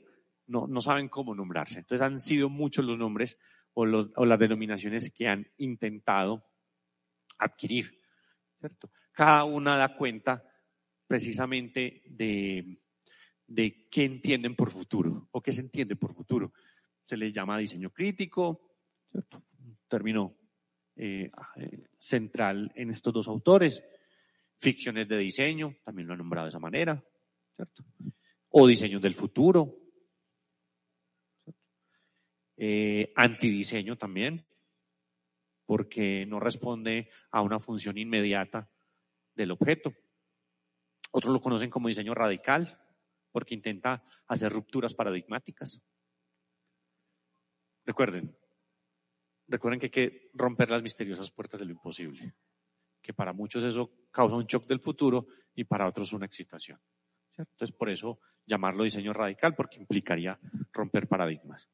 No, 0.47 0.67
no 0.67 0.79
saben 0.79 1.09
cómo 1.09 1.33
nombrarse. 1.33 1.79
Entonces 1.79 2.05
han 2.05 2.19
sido 2.19 2.49
muchos 2.49 2.85
los 2.85 2.97
nombres 2.97 3.37
o, 3.73 3.81
o 3.83 4.25
las 4.25 4.39
denominaciones 4.39 5.11
que 5.11 5.27
han 5.27 5.47
intentado 5.57 6.45
adquirir. 7.37 7.99
¿cierto? 8.59 8.89
Cada 9.15 9.45
una 9.45 9.77
da 9.77 9.95
cuenta 9.95 10.43
precisamente 11.07 12.03
de, 12.05 12.81
de 13.47 13.87
qué 13.89 14.03
entienden 14.03 14.57
por 14.57 14.71
futuro 14.71 15.29
o 15.31 15.41
qué 15.41 15.53
se 15.53 15.61
entiende 15.61 15.95
por 15.95 16.13
futuro. 16.13 16.51
Se 17.05 17.15
le 17.15 17.31
llama 17.31 17.57
diseño 17.57 17.91
crítico, 17.91 18.75
¿cierto? 19.09 19.41
término 19.87 20.35
eh, 20.97 21.31
central 21.97 22.73
en 22.75 22.89
estos 22.89 23.13
dos 23.13 23.29
autores. 23.29 23.81
Ficciones 24.57 25.07
de 25.07 25.17
diseño, 25.17 25.77
también 25.85 26.07
lo 26.07 26.13
han 26.13 26.19
nombrado 26.19 26.47
de 26.47 26.49
esa 26.49 26.59
manera, 26.59 27.01
¿cierto? 27.55 27.85
O 28.49 28.67
diseños 28.67 29.01
del 29.01 29.15
futuro. 29.15 29.77
Eh, 32.57 33.13
antidiseño 33.15 33.97
también, 33.97 34.45
porque 35.65 36.25
no 36.25 36.41
responde 36.41 37.09
a 37.31 37.41
una 37.41 37.61
función 37.61 37.97
inmediata 37.97 38.69
del 39.35 39.51
objeto. 39.51 39.93
Otros 41.11 41.33
lo 41.33 41.41
conocen 41.41 41.69
como 41.69 41.87
diseño 41.87 42.13
radical, 42.13 42.81
porque 43.31 43.53
intenta 43.53 44.03
hacer 44.27 44.51
rupturas 44.51 44.93
paradigmáticas. 44.93 45.81
Recuerden, 47.85 48.35
recuerden 49.47 49.79
que 49.79 49.85
hay 49.87 49.91
que 49.91 50.31
romper 50.33 50.69
las 50.69 50.81
misteriosas 50.81 51.31
puertas 51.31 51.59
de 51.59 51.65
lo 51.65 51.73
imposible, 51.73 52.35
que 53.01 53.13
para 53.13 53.33
muchos 53.33 53.63
eso 53.63 53.91
causa 54.09 54.35
un 54.35 54.45
shock 54.45 54.65
del 54.67 54.79
futuro 54.79 55.27
y 55.53 55.65
para 55.65 55.87
otros 55.87 56.13
una 56.13 56.25
excitación. 56.25 56.79
Entonces, 57.37 57.75
por 57.75 57.89
eso 57.89 58.19
llamarlo 58.45 58.83
diseño 58.83 59.13
radical, 59.13 59.55
porque 59.55 59.79
implicaría 59.79 60.39
romper 60.71 61.07
paradigmas. 61.07 61.69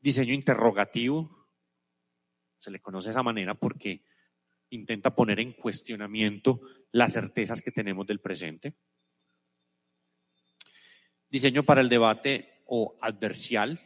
Diseño 0.00 0.34
interrogativo, 0.34 1.48
se 2.58 2.70
le 2.70 2.80
conoce 2.80 3.08
de 3.08 3.12
esa 3.12 3.22
manera 3.22 3.54
porque 3.54 4.04
intenta 4.70 5.14
poner 5.14 5.40
en 5.40 5.52
cuestionamiento 5.52 6.60
las 6.94 7.12
certezas 7.12 7.60
que 7.60 7.72
tenemos 7.72 8.06
del 8.06 8.20
presente. 8.20 8.74
Diseño 11.28 11.64
para 11.64 11.80
el 11.80 11.88
debate 11.88 12.62
o 12.66 12.96
adversial. 13.00 13.80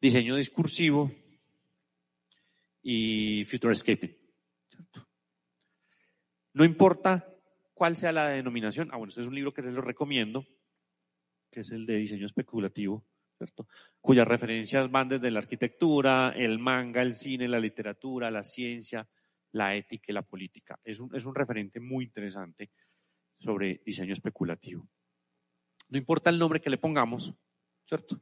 Diseño 0.00 0.36
discursivo, 0.36 1.10
y 2.84 3.44
Futurescaping. 3.46 4.14
No 6.52 6.64
importa 6.64 7.26
cuál 7.72 7.96
sea 7.96 8.12
la 8.12 8.28
denominación. 8.28 8.90
Ah, 8.92 8.96
bueno, 8.96 9.08
este 9.08 9.22
es 9.22 9.26
un 9.26 9.34
libro 9.34 9.52
que 9.52 9.62
les 9.62 9.72
lo 9.72 9.80
recomiendo, 9.80 10.46
que 11.50 11.60
es 11.60 11.70
el 11.70 11.86
de 11.86 11.96
diseño 11.96 12.26
especulativo, 12.26 13.04
¿cierto? 13.38 13.66
Cuyas 14.00 14.28
referencias 14.28 14.90
van 14.90 15.08
desde 15.08 15.30
la 15.30 15.40
arquitectura, 15.40 16.32
el 16.36 16.58
manga, 16.58 17.02
el 17.02 17.14
cine, 17.14 17.48
la 17.48 17.58
literatura, 17.58 18.30
la 18.30 18.44
ciencia, 18.44 19.08
la 19.54 19.74
ética 19.74 20.06
y 20.08 20.12
la 20.12 20.22
política. 20.22 20.78
Es 20.84 21.00
un, 21.00 21.14
es 21.14 21.24
un 21.24 21.34
referente 21.34 21.80
muy 21.80 22.04
interesante 22.04 22.70
sobre 23.38 23.82
diseño 23.84 24.12
especulativo. 24.12 24.88
No 25.88 25.98
importa 25.98 26.30
el 26.30 26.38
nombre 26.38 26.60
que 26.60 26.70
le 26.70 26.78
pongamos, 26.78 27.32
¿cierto? 27.84 28.20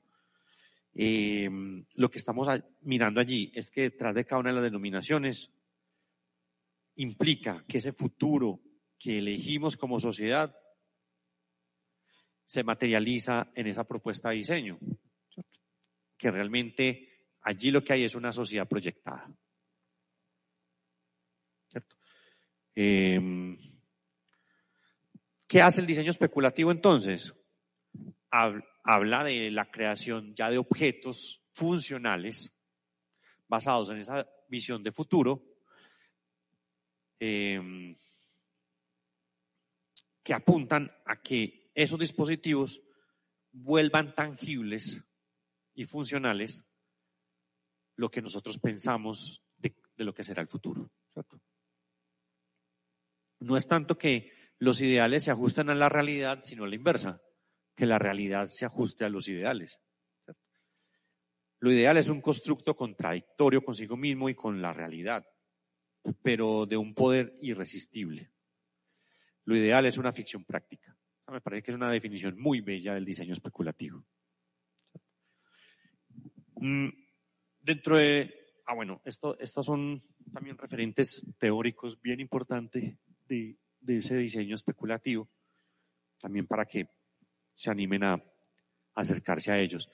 Eh, 0.95 1.49
lo 1.95 2.11
que 2.11 2.19
estamos 2.19 2.49
mirando 2.83 3.21
allí 3.21 3.51
es 3.55 3.71
que 3.71 3.83
detrás 3.83 4.15
de 4.15 4.27
cada 4.27 4.41
una 4.41 4.51
de 4.51 4.57
las 4.57 4.65
denominaciones 4.65 5.51
implica 6.97 7.65
que 7.67 7.79
ese 7.79 7.93
futuro 7.93 8.61
que 8.99 9.19
elegimos 9.19 9.79
como 9.79 9.99
sociedad 9.99 10.55
se 12.45 12.63
materializa 12.63 13.51
en 13.55 13.69
esa 13.69 13.85
propuesta 13.85 14.29
de 14.29 14.37
diseño, 14.37 14.79
que 16.19 16.31
realmente 16.31 17.31
allí 17.41 17.71
lo 17.71 17.83
que 17.83 17.95
hay 17.95 18.05
es 18.05 18.15
una 18.15 18.33
sociedad 18.33 18.69
proyectada. 18.69 19.35
Eh, 22.75 23.57
¿Qué 25.47 25.61
hace 25.61 25.81
el 25.81 25.87
diseño 25.87 26.11
especulativo 26.11 26.71
entonces? 26.71 27.35
habla 28.31 29.25
de 29.25 29.51
la 29.51 29.71
creación 29.71 30.35
ya 30.35 30.49
de 30.49 30.57
objetos 30.57 31.43
funcionales 31.53 32.51
basados 33.47 33.91
en 33.91 33.99
esa 33.99 34.27
visión 34.49 34.83
de 34.83 34.93
futuro 34.93 35.45
em, 37.21 37.95
que 40.23 40.33
apuntan 40.33 40.91
a 41.05 41.21
que 41.21 41.71
esos 41.75 41.99
dispositivos 41.99 42.81
vuelvan 43.53 44.15
tangibles 44.15 45.03
y 45.75 45.85
funcionales 45.85 46.65
lo 47.97 48.11
que 48.11 48.23
nosotros 48.23 48.59
pensamos 48.59 49.43
de, 49.59 49.75
lo 49.97 50.15
que 50.15 50.25
será 50.25 50.41
el 50.41 50.49
futuro. 50.49 50.91
No 53.43 53.57
es 53.57 53.67
tanto 53.67 53.99
que 53.99 54.31
los 54.59 54.81
ideales 54.81 55.25
se 55.25 55.33
ajusten 55.33 55.69
a 55.69 55.75
la 55.75 55.89
realidad, 55.89 56.41
sino 56.45 56.65
a 56.65 56.69
la 56.69 56.77
inversa, 56.77 57.21
que 57.75 57.87
la 57.87 57.99
realidad 57.99 58.47
se 58.47 58.65
ajuste 58.65 59.05
a 59.05 59.09
los 59.09 59.29
ideales. 59.29 59.81
Lo 61.59 61.73
ideal 61.73 61.97
es 61.97 62.09
un 62.09 62.21
constructo 62.21 62.77
contradictorio 62.77 63.65
consigo 63.65 63.97
mismo 63.97 64.29
y 64.29 64.35
con 64.35 64.63
la 64.63 64.73
realidad, 64.73 65.27
pero 66.23 66.67
de 66.67 66.77
un 66.77 66.95
poder 66.95 67.37
irresistible. 67.41 68.33
Lo 69.45 69.57
ideal 69.57 69.87
es 69.87 69.99
una 69.99 70.13
ficción 70.13 70.45
práctica. 70.45 70.97
Me 71.29 71.41
parece 71.41 71.63
que 71.65 71.71
es 71.73 71.77
una 71.77 71.91
definición 71.91 72.39
muy 72.39 72.61
bella 72.61 72.95
del 72.95 73.05
diseño 73.05 73.33
especulativo. 73.33 74.05
Mm, 76.57 76.89
dentro 77.61 77.97
de, 77.97 78.53
ah 78.67 78.75
bueno, 78.75 79.01
esto, 79.05 79.37
estos 79.41 79.67
son 79.67 80.05
también 80.33 80.59
referentes 80.59 81.27
teóricos 81.39 82.01
bien 82.01 82.21
importantes 82.21 82.99
de, 83.33 83.57
de 83.81 83.97
ese 83.99 84.17
diseño 84.17 84.55
especulativo, 84.55 85.29
también 86.21 86.47
para 86.47 86.67
que 86.67 86.87
se 87.55 87.71
animen 87.71 88.05
a, 88.05 88.23
acercarse 88.95 89.51
a 89.51 89.59
ellos. 89.59 89.89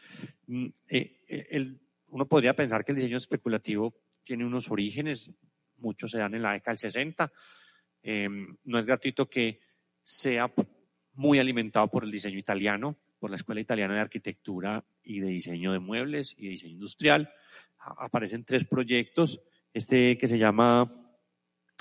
Mm, 0.46 0.66
eh, 0.88 1.20
eh, 1.28 1.46
el, 1.50 1.80
uno 2.08 2.26
podría 2.26 2.54
pensar 2.54 2.84
que 2.84 2.92
el 2.92 2.96
diseño 2.96 3.16
especulativo 3.16 3.94
tiene 4.24 4.44
unos 4.44 4.70
orígenes, 4.70 5.30
muchos 5.76 6.10
se 6.10 6.18
dan 6.18 6.34
en 6.34 6.42
la 6.42 6.52
década 6.52 6.72
del 6.72 6.78
60. 6.78 7.32
Em, 8.02 8.56
no 8.64 8.78
es 8.78 8.86
gratuito 8.86 9.28
que 9.28 9.60
sea 10.02 10.52
muy 11.14 11.38
alimentado 11.38 11.88
por 11.88 12.02
el 12.02 12.10
diseño 12.10 12.38
italiano, 12.38 12.96
por 13.20 13.30
la 13.30 13.36
Escuela 13.36 13.60
Italiana 13.60 13.94
de 13.94 14.00
Arquitectura 14.00 14.84
y 15.02 15.20
de 15.20 15.28
Diseño 15.28 15.72
de 15.72 15.78
Muebles 15.78 16.34
y 16.36 16.46
de 16.46 16.50
Diseño 16.50 16.72
Industrial. 16.72 17.32
aparecen 17.78 18.44
tres 18.44 18.64
proyectos. 18.64 19.40
Este 19.72 20.18
que 20.18 20.26
se 20.26 20.38
llama 20.38 21.08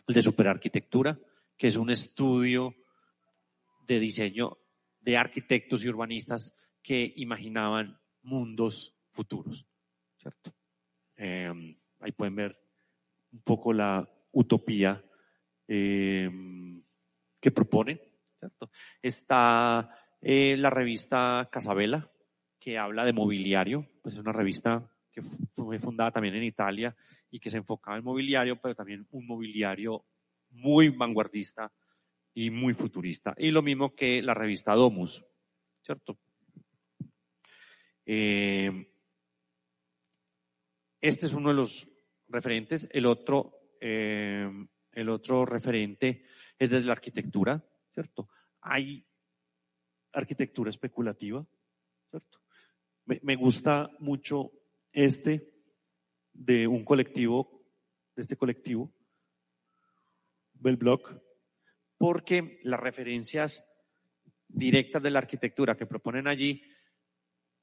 el 0.08 0.14
de 0.14 0.22
superarquitectura, 0.22 1.18
que 1.58 1.68
es 1.68 1.76
un 1.76 1.89
estudio 1.89 2.76
de 3.86 3.99
diseño 3.99 4.58
de 4.99 5.18
arquitectos 5.18 5.84
y 5.84 5.89
urbanistas 5.89 6.53
que 6.84 7.14
imaginaban 7.16 7.99
mundos 8.22 8.95
futuros, 9.12 9.66
¿cierto? 10.18 10.53
Em, 11.16 11.78
ahí 11.99 12.12
pueden 12.12 12.36
ver 12.36 12.60
un 13.32 13.41
poco 13.41 13.74
la 13.74 14.08
utopía 14.32 15.03
em, 15.68 16.84
que 17.39 17.51
propone, 17.51 17.99
¿cierto? 18.38 18.70
Está 19.01 19.89
eh, 20.22 20.55
la 20.58 20.70
revista 20.70 21.49
Casabella, 21.51 22.12
que 22.60 22.78
habla 22.78 23.05
de 23.05 23.14
mobiliario, 23.14 23.88
pues 24.01 24.16
es 24.16 24.22
una 24.22 24.34
revista 24.34 24.89
que 25.12 25.22
fue 25.22 25.80
fundada 25.80 26.12
también 26.12 26.36
en 26.36 26.43
Italia 26.43 26.95
y 27.32 27.39
que 27.39 27.49
se 27.49 27.58
enfocaba 27.58 27.97
en 27.97 28.03
mobiliario, 28.03 28.60
pero 28.62 28.76
también 28.76 29.08
un 29.12 29.26
mobiliario 29.26 30.05
muy 30.50 30.89
vanguardista 30.89 31.72
y 32.34 32.50
muy 32.50 32.74
futurista. 32.74 33.34
Y 33.38 33.52
lo 33.52 33.62
mismo 33.62 33.95
que 33.95 34.22
la 34.22 34.34
revista 34.34 34.76
Domus, 34.76 35.26
¿cierto? 35.82 36.20
Eh, 38.06 38.88
este 41.02 41.26
es 41.26 41.34
uno 41.34 41.50
de 41.50 41.56
los 41.56 41.88
referentes. 42.28 42.88
El 42.91 43.06
otro, 43.06 43.72
eh, 43.82 44.50
el 44.91 45.10
otro 45.10 45.45
referente 45.45 46.26
es 46.58 46.70
desde 46.70 46.88
la 46.88 46.93
arquitectura, 46.93 47.64
¿cierto? 47.93 48.30
Hay 48.62 49.06
arquitectura 50.14 50.70
especulativa, 50.70 51.45
¿cierto? 52.10 52.39
Me, 53.06 53.20
me 53.24 53.36
gusta 53.36 53.89
mucho 54.00 54.52
este 54.91 55.54
de 56.34 56.68
un 56.68 56.84
colectivo, 56.86 57.64
de 58.16 58.22
este 58.22 58.38
colectivo, 58.38 58.93
Bell 60.60 60.78
Block, 60.78 61.22
porque 61.97 62.60
las 62.64 62.80
referencias 62.80 63.64
directas 64.47 65.01
de 65.01 65.12
la 65.12 65.20
arquitectura 65.20 65.76
que 65.76 65.86
proponen 65.86 66.28
allí 66.28 66.64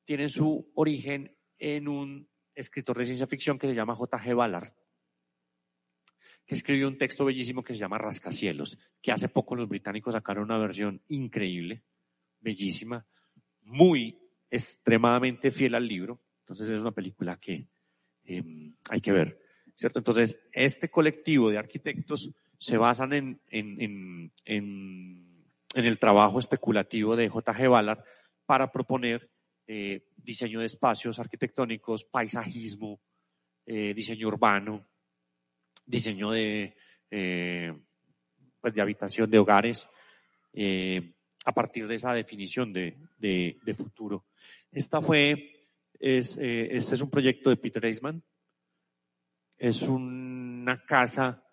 tienen 0.05 0.31
su 0.31 0.71
origen 0.75 1.37
en 1.59 1.89
un 1.89 2.29
escritor 2.55 2.99
de 2.99 3.07
ciencia 3.07 3.27
ficción 3.27 3.59
que 3.59 3.69
se 3.69 3.75
llama 3.75 3.95
J.G. 3.95 4.35
Ballard, 4.35 4.73
que 6.47 6.55
escribió 6.55 6.89
un 6.89 6.99
texto 6.99 7.25
bellísimo 7.25 7.63
que 7.63 7.75
se 7.75 7.81
llama 7.81 7.99
Rascacielos, 7.99 8.79
que 9.01 9.13
hace 9.13 9.29
poco 9.29 9.57
los 9.57 9.69
británicos 9.69 10.15
sacaron 10.15 10.45
una 10.45 10.59
versión 10.59 11.03
increíble, 11.09 11.85
bellísima, 12.41 13.07
muy 13.63 14.19
extremadamente 14.51 15.51
fiel 15.51 15.75
al 15.75 15.89
libro. 15.89 16.21
Entonces 16.41 16.69
es 16.69 16.81
una 16.81 16.93
película 16.93 17.39
que 17.39 17.67
em, 18.25 18.77
hay 18.91 19.01
que 19.01 19.13
ver, 19.13 19.41
¿cierto? 19.75 20.01
Entonces, 20.01 20.39
este 20.53 20.91
colectivo 20.91 21.51
de 21.51 21.59
arquitectos 21.59 22.31
se 22.59 22.77
basan 22.77 23.13
en, 23.13 23.41
en, 23.51 24.33
en, 24.45 25.45
en 25.75 25.85
el 25.85 25.99
trabajo 25.99 26.39
especulativo 26.39 27.17
de 27.17 27.29
J.G. 27.29 27.69
Ballard 27.69 28.05
para 28.47 28.71
proponer 28.71 29.31
eh, 29.67 30.09
diseño 30.17 30.61
de 30.61 30.67
espacios 30.67 31.19
arquitectónicos, 31.19 32.05
paisajismo, 32.05 33.01
eh, 33.65 33.95
diseño 33.95 34.29
urbano, 34.29 34.87
diseño 35.87 36.31
de, 36.33 36.77
eh, 37.11 37.73
pues 38.61 38.75
de 38.75 38.83
habitación 38.83 39.31
de 39.31 39.39
hogares, 39.39 39.89
a 41.47 41.53
partir 41.53 41.87
de 41.89 41.97
esa 41.97 42.13
definición 42.13 42.73
de, 42.73 42.97
de, 43.19 43.75
futuro. 43.75 44.27
Esta 44.71 45.03
fue, 45.03 45.69
es, 45.99 46.37
este 46.39 46.95
es 46.95 47.01
un 47.01 47.11
proyecto 47.11 47.51
de 47.51 47.57
Peter 47.57 47.85
Eisman, 47.85 48.23
es 49.59 49.83
una 49.83 50.85
casa 50.85 51.44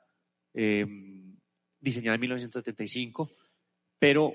diseñada 0.53 2.15
en 2.15 2.21
1975, 2.21 3.35
pero 3.99 4.33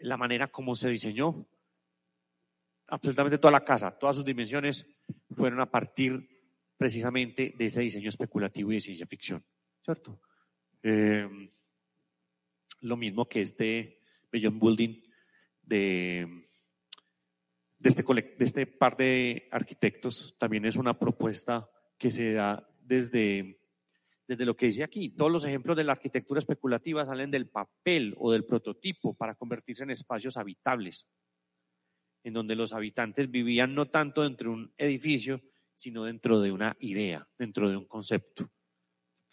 la 0.00 0.16
manera 0.16 0.48
como 0.48 0.74
se 0.74 0.88
diseñó 0.88 1.46
absolutamente 2.88 3.38
toda 3.38 3.52
la 3.52 3.64
casa, 3.64 3.96
todas 3.98 4.16
sus 4.16 4.24
dimensiones 4.24 4.86
fueron 5.34 5.60
a 5.60 5.70
partir 5.70 6.26
precisamente 6.76 7.54
de 7.56 7.66
ese 7.66 7.80
diseño 7.80 8.08
especulativo 8.08 8.70
y 8.70 8.76
de 8.76 8.80
ciencia 8.80 9.06
ficción, 9.06 9.44
¿cierto? 9.82 10.20
Em, 10.82 11.50
lo 12.80 12.96
mismo 12.96 13.28
que 13.28 13.40
este 13.40 14.00
Beyond 14.30 14.60
Building 14.60 15.02
de, 15.62 16.48
de, 17.78 17.88
este, 17.88 18.02
de 18.02 18.44
este 18.44 18.66
par 18.66 18.96
de 18.96 19.48
arquitectos 19.50 20.36
también 20.38 20.64
es 20.64 20.76
una 20.76 20.98
propuesta 20.98 21.68
que 21.98 22.10
se 22.10 22.32
da 22.32 22.68
desde, 22.80 23.57
desde 24.28 24.44
lo 24.44 24.54
que 24.54 24.66
dice 24.66 24.84
aquí. 24.84 25.08
Todos 25.08 25.32
los 25.32 25.44
ejemplos 25.44 25.76
de 25.76 25.84
la 25.84 25.92
arquitectura 25.92 26.38
especulativa 26.38 27.04
salen 27.04 27.30
del 27.30 27.48
papel 27.48 28.14
o 28.18 28.30
del 28.30 28.44
prototipo 28.44 29.14
para 29.14 29.34
convertirse 29.34 29.82
en 29.82 29.90
espacios 29.90 30.36
habitables 30.36 31.08
en 32.24 32.34
donde 32.34 32.54
los 32.54 32.74
habitantes 32.74 33.30
vivían 33.30 33.74
no 33.74 33.88
tanto 33.88 34.22
dentro 34.22 34.50
de 34.50 34.56
un 34.56 34.74
edificio, 34.76 35.40
sino 35.74 36.04
dentro 36.04 36.40
de 36.40 36.52
una 36.52 36.76
idea, 36.80 37.26
dentro 37.38 37.70
de 37.70 37.76
un 37.76 37.86
concepto. 37.86 38.50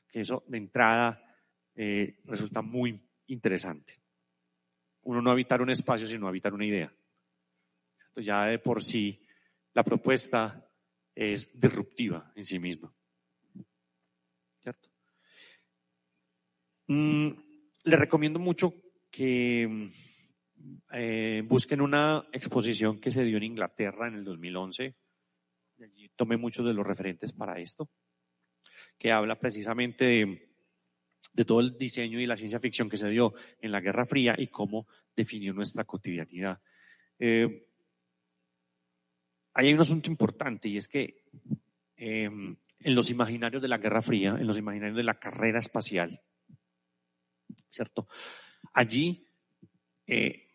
Que 0.07 0.21
eso 0.21 0.45
de 0.47 0.57
entrada 0.57 1.21
eh, 1.75 2.21
resulta 2.23 2.61
muy 2.61 3.05
interesante. 3.27 3.99
Uno 5.01 5.21
no 5.21 5.29
habitar 5.29 5.61
un 5.61 5.71
espacio, 5.71 6.07
sino 6.07 6.27
habitar 6.27 6.53
una 6.53 6.65
idea. 6.65 6.93
Ya 8.15 8.45
de 8.45 8.59
por 8.59 8.81
sí 8.81 9.27
la 9.73 9.83
propuesta 9.83 10.71
es 11.13 11.49
disruptiva 11.53 12.31
en 12.33 12.45
sí 12.45 12.59
misma. 12.59 12.93
¿Cierto? 14.61 14.89
Mm, 16.88 17.29
le 17.83 17.95
recomiendo 17.95 18.39
mucho 18.39 18.73
que 19.09 19.91
eh, 20.91 21.43
busquen 21.45 21.81
una 21.81 22.27
exposición 22.31 22.99
que 22.99 23.11
se 23.11 23.23
dio 23.23 23.38
en 23.38 23.43
Inglaterra 23.43 24.07
en 24.07 24.15
el 24.15 24.23
2011. 24.23 24.95
Y 25.77 25.83
allí 25.83 26.09
tomé 26.15 26.38
muchos 26.38 26.65
de 26.65 26.73
los 26.73 26.86
referentes 26.86 27.33
para 27.33 27.59
esto, 27.59 27.89
que 28.97 29.11
habla 29.11 29.38
precisamente 29.38 30.05
de, 31.33 31.45
todo 31.45 31.59
el 31.59 31.77
diseño 31.77 32.19
y 32.19 32.25
la 32.25 32.38
ciencia 32.38 32.59
ficción 32.59 32.89
que 32.89 32.97
se 32.97 33.09
dio 33.09 33.33
en 33.59 33.71
la 33.71 33.81
Guerra 33.81 34.05
Fría 34.05 34.36
y 34.38 34.47
cómo 34.47 34.88
definió 35.15 35.53
nuestra 35.53 35.83
cotidianidad. 35.83 36.61
Eh, 37.19 37.67
hay 39.53 39.73
un 39.73 39.79
asunto 39.79 40.09
importante 40.09 40.69
y 40.69 40.77
es 40.77 40.88
que 40.88 41.23
eh, 41.97 42.23
en 42.25 42.95
los 42.95 43.09
imaginarios 43.09 43.61
de 43.61 43.67
la 43.67 43.77
Guerra 43.77 44.01
Fría, 44.01 44.38
en 44.39 44.47
los 44.47 44.57
imaginarios 44.57 44.97
de 44.97 45.03
la 45.03 45.19
carrera 45.19 45.59
espacial, 45.59 46.21
¿cierto? 47.76 48.07
Allí 48.73 49.28
eh, 50.07 50.47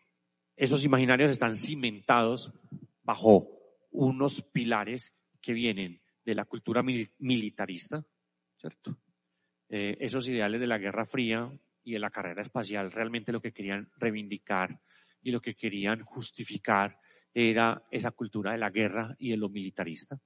esos 0.55 0.83
imaginarios 0.83 1.29
están 1.29 1.55
cimentados 1.55 2.51
bajo 3.03 3.49
unos 3.91 4.41
pilares 4.41 5.15
que 5.41 5.53
vienen 5.53 6.01
de 6.25 6.35
la 6.35 6.45
cultura 6.45 6.83
militarista, 6.83 8.03
¿cierto? 8.57 8.97
Eh, 9.69 9.97
esos 9.99 10.27
ideales 10.27 10.59
de 10.59 10.67
la 10.67 10.77
Guerra 10.77 11.05
Fría 11.05 11.51
y 11.83 11.93
de 11.93 11.99
la 11.99 12.09
carrera 12.09 12.41
espacial 12.41 12.91
realmente 12.91 13.31
lo 13.31 13.41
que 13.41 13.53
querían 13.53 13.89
reivindicar 13.97 14.81
y 15.21 15.31
lo 15.31 15.41
que 15.41 15.55
querían 15.55 16.03
justificar 16.03 16.99
era 17.33 17.83
esa 17.91 18.11
cultura 18.11 18.51
de 18.51 18.57
la 18.57 18.69
guerra 18.69 19.15
y 19.17 19.29
de 19.29 19.37
lo 19.37 19.49
militarista, 19.49 20.19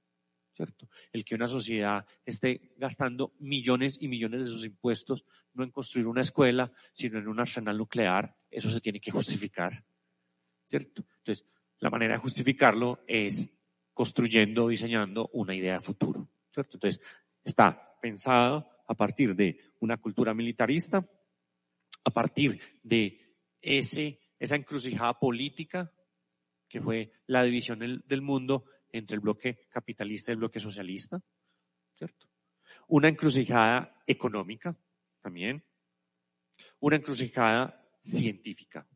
¿cierto? 0.56 0.88
El 1.12 1.24
que 1.24 1.34
una 1.34 1.48
sociedad 1.48 2.06
esté 2.24 2.72
gastando 2.78 3.34
millones 3.40 3.98
y 4.00 4.08
millones 4.08 4.40
de 4.40 4.46
sus 4.46 4.64
impuestos 4.64 5.24
no 5.52 5.62
en 5.64 5.70
construir 5.70 6.06
una 6.06 6.22
escuela, 6.22 6.72
sino 6.94 7.18
en 7.18 7.28
un 7.28 7.38
arsenal 7.38 7.76
nuclear, 7.76 8.34
eso 8.50 8.70
se 8.70 8.80
tiene 8.80 8.98
que 8.98 9.10
justificar, 9.10 9.84
¿cierto? 10.64 11.04
Entonces, 11.18 11.46
la 11.78 11.90
manera 11.90 12.14
de 12.14 12.20
justificarlo 12.20 13.00
es 13.06 13.50
construyendo, 13.92 14.68
diseñando 14.68 15.28
una 15.34 15.54
idea 15.54 15.74
de 15.74 15.80
futuro, 15.80 16.28
¿cierto? 16.50 16.78
Entonces, 16.78 17.02
está 17.44 17.98
pensado 18.00 18.66
a 18.88 18.94
partir 18.94 19.36
de 19.36 19.60
una 19.80 19.98
cultura 19.98 20.32
militarista, 20.32 21.06
a 22.04 22.10
partir 22.10 22.60
de 22.82 23.36
ese, 23.60 24.20
esa 24.38 24.56
encrucijada 24.56 25.18
política 25.18 25.92
que 26.68 26.80
fue 26.80 27.12
la 27.26 27.42
división 27.42 27.78
del 27.78 28.22
mundo 28.22 28.64
entre 28.98 29.14
el 29.14 29.20
bloque 29.20 29.66
capitalista 29.68 30.30
y 30.30 30.34
el 30.34 30.38
bloque 30.38 30.60
socialista, 30.60 31.20
¿cierto? 31.94 32.28
Una 32.88 33.08
encrucijada 33.08 34.02
económica 34.06 34.76
también, 35.20 35.64
una 36.80 36.96
encrucijada 36.96 37.88
científica, 38.00 38.86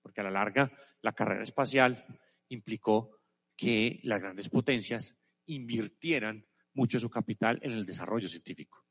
porque 0.00 0.20
a 0.20 0.24
la 0.24 0.30
larga 0.30 0.70
la 1.02 1.12
carrera 1.12 1.42
espacial 1.42 2.04
implicó 2.48 3.20
que 3.56 4.00
las 4.04 4.20
grandes 4.20 4.48
potencias 4.48 5.16
invirtieran 5.46 6.46
mucho 6.74 6.98
su 6.98 7.10
capital 7.10 7.58
en 7.62 7.72
el 7.72 7.84
desarrollo 7.84 8.28
científico, 8.28 8.86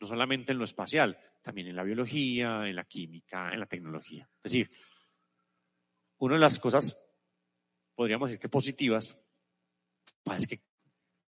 no 0.00 0.06
solamente 0.06 0.52
en 0.52 0.58
lo 0.58 0.64
espacial, 0.64 1.18
también 1.42 1.68
en 1.68 1.76
la 1.76 1.84
biología, 1.84 2.66
en 2.66 2.76
la 2.76 2.84
química, 2.84 3.52
en 3.52 3.60
la 3.60 3.66
tecnología. 3.66 4.28
Es 4.42 4.52
decir, 4.52 4.70
una 6.18 6.34
de 6.34 6.40
las 6.40 6.58
cosas, 6.58 6.98
podríamos 7.94 8.28
decir 8.28 8.40
que 8.40 8.48
positivas, 8.48 9.16
es 10.36 10.46
que 10.46 10.60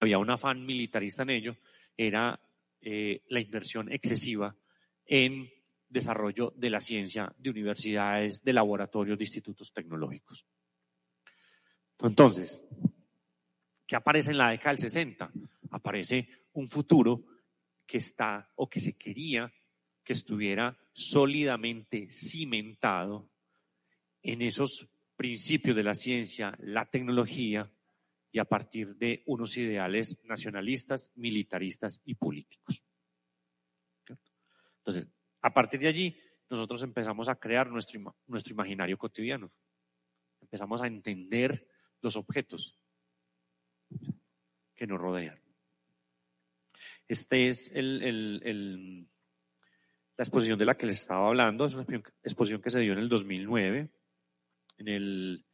había 0.00 0.18
un 0.18 0.30
afán 0.30 0.64
militarista 0.64 1.22
en 1.22 1.30
ello, 1.30 1.56
era 1.96 2.40
eh, 2.80 3.22
la 3.28 3.40
inversión 3.40 3.92
excesiva 3.92 4.56
en 5.04 5.50
desarrollo 5.88 6.52
de 6.56 6.70
la 6.70 6.80
ciencia, 6.80 7.34
de 7.36 7.50
universidades, 7.50 8.42
de 8.42 8.52
laboratorios, 8.52 9.18
de 9.18 9.24
institutos 9.24 9.72
tecnológicos. 9.72 10.46
Entonces, 11.98 12.64
¿qué 13.86 13.96
aparece 13.96 14.30
en 14.30 14.38
la 14.38 14.50
década 14.50 14.70
del 14.70 14.78
60? 14.78 15.30
Aparece 15.72 16.28
un 16.54 16.70
futuro 16.70 17.24
que 17.86 17.98
está 17.98 18.50
o 18.56 18.68
que 18.68 18.80
se 18.80 18.96
quería 18.96 19.52
que 20.02 20.12
estuviera 20.14 20.76
sólidamente 20.92 22.08
cimentado 22.10 23.30
en 24.22 24.42
esos 24.42 24.88
principios 25.16 25.76
de 25.76 25.84
la 25.84 25.94
ciencia, 25.94 26.56
la 26.60 26.88
tecnología 26.88 27.70
y 28.32 28.38
a 28.38 28.44
partir 28.44 28.96
de 28.96 29.22
unos 29.26 29.56
ideales 29.56 30.18
nacionalistas, 30.24 31.10
militaristas 31.14 32.00
y 32.04 32.14
políticos. 32.14 32.84
Entonces, 34.78 35.08
a 35.42 35.52
partir 35.52 35.80
de 35.80 35.88
allí, 35.88 36.16
nosotros 36.48 36.82
empezamos 36.82 37.28
a 37.28 37.36
crear 37.36 37.68
nuestro, 37.70 38.16
nuestro 38.26 38.52
imaginario 38.52 38.98
cotidiano. 38.98 39.52
Empezamos 40.40 40.82
a 40.82 40.86
entender 40.86 41.66
los 42.00 42.16
objetos 42.16 42.76
que 44.74 44.86
nos 44.86 45.00
rodean. 45.00 45.40
Este 47.06 47.48
es 47.48 47.70
el, 47.74 49.08
la 50.16 50.24
exposición 50.24 50.58
de 50.58 50.64
la 50.64 50.76
que 50.76 50.86
les 50.86 51.00
estaba 51.00 51.26
hablando. 51.26 51.66
Es 51.66 51.74
una 51.74 51.84
exposición 52.22 52.62
que 52.62 52.70
se 52.70 52.80
dio 52.80 52.92
en 52.92 53.00
el 53.00 53.08
2009 53.08 53.90
en 54.80 54.88
el 54.88 55.44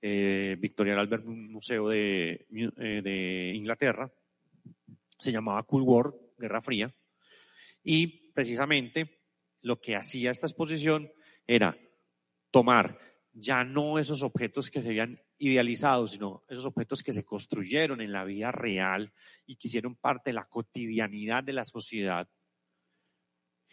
eh, 0.00 0.56
Victoria 0.58 0.98
Albert 0.98 1.24
Museo 1.24 1.88
de, 1.88 2.46
eh, 2.50 3.00
de 3.02 3.52
Inglaterra. 3.54 4.10
Se 5.18 5.32
llamaba 5.32 5.62
Cool 5.64 5.82
War, 5.82 6.14
Guerra 6.38 6.60
Fría. 6.60 6.94
Y 7.82 8.32
precisamente 8.32 9.20
lo 9.62 9.80
que 9.80 9.96
hacía 9.96 10.30
esta 10.30 10.46
exposición 10.46 11.10
era 11.46 11.76
tomar 12.50 12.98
ya 13.32 13.64
no 13.64 13.98
esos 13.98 14.22
objetos 14.22 14.70
que 14.70 14.80
se 14.80 14.88
habían 14.88 15.20
idealizado, 15.38 16.06
sino 16.06 16.42
esos 16.48 16.64
objetos 16.64 17.02
que 17.02 17.12
se 17.12 17.24
construyeron 17.24 18.00
en 18.00 18.12
la 18.12 18.24
vida 18.24 18.50
real 18.50 19.12
y 19.46 19.56
que 19.56 19.68
hicieron 19.68 19.94
parte 19.94 20.30
de 20.30 20.34
la 20.34 20.46
cotidianidad 20.46 21.44
de 21.44 21.52
la 21.52 21.64
sociedad 21.64 22.28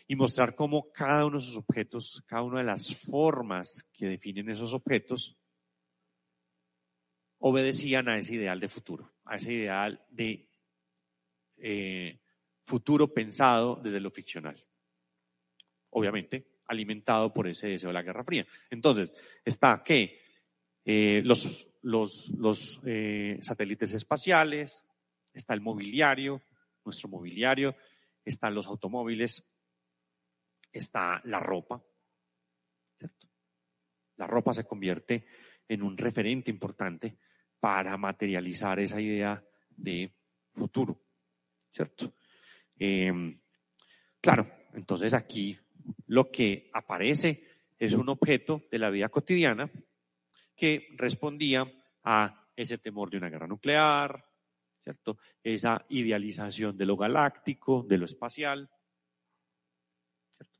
y 0.07 0.15
mostrar 0.15 0.55
cómo 0.55 0.91
cada 0.91 1.25
uno 1.25 1.39
de 1.39 1.45
esos 1.45 1.57
objetos, 1.57 2.23
cada 2.27 2.43
una 2.43 2.59
de 2.59 2.65
las 2.65 2.95
formas 2.95 3.87
que 3.93 4.07
definen 4.07 4.49
esos 4.49 4.73
objetos, 4.73 5.37
obedecían 7.45 8.07
a 8.07 8.17
ese 8.17 8.35
ideal 8.35 8.57
de 8.57 8.69
futuro, 8.69 9.11
a 9.25 9.35
ese 9.35 9.51
ideal 9.51 10.01
de 10.09 10.47
eh, 11.57 12.17
futuro 12.63 13.13
pensado 13.13 13.75
desde 13.83 13.99
lo 13.99 14.11
ficcional. 14.11 14.63
Obviamente, 15.89 16.61
alimentado 16.67 17.33
por 17.33 17.49
ese 17.49 17.67
deseo 17.67 17.89
de 17.89 17.95
la 17.95 18.01
Guerra 18.01 18.23
Fría. 18.23 18.47
Entonces, 18.69 19.11
está 19.43 19.83
que 19.83 20.21
eh, 20.85 21.21
los, 21.25 21.69
eh, 22.85 23.37
satélites 23.41 23.93
espaciales, 23.93 24.81
está 25.33 25.53
el 25.53 25.59
mobiliario, 25.59 26.41
nuestro 26.85 27.09
mobiliario, 27.09 27.75
están 28.23 28.55
los 28.55 28.67
automóviles, 28.67 29.43
está 30.71 31.21
la 31.25 31.41
ropa. 31.41 31.83
La 34.15 34.27
ropa 34.27 34.53
se 34.53 34.63
convierte 34.63 35.25
en 35.67 35.83
un 35.83 35.97
referente 35.97 36.49
importante 36.49 37.17
para 37.63 37.95
materializar 37.95 38.77
esa 38.81 38.99
idea 38.99 39.41
de 39.69 40.13
futuro, 40.53 40.99
¿cierto? 41.71 42.13
Eh, 42.77 43.39
claro, 44.19 44.51
entonces 44.73 45.13
aquí 45.13 45.57
lo 46.07 46.29
que 46.29 46.69
aparece 46.73 47.47
es 47.79 47.93
un 47.93 48.09
objeto 48.09 48.63
de 48.69 48.79
la 48.79 48.89
vida 48.89 49.07
cotidiana 49.07 49.71
que 50.53 50.89
respondía 50.97 51.65
a 52.03 52.49
ese 52.53 52.79
temor 52.79 53.09
de 53.09 53.19
una 53.19 53.29
guerra 53.29 53.47
nuclear, 53.47 54.29
¿cierto? 54.81 55.17
Esa 55.41 55.85
idealización 55.87 56.75
de 56.75 56.85
lo 56.85 56.97
galáctico, 56.97 57.85
de 57.87 57.97
lo 57.97 58.03
espacial, 58.03 58.69
¿cierto? 60.35 60.59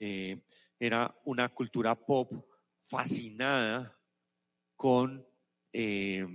Eh, 0.00 0.42
era 0.78 1.18
una 1.24 1.48
cultura 1.48 1.94
pop 1.94 2.44
fascinada 2.82 3.98
con, 4.76 5.26
eh, 5.78 6.26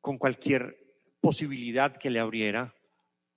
con 0.00 0.18
cualquier 0.18 0.78
posibilidad 1.20 1.96
que 1.96 2.10
le 2.10 2.20
abriera 2.20 2.72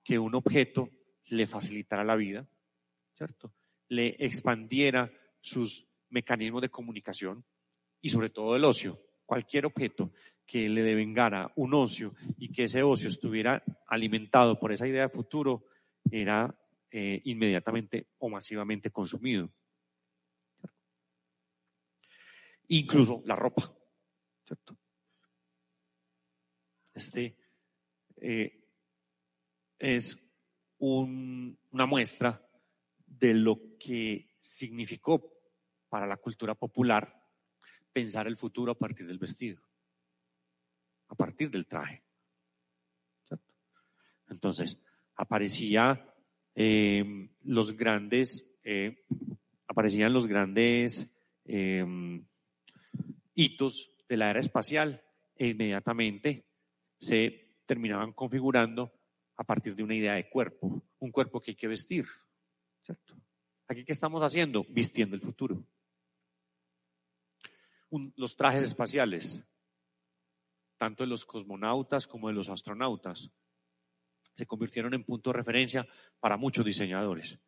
que 0.03 0.19
un 0.19 0.35
objeto 0.35 0.87
le 1.29 1.47
facilitara 1.47 2.03
la 2.03 2.15
vida, 2.15 2.47
¿cierto? 3.11 3.55
Le 3.87 4.15
expandiera 4.19 5.11
sus 5.39 5.87
mecanismos 6.09 6.61
de 6.61 6.69
comunicación 6.69 7.43
y 8.01 8.09
sobre 8.09 8.29
todo 8.29 8.55
el 8.55 8.65
ocio. 8.65 9.01
Cualquier 9.25 9.65
objeto 9.65 10.13
que 10.45 10.69
le 10.69 10.83
devengara 10.83 11.51
un 11.55 11.73
ocio 11.73 12.13
y 12.37 12.51
que 12.51 12.65
ese 12.65 12.83
ocio 12.83 13.09
estuviera 13.09 13.63
alimentado 13.87 14.59
por 14.59 14.71
esa 14.71 14.87
idea 14.87 15.07
de 15.07 15.09
futuro 15.09 15.65
era 16.11 16.55
eh, 16.91 17.19
inmediatamente 17.23 18.09
o 18.19 18.29
masivamente 18.29 18.91
consumido. 18.91 19.49
Incluso 22.67 23.23
la 23.25 23.35
ropa, 23.35 23.73
¿cierto? 24.49 24.75
Este 26.91 27.37
eh, 28.17 28.65
es 29.77 30.17
una 30.79 31.85
muestra 31.85 32.43
de 33.05 33.35
lo 33.35 33.77
que 33.77 34.31
significó 34.39 35.31
para 35.87 36.07
la 36.07 36.17
cultura 36.17 36.55
popular 36.55 37.27
pensar 37.93 38.25
el 38.25 38.37
futuro 38.37 38.71
a 38.71 38.77
partir 38.77 39.05
del 39.05 39.19
vestido, 39.19 39.61
a 41.09 41.15
partir 41.15 41.51
del 41.51 41.67
traje. 41.67 42.03
Entonces, 44.29 44.81
aparecía 45.15 46.11
eh, 46.55 47.29
los 47.43 47.77
grandes, 47.77 48.47
eh, 48.63 49.05
aparecían 49.67 50.11
los 50.11 50.25
grandes 50.25 51.07
hitos 53.35 53.91
de 54.09 54.17
la 54.17 54.31
era 54.31 54.39
espacial 54.39 55.01
e 55.35 55.49
inmediatamente 55.49 56.43
se 56.99 57.61
terminaban 57.65 58.11
configurando 58.11 58.91
a 59.37 59.43
partir 59.43 59.75
de 59.75 59.83
una 59.83 59.95
idea 59.95 60.15
de 60.15 60.29
cuerpo, 60.29 60.83
un 60.99 61.11
cuerpo 61.11 61.39
que 61.39 61.51
hay 61.51 61.55
que 61.55 61.67
vestir, 61.67 62.05
¿cierto? 62.81 63.15
Aquí, 63.67 63.85
¿qué 63.85 63.91
estamos 63.91 64.21
haciendo? 64.23 64.65
Vistiendo 64.67 65.15
el 65.15 65.21
futuro. 65.21 65.63
los 68.15 68.35
trajes 68.35 68.63
espaciales, 68.63 69.43
tanto 70.77 71.03
de 71.03 71.09
los 71.09 71.25
cosmonautas 71.25 72.05
como 72.05 72.27
de 72.27 72.33
los 72.33 72.49
astronautas, 72.49 73.31
se 74.35 74.45
convirtieron 74.45 74.93
en 74.93 75.03
punto 75.03 75.31
de 75.31 75.37
referencia 75.37 75.87
para 76.19 76.37
muchos 76.37 76.65
diseñadores, 76.65 77.39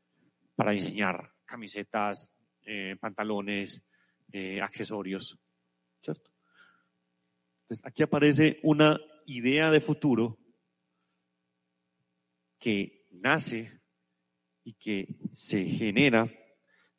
para 0.56 0.72
diseñar 0.72 1.34
camisetas, 1.46 2.34
eh, 2.64 2.96
pantalones, 3.00 3.86
eh, 4.32 4.62
accesorios, 4.62 5.38
¿cierto? 6.02 6.31
Entonces, 7.72 7.88
aquí 7.90 8.04
aparece 8.04 8.60
una 8.64 9.00
idea 9.26 9.70
de 9.70 9.80
futuro 9.80 10.38
que 12.60 13.06
nace 13.12 13.80
y 14.66 14.74
que 14.74 15.16
se 15.32 15.64
genera 15.64 16.30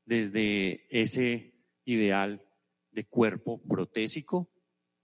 desde 0.07 0.87
ese 0.89 1.53
ideal 1.85 2.43
de 2.91 3.05
cuerpo 3.05 3.61
protésico. 3.62 4.51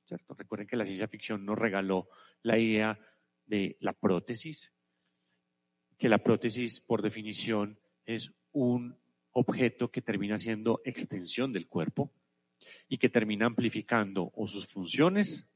Recuerden 0.09 0.67
que 0.67 0.79
la 0.79 0.87
ciencia 0.87 1.07
ficción 1.07 1.45
nos 1.45 1.59
regaló 1.59 2.09
la 2.41 2.59
idea 2.59 2.99
de 3.45 3.77
la 3.81 3.93
prótesis, 3.93 4.73
que 5.99 6.09
la 6.09 6.17
prótesis 6.17 6.81
por 6.81 7.03
definición 7.03 7.79
es 8.07 8.33
un 8.53 8.99
objeto 9.33 9.91
que 9.91 10.01
termina 10.01 10.39
siendo 10.39 10.81
extensión 10.87 11.53
del 11.53 11.69
cuerpo 11.69 12.11
y 12.89 12.97
que 12.97 13.11
termina 13.11 13.45
amplificando 13.45 14.33
o 14.35 14.47
sus 14.47 14.67
funciones 14.67 15.47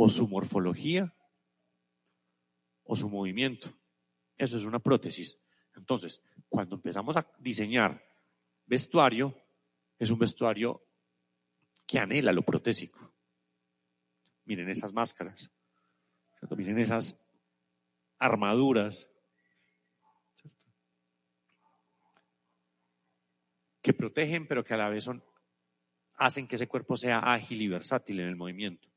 o 0.00 0.08
su 0.08 0.28
morfología 0.28 1.12
o 2.84 2.94
su 2.94 3.08
movimiento. 3.08 3.68
Eso 4.36 4.56
es 4.56 4.62
una 4.62 4.78
prótesis. 4.78 5.36
Entonces, 5.74 6.22
cuando 6.48 6.76
empezamos 6.76 7.16
a 7.16 7.28
diseñar 7.36 8.00
vestuario, 8.64 9.34
es 9.98 10.10
un 10.12 10.20
vestuario 10.20 10.84
que 11.84 11.98
anhela 11.98 12.30
lo 12.30 12.42
protésico. 12.42 13.12
Miren 14.44 14.68
esas 14.70 14.92
máscaras, 14.92 15.50
miren 16.56 16.78
esas 16.78 17.18
armaduras 18.20 19.10
que 23.82 23.92
protegen, 23.92 24.46
pero 24.46 24.64
que 24.64 24.74
a 24.74 24.76
la 24.76 24.90
vez 24.90 25.02
son, 25.02 25.24
hacen 26.14 26.46
que 26.46 26.54
ese 26.54 26.68
cuerpo 26.68 26.94
sea 26.94 27.18
ágil 27.18 27.62
y 27.62 27.66
versátil 27.66 28.20
en 28.20 28.28
el 28.28 28.36
movimiento. 28.36 28.87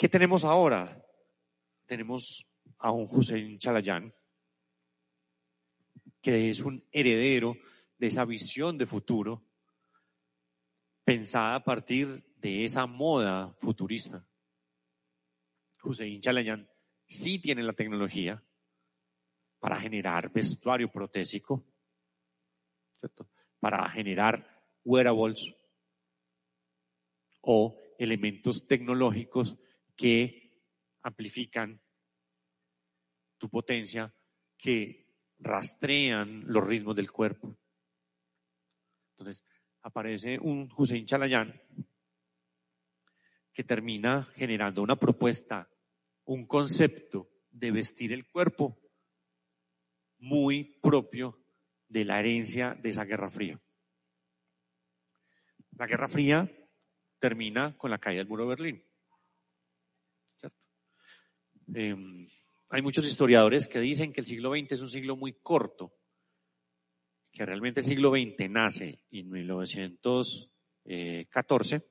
¿Qué 0.00 0.08
tenemos 0.08 0.46
ahora? 0.46 0.98
Tenemos 1.84 2.46
a 2.78 2.90
un 2.90 3.06
Hussein 3.10 3.58
Chalayan, 3.58 4.10
que 6.22 6.48
es 6.48 6.60
un 6.60 6.82
heredero 6.90 7.54
de 7.98 8.06
esa 8.06 8.24
visión 8.24 8.78
de 8.78 8.86
futuro 8.86 9.44
pensada 11.04 11.56
a 11.56 11.62
partir 11.62 12.24
de 12.36 12.64
esa 12.64 12.86
moda 12.86 13.52
futurista. 13.58 14.26
Hussein 15.84 16.18
Chalayan 16.22 16.66
sí 17.06 17.38
tiene 17.38 17.62
la 17.62 17.74
tecnología 17.74 18.42
para 19.58 19.78
generar 19.78 20.32
vestuario 20.32 20.90
protésico, 20.90 21.62
para 23.58 23.86
generar 23.90 24.64
wearables 24.82 25.54
o 27.42 27.76
elementos 27.98 28.66
tecnológicos 28.66 29.58
que 30.00 30.64
amplifican 31.02 31.78
tu 33.36 33.50
potencia, 33.50 34.10
que 34.56 35.14
rastrean 35.38 36.44
los 36.46 36.66
ritmos 36.66 36.96
del 36.96 37.12
cuerpo. 37.12 37.54
Entonces, 39.10 39.44
aparece 39.82 40.38
un 40.38 40.72
Hussein 40.74 41.04
Chalayan 41.04 41.60
que 43.52 43.62
termina 43.62 44.24
generando 44.36 44.82
una 44.82 44.96
propuesta, 44.96 45.68
un 46.24 46.46
concepto 46.46 47.28
de 47.50 47.70
vestir 47.70 48.14
el 48.14 48.26
cuerpo 48.26 48.80
muy 50.16 50.78
propio 50.80 51.44
de 51.88 52.06
la 52.06 52.20
herencia 52.20 52.74
de 52.74 52.88
esa 52.88 53.04
Guerra 53.04 53.28
Fría. 53.28 53.60
La 55.72 55.86
Guerra 55.86 56.08
Fría 56.08 56.50
termina 57.18 57.76
con 57.76 57.90
la 57.90 57.98
caída 57.98 58.20
del 58.20 58.28
muro 58.28 58.44
de 58.44 58.48
Berlín. 58.48 58.89
Em, 61.74 62.28
hay 62.68 62.82
muchos 62.82 63.08
historiadores 63.08 63.66
que 63.68 63.80
dicen 63.80 64.12
que 64.12 64.20
el 64.20 64.26
siglo 64.26 64.50
XX 64.50 64.72
es 64.72 64.82
un 64.82 64.88
siglo 64.88 65.16
muy 65.16 65.32
corto, 65.34 65.94
que 67.32 67.46
realmente 67.46 67.80
el 67.80 67.86
siglo 67.86 68.10
XX 68.10 68.50
nace 68.50 69.04
en 69.10 69.30
1914 69.30 71.82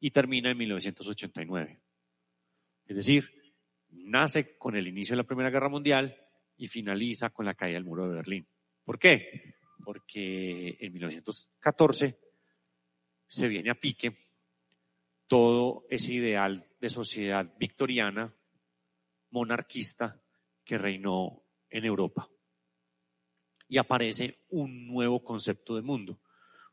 y 0.00 0.10
termina 0.10 0.50
en 0.50 0.58
1989. 0.58 1.80
Es 2.86 2.96
decir, 2.96 3.30
nace 3.90 4.56
con 4.56 4.74
el 4.76 4.88
inicio 4.88 5.14
de 5.14 5.22
la 5.22 5.26
Primera 5.26 5.50
Guerra 5.50 5.68
Mundial 5.68 6.16
y 6.56 6.68
finaliza 6.68 7.30
con 7.30 7.46
la 7.46 7.54
caída 7.54 7.74
del 7.74 7.84
muro 7.84 8.08
de 8.08 8.16
Berlín. 8.16 8.48
¿Por 8.84 8.98
qué? 8.98 9.54
Porque 9.84 10.76
en 10.80 10.92
1914 10.92 12.18
se 13.26 13.48
viene 13.48 13.70
a 13.70 13.74
pique 13.74 14.26
todo 15.26 15.86
ese 15.90 16.12
ideal 16.12 16.68
de 16.80 16.88
sociedad 16.88 17.52
victoriana, 17.58 18.35
monarquista, 19.30 20.20
que 20.64 20.78
reinó 20.78 21.42
en 21.70 21.84
Europa. 21.84 22.28
Y 23.68 23.78
aparece 23.78 24.40
un 24.50 24.86
nuevo 24.86 25.22
concepto 25.22 25.76
de 25.76 25.82
mundo, 25.82 26.20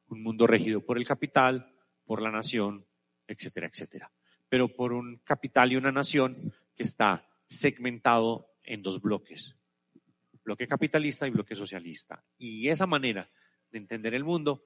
un 0.08 0.22
mundo 0.22 0.48
regido 0.48 0.82
por 0.82 0.98
el 0.98 1.08
capital, 1.08 1.74
por 2.06 2.22
la 2.22 2.32
nación, 2.32 2.86
etcétera, 3.28 3.68
etcétera. 3.68 4.12
Pero 4.50 4.68
por 4.76 4.94
un 4.94 5.18
capital 5.18 5.72
y 5.72 5.76
una 5.76 5.92
nación 5.92 6.54
que 6.76 6.84
está 6.84 7.28
segmentado 7.48 8.50
en 8.64 8.82
dos 8.82 9.02
bloques, 9.02 9.56
bloque 10.44 10.68
capitalista 10.68 11.28
y 11.28 11.32
bloque 11.32 11.56
socialista. 11.56 12.24
Y 12.38 12.68
esa 12.70 12.86
manera 12.86 13.30
de 13.72 13.78
entender 13.78 14.14
el 14.14 14.24
mundo 14.24 14.66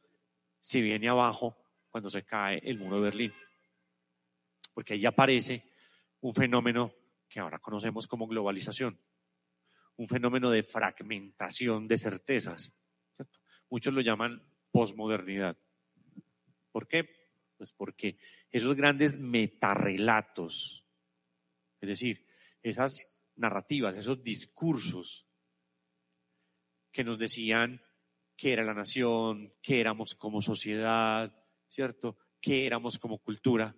se 0.59 0.81
viene 0.81 1.07
abajo 1.07 1.57
cuando 1.89 2.09
se 2.09 2.23
cae 2.23 2.59
el 2.63 2.77
muro 2.77 2.97
de 2.97 3.03
Berlín. 3.03 3.33
Porque 4.73 4.93
ahí 4.93 5.05
aparece 5.05 5.63
un 6.21 6.33
fenómeno 6.33 6.93
que 7.29 7.39
ahora 7.39 7.59
conocemos 7.59 8.07
como 8.07 8.27
globalización, 8.27 8.99
un 9.97 10.07
fenómeno 10.07 10.49
de 10.51 10.63
fragmentación 10.63 11.87
de 11.87 11.97
certezas. 11.97 12.73
Muchos 13.69 13.93
lo 13.93 14.01
llaman 14.01 14.43
posmodernidad. 14.71 15.57
¿Por 16.71 16.87
qué? 16.87 17.09
Pues 17.57 17.73
porque 17.73 18.17
esos 18.51 18.75
grandes 18.75 19.17
metarrelatos, 19.17 20.85
es 21.81 21.89
decir, 21.89 22.27
esas 22.61 23.09
narrativas, 23.35 23.95
esos 23.95 24.23
discursos 24.23 25.27
que 26.91 27.03
nos 27.03 27.17
decían 27.17 27.81
qué 28.35 28.53
era 28.53 28.63
la 28.63 28.73
nación, 28.73 29.53
qué 29.61 29.79
éramos 29.81 30.15
como 30.15 30.41
sociedad, 30.41 31.35
¿cierto? 31.67 32.17
¿Qué 32.39 32.65
éramos 32.65 32.99
como 32.99 33.17
cultura? 33.19 33.75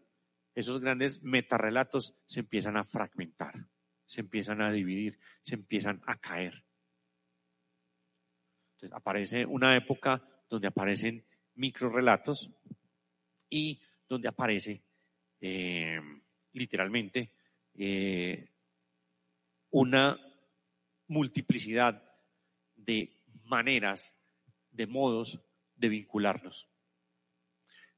Esos 0.60 0.82
grandes 0.82 1.24
metarrelatos 1.24 2.14
se 2.26 2.42
empiezan 2.42 2.76
a 2.76 2.84
fragmentar, 2.84 3.70
se 4.06 4.20
empiezan 4.20 4.62
a 4.62 4.70
dividir, 4.70 5.18
se 5.42 5.56
empiezan 5.56 6.02
a 6.06 6.20
caer. 6.20 6.66
Entonces 8.74 8.92
aparece 8.94 9.46
una 9.46 9.78
época 9.78 10.22
donde 10.50 10.68
aparecen 10.68 11.26
microrelatos 11.56 12.50
y 13.50 13.82
donde 14.10 14.28
aparece 14.28 14.84
eh, 15.40 15.98
literalmente 16.52 17.32
eh, 17.76 18.50
una 19.70 20.20
multiplicidad 21.08 22.04
de 22.76 23.18
maneras, 23.46 24.14
de 24.72 24.88
modos 24.88 25.40
de 25.78 25.88
vincularnos, 25.88 26.68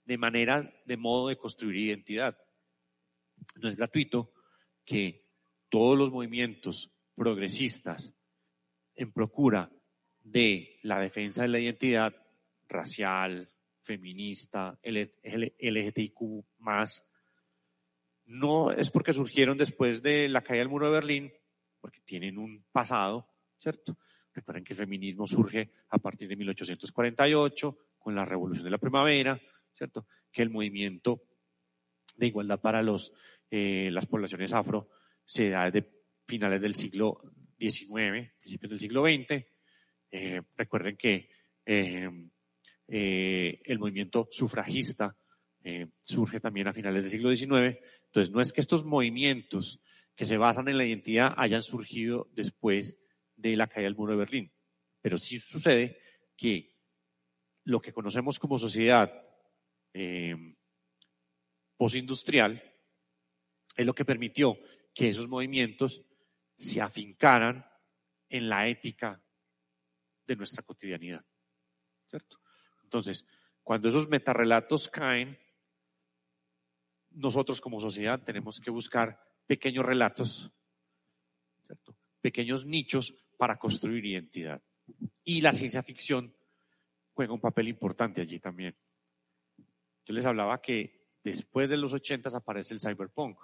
de 0.05 0.19
maneras, 0.19 0.75
de 0.85 0.97
modo 0.97 1.29
de 1.29 1.37
construir 1.37 1.77
identidad. 1.77 2.37
No 3.55 3.69
es 3.69 3.75
gratuito 3.75 4.31
que 4.85 5.27
todos 5.69 5.97
los 5.97 6.11
movimientos 6.11 6.91
progresistas 7.15 8.13
en 8.95 9.11
procura 9.11 9.71
de 10.23 10.79
la 10.83 10.99
defensa 10.99 11.43
de 11.43 11.47
la 11.47 11.59
identidad 11.59 12.15
racial, 12.67 13.49
feminista, 13.83 14.79
LGTIQ 14.83 16.45
más, 16.59 17.05
no 18.25 18.71
es 18.71 18.89
porque 18.89 19.13
surgieron 19.13 19.57
después 19.57 20.01
de 20.01 20.29
la 20.29 20.41
caída 20.41 20.59
del 20.59 20.69
muro 20.69 20.85
de 20.87 20.93
Berlín, 20.93 21.33
porque 21.79 22.01
tienen 22.01 22.37
un 22.37 22.63
pasado, 22.71 23.27
¿cierto? 23.59 23.97
Recuerden 24.33 24.63
que 24.63 24.73
el 24.73 24.77
feminismo 24.77 25.27
surge 25.27 25.71
a 25.89 25.97
partir 25.97 26.29
de 26.29 26.35
1848 26.37 27.77
con 27.99 28.15
la 28.15 28.23
Revolución 28.23 28.63
de 28.63 28.71
la 28.71 28.77
Primavera, 28.77 29.39
¿cierto? 29.73 30.07
Que 30.31 30.41
el 30.41 30.49
movimiento 30.49 31.21
de 32.17 32.27
igualdad 32.27 32.59
para 32.59 32.81
los, 32.81 33.13
eh, 33.49 33.89
las 33.91 34.05
poblaciones 34.05 34.53
afro 34.53 34.89
se 35.25 35.49
da 35.49 35.69
desde 35.69 35.89
finales 36.27 36.61
del 36.61 36.75
siglo 36.75 37.21
XIX, 37.57 38.31
principios 38.39 38.69
del 38.69 38.79
siglo 38.79 39.03
XX. 39.03 39.45
Eh, 40.11 40.41
recuerden 40.55 40.97
que 40.97 41.29
eh, 41.65 42.09
el 42.87 43.79
movimiento 43.79 44.27
sufragista 44.31 45.15
surge 46.01 46.39
también 46.39 46.67
a 46.67 46.73
finales 46.73 47.03
del 47.03 47.11
siglo 47.11 47.35
XIX. 47.35 47.77
Entonces, 48.05 48.33
no 48.33 48.41
es 48.41 48.51
que 48.51 48.61
estos 48.61 48.83
movimientos 48.83 49.79
que 50.15 50.25
se 50.25 50.37
basan 50.37 50.67
en 50.67 50.77
la 50.77 50.85
identidad 50.85 51.33
hayan 51.37 51.63
surgido 51.63 52.29
después 52.33 52.97
de 53.35 53.55
la 53.55 53.67
caída 53.67 53.85
del 53.85 53.95
muro 53.95 54.13
de 54.13 54.19
Berlín. 54.19 54.51
Pero 55.01 55.17
sí 55.17 55.39
sucede 55.39 55.99
que 56.35 56.75
lo 57.63 57.81
que 57.81 57.93
conocemos 57.93 58.39
como 58.39 58.57
sociedad 58.57 59.11
eh, 59.93 60.35
postindustrial 61.81 62.61
es 63.75 63.85
lo 63.87 63.95
que 63.95 64.05
permitió 64.05 64.55
que 64.93 65.09
esos 65.09 65.27
movimientos 65.27 66.05
se 66.55 66.79
afincaran 66.79 67.65
en 68.29 68.49
la 68.49 68.67
ética 68.67 69.19
de 70.27 70.35
nuestra 70.35 70.61
cotidianidad. 70.61 71.25
¿Cierto? 72.05 72.39
Entonces, 72.83 73.25
cuando 73.63 73.89
esos 73.89 74.07
metarrelatos 74.09 74.89
caen, 74.89 75.39
nosotros 77.09 77.59
como 77.59 77.81
sociedad 77.81 78.21
tenemos 78.23 78.59
que 78.59 78.69
buscar 78.69 79.19
pequeños 79.47 79.83
relatos, 79.83 80.51
¿cierto? 81.63 81.97
pequeños 82.21 82.63
nichos 82.63 83.15
para 83.39 83.57
construir 83.57 84.05
identidad. 84.05 84.61
Y 85.23 85.41
la 85.41 85.51
ciencia 85.51 85.81
ficción 85.81 86.31
juega 87.15 87.33
un 87.33 87.41
papel 87.41 87.69
importante 87.69 88.21
allí 88.21 88.39
también. 88.39 88.77
Yo 90.05 90.13
les 90.13 90.27
hablaba 90.27 90.61
que 90.61 91.00
después 91.23 91.69
de 91.69 91.77
los 91.77 91.93
80 91.93 92.29
aparece 92.35 92.73
el 92.73 92.79
cyberpunk. 92.79 93.37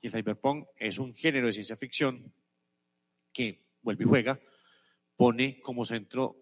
Y 0.00 0.06
el 0.06 0.12
cyberpunk 0.12 0.68
es 0.76 0.98
un 0.98 1.14
género 1.14 1.46
de 1.46 1.52
ciencia 1.52 1.76
ficción 1.76 2.32
que 3.32 3.66
vuelve 3.82 4.04
y 4.04 4.08
juega, 4.08 4.40
pone 5.16 5.60
como 5.60 5.84
centro 5.84 6.36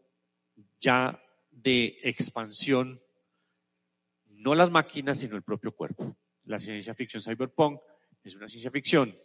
ya 0.81 1.23
de 1.51 1.99
expansión 2.03 3.01
no 4.27 4.55
las 4.55 4.71
máquinas, 4.71 5.19
sino 5.19 5.37
el 5.37 5.43
propio 5.43 5.73
cuerpo. 5.73 6.17
La 6.45 6.59
ciencia 6.59 6.95
ficción 6.95 7.23
cyberpunk 7.23 7.81
es 8.23 8.37
una 8.37 8.49
ciencia 8.49 8.71
ficción 8.71 9.17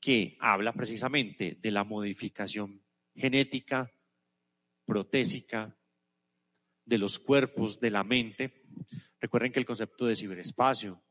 que 0.00 0.36
habla 0.40 0.72
precisamente 0.72 1.58
de 1.60 1.70
la 1.70 1.84
modificación 1.84 2.82
genética, 3.14 3.90
protésica, 4.84 5.76
de 6.84 6.98
los 6.98 7.18
cuerpos, 7.18 7.80
de 7.80 7.90
la 7.90 8.04
mente. 8.04 8.62
Recuerden 9.20 9.52
que 9.52 9.58
el 9.58 9.66
concepto 9.66 10.06
de 10.06 10.16
ciberespacio, 10.16 11.02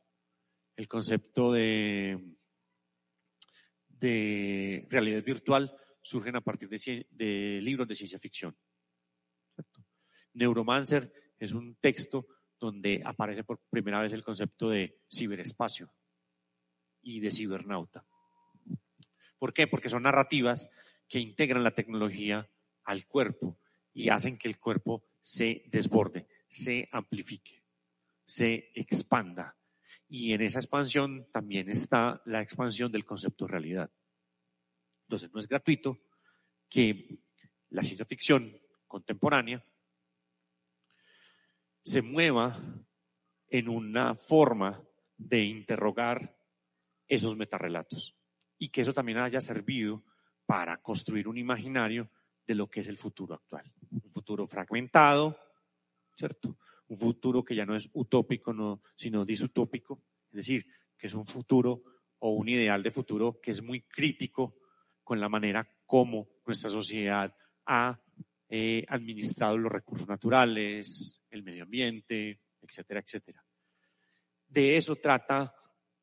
el 0.75 0.87
concepto 0.87 1.51
de, 1.51 2.35
realidad 3.99 5.23
virtual 5.23 5.75
surgen 6.01 6.35
a 6.35 6.41
partir 6.41 6.69
de, 6.69 7.59
libros 7.61 7.87
de 7.87 7.95
ciencia 7.95 8.19
ficción. 8.19 8.55
Neuromancer 10.33 11.11
es 11.39 11.53
un 11.53 11.75
texto 11.75 12.27
donde 12.59 13.01
aparece 13.03 13.43
por 13.43 13.59
primera 13.69 14.01
vez 14.01 14.13
el 14.13 14.23
concepto 14.23 14.69
de 14.69 14.99
ciberespacio 15.11 15.91
y 17.01 17.19
de 17.19 17.31
cibernauta. 17.31 18.05
¿Por 19.39 19.53
qué? 19.53 19.67
Porque 19.67 19.89
son 19.89 20.03
narrativas 20.03 20.69
que 21.07 21.19
integran 21.19 21.63
la 21.63 21.75
tecnología 21.75 22.49
al 22.83 23.05
cuerpo 23.07 23.59
y 23.93 24.09
hacen 24.09 24.37
que 24.37 24.47
el 24.47 24.59
cuerpo 24.59 25.05
se 25.21 25.63
desborde, 25.67 26.27
se 26.55 26.87
amplifique, 26.93 27.63
se 28.25 28.71
expanda. 28.75 29.57
Y 30.07 30.31
en 30.31 30.41
esa 30.41 30.59
expansión 30.59 31.27
también 31.31 31.69
está 31.69 32.21
la 32.25 32.41
expansión 32.41 32.91
del 32.91 33.03
concepto 33.03 33.45
realidad. 33.45 33.91
Entonces, 35.05 35.33
no 35.33 35.39
es 35.39 35.49
gratuito 35.49 35.99
que 36.69 37.19
la 37.71 37.83
ciencia 37.83 38.05
ficción 38.05 38.57
contemporánea 38.87 39.65
se 41.83 42.01
mueva 42.01 42.57
en 43.49 43.67
una 43.67 44.15
forma 44.15 44.81
de 45.17 45.43
interrogar 45.43 46.39
esos 47.07 47.35
metarrelatos 47.35 48.15
y 48.57 48.69
que 48.69 48.81
eso 48.81 48.93
también 48.93 49.17
haya 49.17 49.41
servido 49.41 50.05
para 50.45 50.81
construir 50.81 51.27
un 51.27 51.37
imaginario 51.37 52.09
de 52.47 52.55
lo 52.55 52.69
que 52.69 52.79
es 52.79 52.87
el 52.87 52.97
futuro 52.97 53.35
actual. 53.35 53.71
Un 53.91 54.11
futuro 54.11 54.47
fragmentado, 54.47 55.37
¿cierto? 56.15 56.57
Un 56.87 56.97
futuro 56.97 57.43
que 57.43 57.55
ya 57.55 57.65
no 57.65 57.75
es 57.75 57.89
utópico, 57.93 58.53
no, 58.53 58.81
sino 58.95 59.25
disutópico, 59.25 60.03
es 60.29 60.37
decir, 60.37 60.65
que 60.97 61.07
es 61.07 61.13
un 61.13 61.25
futuro 61.25 61.83
o 62.19 62.31
un 62.31 62.49
ideal 62.49 62.81
de 62.81 62.91
futuro 62.91 63.39
que 63.41 63.51
es 63.51 63.61
muy 63.61 63.81
crítico 63.81 64.57
con 65.03 65.19
la 65.19 65.29
manera 65.29 65.67
como 65.85 66.27
nuestra 66.45 66.69
sociedad 66.69 67.35
ha 67.65 67.99
eh, 68.49 68.85
administrado 68.87 69.57
los 69.57 69.71
recursos 69.71 70.07
naturales, 70.07 71.21
el 71.29 71.43
medio 71.43 71.63
ambiente, 71.63 72.41
etcétera, 72.61 73.01
etcétera. 73.01 73.43
De 74.47 74.75
eso 74.75 74.95
trata 74.95 75.53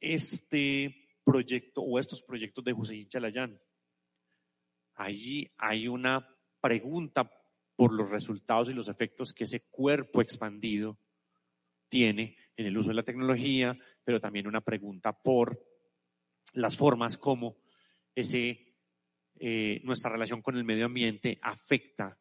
este 0.01 1.09
proyecto 1.25 1.83
o 1.83 1.99
estos 1.99 2.23
proyectos 2.23 2.65
de 2.65 2.73
José 2.73 3.07
Chalayán. 3.07 3.61
Allí 4.95 5.51
hay 5.57 5.89
una 5.89 6.27
pregunta 6.61 7.31
por 7.83 7.95
los 7.95 8.11
resultados 8.11 8.71
y 8.71 8.75
los 8.75 8.89
efectos 8.89 9.35
que 9.35 9.43
ese 9.43 9.63
cuerpo 9.63 10.23
expandido 10.23 11.01
tiene 11.89 12.37
en 12.57 12.67
el 12.67 12.79
uso 12.79 12.91
de 12.91 12.95
la 12.95 13.03
tecnología, 13.03 13.77
pero 14.05 14.21
también 14.21 14.47
una 14.47 14.61
pregunta 14.61 15.13
por 15.13 15.61
las 16.53 16.77
formas 16.77 17.19
como 17.19 17.57
ese 18.15 18.77
eh, 19.41 19.81
nuestra 19.83 20.13
relación 20.13 20.43
con 20.43 20.57
el 20.57 20.63
medio 20.63 20.87
ambiente 20.87 21.41
afecta 21.43 22.17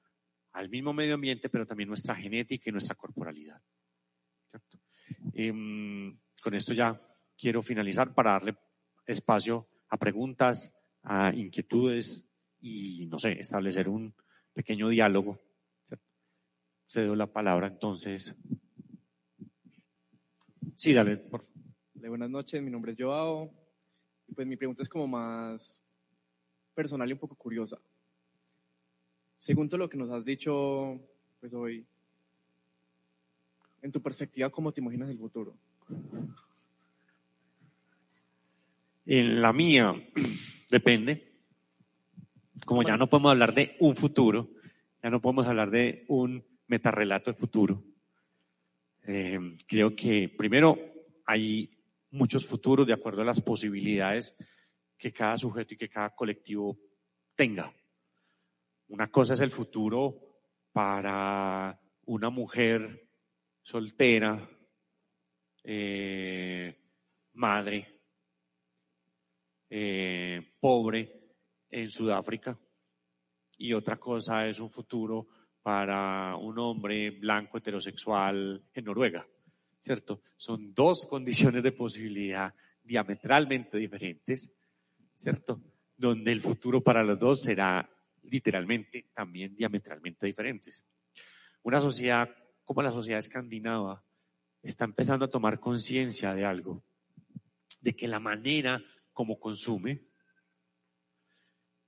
al 0.54 0.68
mismo 0.68 0.94
medio 0.94 1.14
ambiente, 1.14 1.48
pero 1.48 1.68
también 1.68 1.90
nuestra 1.90 2.16
genética 2.16 2.72
y 2.72 2.74
nuestra 2.74 2.96
corporalidad. 2.96 3.62
Em, 5.36 6.18
con 6.42 6.56
esto 6.56 6.74
ya 6.74 7.00
quiero 7.38 7.62
finalizar 7.62 8.16
para 8.16 8.32
darle 8.32 8.56
espacio 9.06 9.68
a 9.90 9.98
preguntas, 9.98 10.74
a 11.04 11.32
inquietudes 11.36 12.26
y, 12.60 13.06
no 13.12 13.20
sé, 13.20 13.34
establecer 13.34 13.88
un 13.90 14.16
pequeño 14.56 14.90
diálogo. 14.90 15.51
Cedo 16.92 17.16
la 17.16 17.28
palabra 17.28 17.68
entonces. 17.68 18.36
Sí, 20.76 20.92
dale, 20.92 21.16
por 21.16 21.46
favor. 21.46 22.10
Buenas 22.10 22.30
noches, 22.30 22.62
mi 22.62 22.70
nombre 22.70 22.92
es 22.92 22.98
Joao. 23.00 23.50
Pues 24.36 24.46
mi 24.46 24.58
pregunta 24.58 24.84
es 24.84 24.90
como 24.90 25.08
más 25.08 25.82
personal 26.74 27.08
y 27.08 27.14
un 27.14 27.20
poco 27.20 27.36
curiosa. 27.36 27.80
Según 29.40 29.70
todo 29.70 29.78
lo 29.78 29.90
que 29.90 29.98
nos 29.98 30.10
has 30.12 30.26
dicho 30.26 31.00
pues 31.40 31.54
hoy, 31.54 31.86
en 33.82 33.92
tu 33.94 34.02
perspectiva, 34.02 34.50
¿cómo 34.50 34.74
te 34.74 34.82
imaginas 34.82 35.10
el 35.10 35.18
futuro? 35.18 35.56
En 39.06 39.42
la 39.42 39.54
mía, 39.54 39.96
depende. 40.70 41.40
Como 42.66 42.84
ya 42.84 42.98
no 42.98 43.10
podemos 43.10 43.32
hablar 43.32 43.54
de 43.54 43.78
un 43.80 43.96
futuro, 43.96 44.50
ya 45.02 45.10
no 45.10 45.22
podemos 45.22 45.48
hablar 45.48 45.72
de 45.72 46.04
un 46.10 46.51
metarrelato 46.72 47.30
de 47.30 47.38
futuro. 47.38 47.84
Eh, 49.06 49.38
creo 49.68 49.94
que 49.94 50.30
primero 50.30 50.78
hay 51.26 51.70
muchos 52.12 52.46
futuros 52.46 52.88
de 52.88 52.94
acuerdo 52.94 53.24
a 53.24 53.26
las 53.26 53.42
posibilidades 53.42 54.34
que 54.98 55.12
cada 55.12 55.38
sujeto 55.38 55.74
y 55.74 55.78
que 55.78 55.90
cada 55.90 56.12
colectivo 56.12 56.80
tenga. 57.36 57.74
Una 58.88 59.12
cosa 59.12 59.34
es 59.34 59.42
el 59.42 59.52
futuro 59.52 60.16
para 60.72 61.78
una 62.06 62.30
mujer 62.30 63.10
soltera, 63.62 64.50
eh, 65.66 66.74
madre, 67.34 68.02
eh, 69.70 70.56
pobre 70.58 71.34
en 71.70 71.92
Sudáfrica. 71.92 72.58
Y 73.58 73.74
otra 73.74 73.98
cosa 73.98 74.48
es 74.48 74.62
un 74.62 74.72
futuro 74.72 75.28
para 75.62 76.36
un 76.36 76.58
hombre 76.60 77.12
blanco 77.12 77.58
heterosexual 77.58 78.64
en 78.74 78.86
Noruega, 78.86 79.26
¿cierto? 79.80 80.22
Son 80.38 80.74
dos 80.74 81.06
condiciones 81.10 81.64
de 81.64 81.72
posibilidad 81.72 82.54
diametralmente 82.84 83.78
diferentes 83.78 84.52
¿cierto? 85.22 85.62
Donde 85.96 86.32
el 86.32 86.42
futuro 86.42 86.82
para 86.82 87.04
los 87.04 87.20
dos 87.20 87.42
será 87.42 87.88
literalmente 88.24 89.06
también 89.14 89.56
diametralmente 89.56 90.26
diferentes. 90.26 90.84
Una 91.62 91.80
sociedad 91.80 92.28
como 92.66 92.82
la 92.82 92.92
sociedad 92.92 93.20
escandinava 93.20 94.04
está 94.64 94.86
empezando 94.86 95.26
a 95.26 95.30
tomar 95.30 95.60
conciencia 95.60 96.34
de 96.34 96.44
algo, 96.44 96.84
de 97.82 97.96
que 97.96 98.08
la 98.08 98.20
manera 98.20 98.84
como 99.14 99.40
consume, 99.40 100.02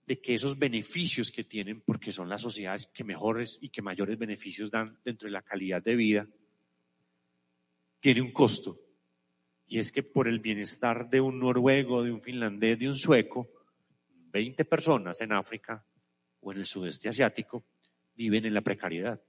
de 0.06 0.20
que 0.20 0.34
esos 0.34 0.58
beneficios 0.58 1.32
que 1.32 1.44
tienen, 1.44 1.82
porque 1.82 2.12
son 2.12 2.30
las 2.30 2.42
sociedades 2.42 2.88
que 2.94 3.04
mejores 3.04 3.58
y 3.62 3.70
que 3.70 3.82
mayores 3.82 4.18
beneficios 4.18 4.70
dan 4.70 5.00
dentro 5.04 5.28
de 5.28 5.32
la 5.32 5.42
calidad 5.42 5.82
de 5.82 5.96
vida, 5.96 6.28
tiene 8.00 8.22
un 8.22 8.32
costo 8.32 8.80
y 9.74 9.80
es 9.80 9.92
que 9.92 10.04
por 10.04 10.28
el 10.28 10.40
bienestar 10.40 11.10
de 11.10 11.22
un 11.22 11.40
noruego, 11.40 12.04
de 12.04 12.12
un 12.12 12.22
finlandés, 12.22 12.78
de 12.78 12.88
un 12.88 12.96
sueco, 12.96 13.50
20 14.32 14.66
personas 14.66 15.20
en 15.22 15.32
África 15.32 15.84
o 16.42 16.52
en 16.52 16.60
el 16.60 16.66
sudeste 16.66 17.10
asiático 17.10 17.64
viven 18.16 18.46
en 18.46 18.54
la 18.54 18.62
precariedad. 18.62 19.22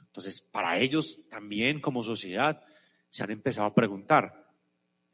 Entonces, 0.00 0.40
para 0.42 0.78
ellos 0.78 1.18
también 1.30 1.80
como 1.80 2.04
sociedad 2.04 2.62
se 3.08 3.24
han 3.24 3.30
empezado 3.30 3.66
a 3.66 3.74
preguntar, 3.74 4.41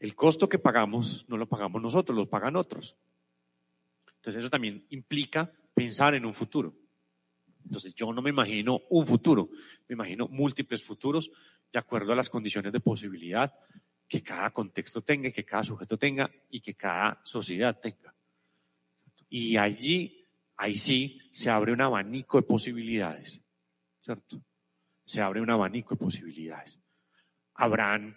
el 0.01 0.15
costo 0.15 0.49
que 0.49 0.59
pagamos 0.59 1.25
no 1.29 1.37
lo 1.37 1.49
pagamos 1.49 1.83
nosotros, 1.83 2.17
lo 2.17 2.29
pagan 2.29 2.57
otros. 2.57 2.97
Entonces, 4.17 4.41
eso 4.41 4.51
también 4.51 4.87
implica 4.91 5.51
pensar 5.75 6.15
en 6.15 6.27
un 6.27 6.35
futuro. 6.35 6.75
Entonces 7.65 7.95
yo 7.95 8.13
no 8.13 8.23
me 8.23 8.31
imagino 8.31 8.81
un 8.89 9.07
futuro, 9.07 9.51
me 9.89 9.93
imagino 9.93 10.27
múltiples 10.29 10.83
futuros 10.83 11.31
de 11.71 11.79
acuerdo 11.79 12.13
a 12.13 12.17
las 12.17 12.31
condiciones 12.31 12.73
de 12.73 12.81
posibilidad 12.81 13.55
que 14.09 14.23
cada 14.23 14.51
contexto 14.51 15.03
tenga, 15.03 15.31
que 15.31 15.45
cada 15.45 15.63
sujeto 15.63 15.99
tenga 15.99 16.31
y 16.49 16.61
que 16.61 16.75
cada 16.75 17.21
sociedad 17.25 17.79
tenga. 17.79 18.15
Y 19.29 19.59
allí, 19.59 20.25
ahí 20.57 20.77
sí, 20.77 21.21
se 21.31 21.51
abre 21.51 21.73
un 21.73 21.83
abanico 21.83 22.39
de 22.39 22.47
posibilidades, 22.47 23.39
¿cierto? 24.01 24.41
Se 25.05 25.21
abre 25.21 25.43
un 25.43 25.51
abanico 25.51 25.95
de 25.95 26.01
posibilidades. 26.01 26.79
Habrán 27.55 28.17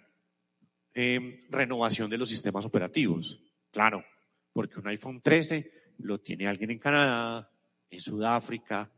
eh, 0.94 1.46
renovación 1.50 2.10
de 2.10 2.18
los 2.18 2.28
sistemas 2.28 2.64
operativos, 2.64 3.40
claro, 3.70 4.04
porque 4.52 4.78
un 4.78 4.88
iPhone 4.88 5.20
13 5.20 5.94
lo 5.98 6.20
tiene 6.20 6.46
alguien 6.46 6.70
en 6.70 6.78
Canadá, 6.78 7.50
en 7.90 8.00
Sudáfrica, 8.00 8.90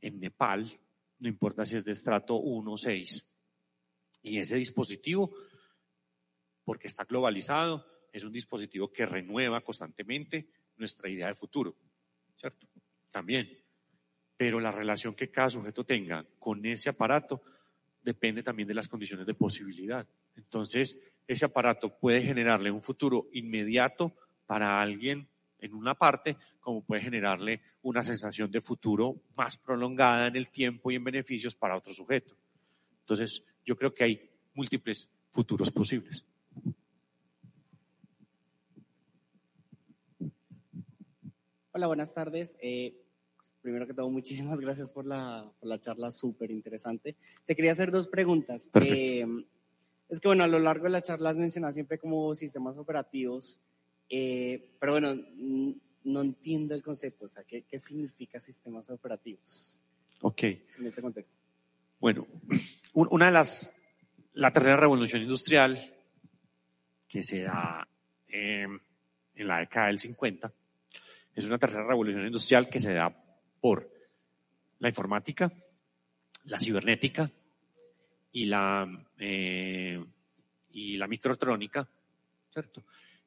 en 0.00 0.20
Nepal, 0.20 0.78
no 1.20 1.28
importa 1.28 1.64
si 1.64 1.76
es 1.76 1.84
de 1.84 1.92
estrato 1.92 2.36
1 2.36 2.72
o 2.72 2.76
6. 2.76 3.28
Y 4.22 4.38
ese 4.38 4.56
dispositivo, 4.56 5.32
porque 6.64 6.88
está 6.88 7.04
globalizado, 7.04 7.86
es 8.12 8.24
un 8.24 8.32
dispositivo 8.32 8.92
que 8.92 9.06
renueva 9.06 9.60
constantemente 9.62 10.48
nuestra 10.76 11.08
idea 11.08 11.28
de 11.28 11.34
futuro, 11.34 11.76
¿cierto? 12.34 12.66
También. 13.10 13.48
Pero 14.36 14.58
la 14.58 14.72
relación 14.72 15.14
que 15.14 15.30
cada 15.30 15.50
sujeto 15.50 15.84
tenga 15.84 16.26
con 16.38 16.64
ese 16.66 16.90
aparato 16.90 17.42
depende 18.02 18.42
también 18.42 18.66
de 18.66 18.74
las 18.74 18.88
condiciones 18.88 19.26
de 19.26 19.34
posibilidad. 19.34 20.06
Entonces, 20.34 20.98
ese 21.26 21.44
aparato 21.44 21.96
puede 21.98 22.22
generarle 22.22 22.70
un 22.70 22.82
futuro 22.82 23.28
inmediato 23.32 24.14
para 24.46 24.80
alguien 24.80 25.28
en 25.58 25.74
una 25.74 25.94
parte, 25.94 26.36
como 26.60 26.82
puede 26.82 27.02
generarle 27.02 27.60
una 27.82 28.02
sensación 28.02 28.50
de 28.50 28.60
futuro 28.60 29.22
más 29.36 29.56
prolongada 29.56 30.26
en 30.26 30.36
el 30.36 30.50
tiempo 30.50 30.90
y 30.90 30.96
en 30.96 31.04
beneficios 31.04 31.54
para 31.54 31.76
otro 31.76 31.94
sujeto. 31.94 32.36
Entonces, 33.00 33.44
yo 33.64 33.76
creo 33.76 33.94
que 33.94 34.04
hay 34.04 34.30
múltiples 34.54 35.08
futuros 35.30 35.70
posibles. 35.70 36.24
Hola, 41.70 41.86
buenas 41.86 42.12
tardes. 42.12 42.58
Eh, 42.60 42.94
primero 43.62 43.86
que 43.86 43.94
todo, 43.94 44.10
muchísimas 44.10 44.60
gracias 44.60 44.92
por 44.92 45.06
la, 45.06 45.50
por 45.58 45.68
la 45.68 45.80
charla 45.80 46.10
súper 46.10 46.50
interesante. 46.50 47.16
Te 47.46 47.56
quería 47.56 47.72
hacer 47.72 47.90
dos 47.90 48.08
preguntas. 48.08 48.68
Eh, 48.74 49.24
es 50.12 50.20
que, 50.20 50.28
bueno, 50.28 50.44
a 50.44 50.46
lo 50.48 50.58
largo 50.58 50.84
de 50.84 50.90
la 50.90 51.02
charla 51.02 51.30
has 51.30 51.38
mencionado 51.38 51.72
siempre 51.72 51.98
como 51.98 52.34
sistemas 52.34 52.76
operativos 52.76 53.58
eh, 54.14 54.62
pero 54.78 54.92
bueno, 54.92 55.14
no 56.04 56.20
entiendo 56.20 56.74
el 56.74 56.82
concepto, 56.82 57.24
o 57.24 57.28
sea, 57.28 57.44
¿qué, 57.44 57.62
¿qué, 57.62 57.78
significa 57.78 58.38
sistemas 58.40 58.90
operativos? 58.90 59.74
Ok. 60.20 60.42
En 60.42 60.86
este 60.86 61.00
contexto. 61.00 61.38
Bueno, 61.98 62.26
una 62.92 63.26
de 63.26 63.32
las, 63.32 63.72
la 64.34 64.52
tercera 64.52 64.76
revolución 64.76 65.22
industrial 65.22 65.78
que 67.08 67.22
se 67.22 67.40
da 67.40 67.88
eh, 68.28 68.66
en 69.34 69.48
la 69.48 69.60
década 69.60 69.86
del 69.86 69.98
50, 69.98 70.52
es 71.34 71.46
una 71.46 71.58
tercera 71.58 71.86
revolución 71.86 72.26
industrial 72.26 72.68
que 72.68 72.80
se 72.80 72.92
da 72.92 73.16
por 73.62 73.90
la 74.78 74.88
informática, 74.88 75.50
la 76.44 76.60
cibernética 76.60 77.30
y 78.32 78.46
la, 78.46 78.88
eh, 79.18 80.02
y 80.72 80.96
la 80.96 81.06
microelectrónica, 81.06 81.88
¿cierto? 82.52 82.82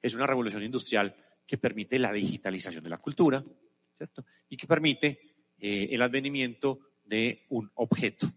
es 0.06 0.14
una 0.14 0.28
revolución 0.28 0.62
industrial 0.62 1.16
que 1.48 1.58
permite 1.58 1.98
la 1.98 2.12
digitalización 2.12 2.84
de 2.84 2.90
la 2.92 3.00
cultura, 3.00 3.44
¿cierto? 3.96 4.24
Y 4.50 4.58
que 4.58 4.68
permite 4.68 5.20
eh, 5.60 5.88
el 5.92 6.02
advenimiento 6.02 6.80
de 7.06 7.46
un 7.50 7.72
objeto. 7.76 8.32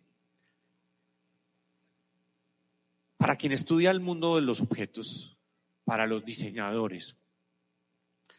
Para 3.18 3.36
quien 3.36 3.52
estudia 3.52 3.90
el 3.90 4.00
mundo 4.00 4.36
de 4.36 4.42
los 4.42 4.62
objetos, 4.62 5.36
para 5.84 6.06
los 6.06 6.24
diseñadores, 6.24 7.16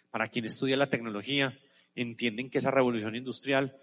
para 0.09 0.27
quien 0.27 0.45
estudia 0.45 0.75
la 0.75 0.89
tecnología, 0.89 1.55
entienden 1.93 2.49
que 2.49 2.57
esa 2.57 2.71
revolución 2.71 3.15
industrial 3.15 3.77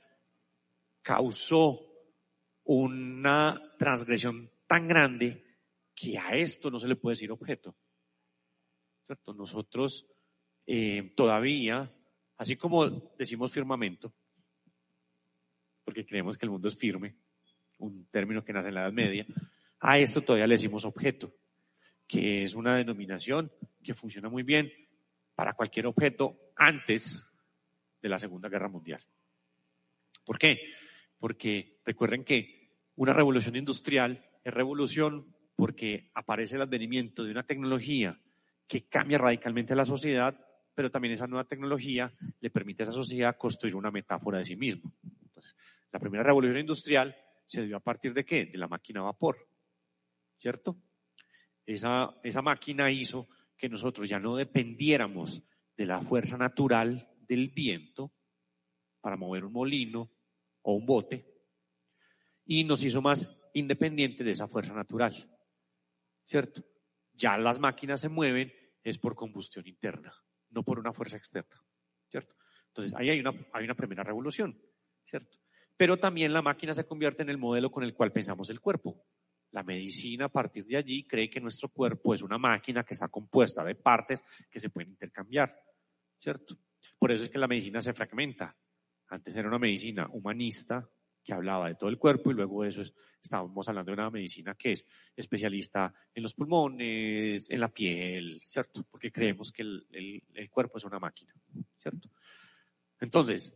causó 1.02 1.85
una 2.66 3.74
transgresión 3.78 4.50
tan 4.66 4.88
grande 4.88 5.44
que 5.94 6.18
a 6.18 6.30
esto 6.30 6.70
no 6.70 6.78
se 6.78 6.88
le 6.88 6.96
puede 6.96 7.14
decir 7.14 7.30
objeto. 7.30 7.76
Nosotros 9.36 10.06
eh, 10.66 11.12
todavía, 11.16 11.94
así 12.36 12.56
como 12.56 12.88
decimos 13.16 13.52
firmamento, 13.52 14.12
porque 15.84 16.04
creemos 16.04 16.36
que 16.36 16.44
el 16.44 16.50
mundo 16.50 16.66
es 16.66 16.76
firme, 16.76 17.16
un 17.78 18.06
término 18.06 18.44
que 18.44 18.52
nace 18.52 18.68
en 18.68 18.74
la 18.74 18.82
Edad 18.82 18.92
Media, 18.92 19.26
a 19.78 19.98
esto 19.98 20.22
todavía 20.22 20.48
le 20.48 20.54
decimos 20.54 20.84
objeto, 20.84 21.32
que 22.08 22.42
es 22.42 22.54
una 22.54 22.76
denominación 22.76 23.52
que 23.82 23.94
funciona 23.94 24.28
muy 24.28 24.42
bien 24.42 24.72
para 25.36 25.54
cualquier 25.54 25.86
objeto 25.86 26.36
antes 26.56 27.24
de 28.02 28.08
la 28.08 28.18
Segunda 28.18 28.48
Guerra 28.48 28.68
Mundial. 28.68 29.04
¿Por 30.24 30.38
qué? 30.38 30.74
Porque 31.18 31.80
recuerden 31.84 32.24
que 32.24 32.55
una 32.96 33.12
revolución 33.12 33.56
industrial 33.56 34.24
es 34.42 34.52
revolución 34.52 35.34
porque 35.54 36.10
aparece 36.14 36.56
el 36.56 36.62
advenimiento 36.62 37.24
de 37.24 37.30
una 37.30 37.46
tecnología 37.46 38.18
que 38.66 38.88
cambia 38.88 39.18
radicalmente 39.18 39.76
la 39.76 39.84
sociedad, 39.84 40.38
pero 40.74 40.90
también 40.90 41.14
esa 41.14 41.26
nueva 41.26 41.44
tecnología 41.44 42.12
le 42.40 42.50
permite 42.50 42.82
a 42.82 42.84
esa 42.84 42.92
sociedad 42.92 43.36
construir 43.36 43.76
una 43.76 43.90
metáfora 43.90 44.38
de 44.38 44.44
sí 44.44 44.56
mismo. 44.56 44.92
La 45.92 46.00
primera 46.00 46.24
revolución 46.24 46.60
industrial 46.60 47.16
se 47.46 47.62
dio 47.62 47.76
a 47.76 47.80
partir 47.80 48.12
de 48.12 48.24
qué? 48.24 48.46
De 48.46 48.58
la 48.58 48.68
máquina 48.68 49.00
a 49.00 49.04
vapor, 49.04 49.48
¿cierto? 50.36 50.76
Esa, 51.64 52.18
esa 52.22 52.42
máquina 52.42 52.90
hizo 52.90 53.28
que 53.56 53.68
nosotros 53.68 54.08
ya 54.08 54.18
no 54.18 54.36
dependiéramos 54.36 55.42
de 55.76 55.86
la 55.86 56.00
fuerza 56.00 56.36
natural 56.36 57.08
del 57.28 57.48
viento 57.48 58.12
para 59.00 59.16
mover 59.16 59.44
un 59.44 59.52
molino 59.52 60.10
o 60.62 60.74
un 60.74 60.86
bote 60.86 61.35
y 62.46 62.64
nos 62.64 62.82
hizo 62.84 63.02
más 63.02 63.28
independientes 63.52 64.24
de 64.24 64.32
esa 64.32 64.46
fuerza 64.46 64.72
natural, 64.72 65.14
¿cierto? 66.22 66.64
Ya 67.12 67.36
las 67.36 67.58
máquinas 67.58 68.00
se 68.00 68.08
mueven 68.08 68.52
es 68.82 68.98
por 68.98 69.16
combustión 69.16 69.66
interna, 69.66 70.14
no 70.50 70.62
por 70.62 70.78
una 70.78 70.92
fuerza 70.92 71.16
externa, 71.16 71.60
¿cierto? 72.08 72.36
Entonces, 72.68 72.94
ahí 72.94 73.10
hay 73.10 73.20
una, 73.20 73.32
hay 73.52 73.64
una 73.64 73.74
primera 73.74 74.04
revolución, 74.04 74.60
¿cierto? 75.02 75.38
Pero 75.76 75.98
también 75.98 76.32
la 76.32 76.42
máquina 76.42 76.74
se 76.74 76.86
convierte 76.86 77.22
en 77.22 77.30
el 77.30 77.38
modelo 77.38 77.70
con 77.70 77.82
el 77.82 77.94
cual 77.94 78.12
pensamos 78.12 78.48
el 78.50 78.60
cuerpo. 78.60 79.04
La 79.50 79.62
medicina 79.62 80.26
a 80.26 80.28
partir 80.28 80.66
de 80.66 80.76
allí 80.76 81.06
cree 81.06 81.28
que 81.28 81.40
nuestro 81.40 81.68
cuerpo 81.68 82.14
es 82.14 82.22
una 82.22 82.38
máquina 82.38 82.84
que 82.84 82.94
está 82.94 83.08
compuesta 83.08 83.64
de 83.64 83.74
partes 83.74 84.22
que 84.50 84.60
se 84.60 84.70
pueden 84.70 84.90
intercambiar, 84.90 85.54
¿cierto? 86.16 86.56
Por 86.98 87.12
eso 87.12 87.24
es 87.24 87.30
que 87.30 87.38
la 87.38 87.48
medicina 87.48 87.80
se 87.80 87.92
fragmenta. 87.92 88.56
Antes 89.08 89.34
era 89.34 89.48
una 89.48 89.58
medicina 89.58 90.08
humanista, 90.12 90.88
que 91.26 91.34
hablaba 91.34 91.66
de 91.66 91.74
todo 91.74 91.90
el 91.90 91.98
cuerpo 91.98 92.30
y 92.30 92.34
luego 92.34 92.62
de 92.62 92.68
eso 92.68 92.82
estábamos 93.20 93.68
hablando 93.68 93.90
de 93.90 93.94
una 93.94 94.10
medicina 94.10 94.54
que 94.54 94.72
es 94.72 94.86
especialista 95.16 95.92
en 96.14 96.22
los 96.22 96.34
pulmones, 96.34 97.50
en 97.50 97.60
la 97.60 97.68
piel, 97.68 98.40
¿cierto? 98.44 98.86
Porque 98.88 99.10
creemos 99.10 99.50
que 99.50 99.62
el, 99.62 100.22
el 100.32 100.50
cuerpo 100.50 100.78
es 100.78 100.84
una 100.84 101.00
máquina, 101.00 101.34
¿cierto? 101.76 102.08
Entonces, 103.00 103.52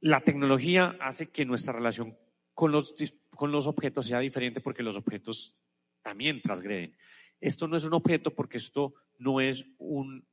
la 0.00 0.20
tecnología 0.22 0.96
hace 1.00 1.30
que 1.30 1.44
nuestra 1.44 1.74
relación 1.74 2.16
con 2.54 2.72
los, 2.72 2.94
con 3.30 3.52
los 3.52 3.66
objetos 3.66 4.06
sea 4.06 4.20
diferente 4.20 4.60
porque 4.60 4.82
los 4.82 4.96
objetos 4.96 5.56
también 6.02 6.40
transgreden. 6.40 6.96
Esto 7.40 7.68
no 7.68 7.76
es 7.76 7.84
un 7.84 7.94
objeto 7.94 8.34
porque 8.34 8.56
esto 8.56 8.94
no 9.18 9.40
es 9.40 9.64
un, 9.78 10.26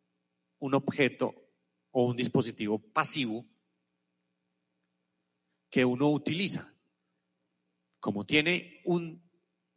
un 0.60 0.74
objeto 0.74 1.36
o 1.92 2.06
un 2.06 2.16
dispositivo 2.16 2.80
pasivo, 2.80 3.46
que 5.70 5.86
uno 5.86 6.10
utiliza. 6.10 6.74
Como 8.00 8.26
tiene 8.26 8.82
un 8.86 9.22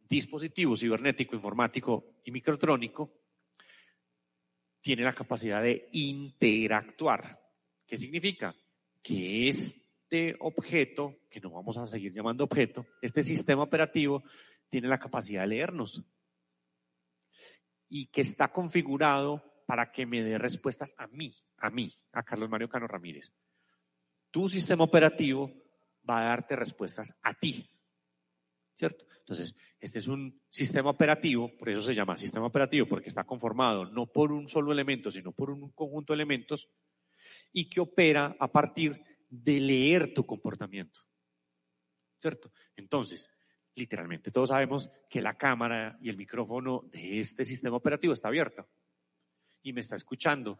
dispositivo 0.09 0.77
cibernético, 0.77 1.35
informático 1.35 2.21
y 2.25 2.31
microtrónico, 2.31 3.13
tiene 4.81 5.03
la 5.03 5.13
capacidad 5.13 5.63
de 5.63 5.89
interactuar. 5.93 7.41
¿Qué 7.87 7.99
significa? 7.99 8.55
Que 9.03 9.49
este 9.49 10.37
objeto, 10.41 11.21
que 11.31 11.41
no 11.41 11.51
vamos 11.51 11.77
a 11.79 11.87
seguir 11.87 12.13
llamando 12.13 12.45
objeto, 12.45 12.87
este 13.03 13.23
sistema 13.23 13.63
operativo 13.63 14.23
tiene 14.69 14.89
la 14.89 14.99
capacidad 14.99 15.43
de 15.43 15.49
leernos 15.49 16.03
y 17.89 18.07
que 18.07 18.21
está 18.21 18.49
configurado 18.49 19.43
para 19.67 19.91
que 19.91 20.07
me 20.07 20.23
dé 20.23 20.39
respuestas 20.39 20.95
a 20.99 21.07
mí, 21.09 21.35
a 21.59 21.71
mí, 21.71 21.93
a 22.13 22.23
Carlos 22.23 22.49
Mario 22.49 22.69
Cano 22.69 22.87
Ramírez. 22.87 23.33
Tu 24.31 24.49
sistema 24.49 24.85
operativo 24.85 25.53
va 26.09 26.21
a 26.21 26.29
darte 26.29 26.57
respuestas 26.57 27.15
a 27.23 27.35
ti. 27.35 27.69
¿Cierto? 28.75 29.07
Entonces, 29.21 29.55
este 29.81 29.99
es 29.99 30.09
un 30.09 30.41
sistema 30.49 30.91
operativo, 30.91 31.51
por 31.59 31.69
eso 31.69 31.83
se 31.83 31.95
llama 31.95 32.17
sistema 32.17 32.47
operativo, 32.47 32.87
porque 32.87 33.09
está 33.09 33.25
conformado 33.25 33.85
no 33.87 34.07
por 34.07 34.33
un 34.33 34.49
solo 34.49 34.73
elemento, 34.73 35.11
sino 35.11 35.33
por 35.33 35.51
un 35.51 35.71
conjunto 35.73 36.13
de 36.13 36.17
elementos 36.17 36.69
y 37.53 37.69
que 37.69 37.81
opera 37.81 38.37
a 38.39 38.51
partir 38.51 39.03
de 39.29 39.61
leer 39.61 40.15
tu 40.15 40.25
comportamiento. 40.25 41.01
¿Cierto? 42.19 42.53
Entonces, 42.77 43.31
literalmente 43.75 44.31
todos 44.31 44.49
sabemos 44.49 44.91
que 45.09 45.23
la 45.23 45.37
cámara 45.37 45.99
y 46.01 46.09
el 46.09 46.17
micrófono 46.17 46.85
de 46.91 47.21
este 47.21 47.45
sistema 47.45 47.77
operativo 47.77 48.13
está 48.13 48.29
abierta 48.29 48.67
y 49.63 49.73
me 49.73 49.81
está 49.81 49.97
escuchando. 49.97 50.59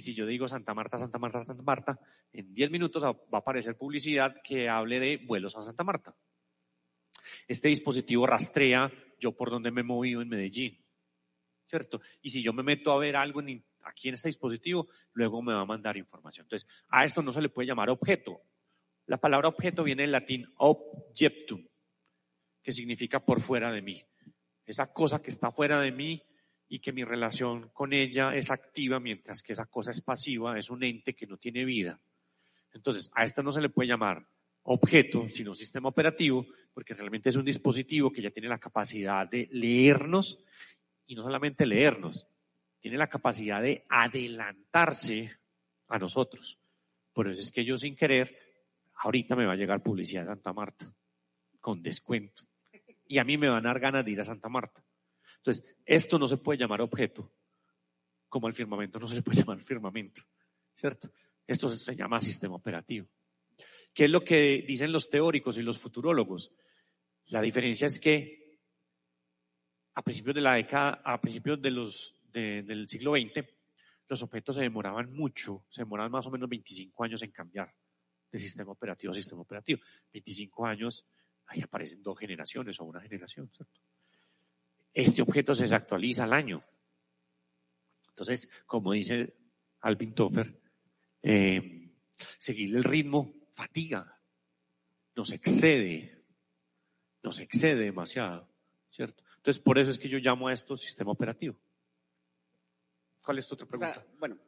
Y 0.00 0.02
si 0.02 0.14
yo 0.14 0.24
digo 0.24 0.48
Santa 0.48 0.72
Marta, 0.72 0.98
Santa 0.98 1.18
Marta, 1.18 1.44
Santa 1.44 1.62
Marta, 1.62 2.00
en 2.32 2.54
10 2.54 2.70
minutos 2.70 3.04
va 3.04 3.18
a 3.32 3.36
aparecer 3.36 3.76
publicidad 3.76 4.34
que 4.42 4.66
hable 4.66 4.98
de 4.98 5.18
vuelos 5.18 5.54
a 5.58 5.62
Santa 5.62 5.84
Marta. 5.84 6.16
Este 7.46 7.68
dispositivo 7.68 8.26
rastrea 8.26 8.90
yo 9.18 9.36
por 9.36 9.50
dónde 9.50 9.70
me 9.70 9.82
he 9.82 9.84
movido 9.84 10.22
en 10.22 10.30
Medellín, 10.30 10.82
¿cierto? 11.66 12.00
Y 12.22 12.30
si 12.30 12.42
yo 12.42 12.54
me 12.54 12.62
meto 12.62 12.92
a 12.92 12.98
ver 12.98 13.14
algo 13.14 13.42
aquí 13.82 14.08
en 14.08 14.14
este 14.14 14.28
dispositivo, 14.28 14.88
luego 15.12 15.42
me 15.42 15.52
va 15.52 15.60
a 15.60 15.66
mandar 15.66 15.98
información. 15.98 16.46
Entonces, 16.46 16.66
a 16.88 17.04
esto 17.04 17.20
no 17.20 17.34
se 17.34 17.42
le 17.42 17.50
puede 17.50 17.68
llamar 17.68 17.90
objeto. 17.90 18.40
La 19.04 19.18
palabra 19.18 19.48
objeto 19.48 19.84
viene 19.84 20.04
del 20.04 20.12
latín 20.12 20.50
objectum, 20.56 21.68
que 22.62 22.72
significa 22.72 23.22
por 23.22 23.42
fuera 23.42 23.70
de 23.70 23.82
mí. 23.82 24.02
Esa 24.64 24.94
cosa 24.94 25.20
que 25.20 25.28
está 25.28 25.52
fuera 25.52 25.78
de 25.78 25.92
mí 25.92 26.22
y 26.72 26.78
que 26.78 26.92
mi 26.92 27.02
relación 27.02 27.68
con 27.74 27.92
ella 27.92 28.32
es 28.34 28.48
activa, 28.52 29.00
mientras 29.00 29.42
que 29.42 29.52
esa 29.52 29.66
cosa 29.66 29.90
es 29.90 30.00
pasiva, 30.00 30.56
es 30.56 30.70
un 30.70 30.84
ente 30.84 31.14
que 31.14 31.26
no 31.26 31.36
tiene 31.36 31.64
vida. 31.64 32.00
Entonces, 32.72 33.10
a 33.12 33.24
esto 33.24 33.42
no 33.42 33.50
se 33.50 33.60
le 33.60 33.70
puede 33.70 33.88
llamar 33.88 34.24
objeto, 34.62 35.28
sino 35.28 35.52
sistema 35.52 35.88
operativo, 35.88 36.46
porque 36.72 36.94
realmente 36.94 37.28
es 37.28 37.34
un 37.34 37.44
dispositivo 37.44 38.12
que 38.12 38.22
ya 38.22 38.30
tiene 38.30 38.48
la 38.48 38.60
capacidad 38.60 39.28
de 39.28 39.48
leernos 39.50 40.38
y 41.06 41.16
no 41.16 41.24
solamente 41.24 41.66
leernos, 41.66 42.28
tiene 42.78 42.96
la 42.96 43.08
capacidad 43.08 43.60
de 43.60 43.84
adelantarse 43.88 45.38
a 45.88 45.98
nosotros. 45.98 46.56
Por 47.12 47.28
eso 47.28 47.40
es 47.40 47.50
que 47.50 47.64
yo 47.64 47.78
sin 47.78 47.96
querer, 47.96 48.38
ahorita 48.94 49.34
me 49.34 49.44
va 49.44 49.54
a 49.54 49.56
llegar 49.56 49.82
publicidad 49.82 50.22
de 50.22 50.28
Santa 50.28 50.52
Marta 50.52 50.94
con 51.60 51.82
descuento. 51.82 52.44
Y 53.08 53.18
a 53.18 53.24
mí 53.24 53.36
me 53.36 53.48
van 53.48 53.66
a 53.66 53.70
dar 53.70 53.80
ganas 53.80 54.04
de 54.04 54.12
ir 54.12 54.20
a 54.20 54.24
Santa 54.24 54.48
Marta. 54.48 54.84
Entonces, 55.40 55.64
esto 55.86 56.18
no 56.18 56.28
se 56.28 56.36
puede 56.36 56.58
llamar 56.58 56.82
objeto, 56.82 57.32
como 58.28 58.46
el 58.46 58.54
firmamento 58.54 58.98
no 58.98 59.08
se 59.08 59.16
le 59.16 59.22
puede 59.22 59.38
llamar 59.40 59.60
firmamento, 59.60 60.22
¿cierto? 60.74 61.10
Esto 61.46 61.68
se 61.68 61.96
llama 61.96 62.20
sistema 62.20 62.54
operativo. 62.54 63.08
¿Qué 63.92 64.04
es 64.04 64.10
lo 64.10 64.22
que 64.22 64.64
dicen 64.66 64.92
los 64.92 65.08
teóricos 65.08 65.58
y 65.58 65.62
los 65.62 65.78
futurólogos? 65.78 66.52
La 67.26 67.40
diferencia 67.40 67.86
es 67.86 67.98
que 67.98 68.58
a 69.94 70.02
principios 70.02 70.34
de 70.34 70.42
la 70.42 70.54
década, 70.54 71.00
a 71.04 71.20
principios 71.20 71.60
del 71.60 72.88
siglo 72.88 73.12
XX, 73.12 73.44
los 74.08 74.22
objetos 74.22 74.56
se 74.56 74.62
demoraban 74.62 75.12
mucho, 75.12 75.64
se 75.70 75.82
demoraban 75.82 76.12
más 76.12 76.26
o 76.26 76.30
menos 76.30 76.48
25 76.48 77.04
años 77.04 77.22
en 77.22 77.30
cambiar 77.30 77.74
de 78.30 78.38
sistema 78.38 78.72
operativo 78.72 79.12
a 79.12 79.14
sistema 79.14 79.42
operativo. 79.42 79.80
25 80.12 80.66
años, 80.66 81.06
ahí 81.46 81.60
aparecen 81.62 82.02
dos 82.02 82.18
generaciones 82.18 82.78
o 82.80 82.84
una 82.84 83.00
generación, 83.00 83.50
¿cierto? 83.50 83.80
Este 84.92 85.22
objeto 85.22 85.54
se 85.54 85.72
actualiza 85.74 86.24
al 86.24 86.32
año. 86.32 86.64
Entonces, 88.08 88.48
como 88.66 88.92
dice 88.92 89.34
Alvin 89.80 90.14
Toffer, 90.14 90.60
eh, 91.22 91.92
seguir 92.38 92.76
el 92.76 92.84
ritmo 92.84 93.32
fatiga, 93.54 94.20
nos 95.16 95.32
excede, 95.32 96.24
nos 97.22 97.38
excede 97.40 97.84
demasiado, 97.84 98.48
¿cierto? 98.90 99.22
Entonces, 99.36 99.62
por 99.62 99.78
eso 99.78 99.90
es 99.90 99.98
que 99.98 100.08
yo 100.08 100.18
llamo 100.18 100.48
a 100.48 100.52
esto 100.52 100.76
sistema 100.76 101.12
operativo. 101.12 101.56
¿Cuál 103.24 103.38
es 103.38 103.48
tu 103.48 103.54
otra 103.54 103.66
pregunta? 103.66 104.04
bueno, 104.18 104.38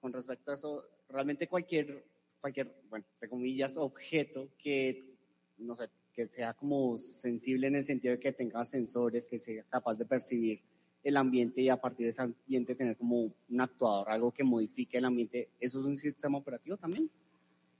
con 0.00 0.12
respecto 0.12 0.50
a 0.50 0.54
eso, 0.54 0.88
realmente 1.08 1.48
cualquier, 1.48 2.06
cualquier, 2.40 2.82
bueno, 2.88 3.04
entre 3.14 3.28
comillas, 3.28 3.76
objeto 3.76 4.52
que, 4.58 5.16
no 5.58 5.74
sé, 5.74 5.88
que 6.16 6.26
sea 6.28 6.54
como 6.54 6.96
sensible 6.96 7.66
en 7.66 7.76
el 7.76 7.84
sentido 7.84 8.12
de 8.14 8.20
que 8.20 8.32
tenga 8.32 8.64
sensores, 8.64 9.26
que 9.26 9.38
sea 9.38 9.62
capaz 9.64 9.96
de 9.96 10.06
percibir 10.06 10.62
el 11.04 11.16
ambiente 11.18 11.60
y 11.60 11.68
a 11.68 11.76
partir 11.76 12.06
de 12.06 12.10
ese 12.10 12.22
ambiente 12.22 12.74
tener 12.74 12.96
como 12.96 13.20
un 13.48 13.60
actuador, 13.60 14.08
algo 14.08 14.32
que 14.32 14.42
modifique 14.42 14.96
el 14.96 15.04
ambiente, 15.04 15.50
¿eso 15.60 15.78
es 15.78 15.84
un 15.84 15.98
sistema 15.98 16.38
operativo 16.38 16.78
también? 16.78 17.10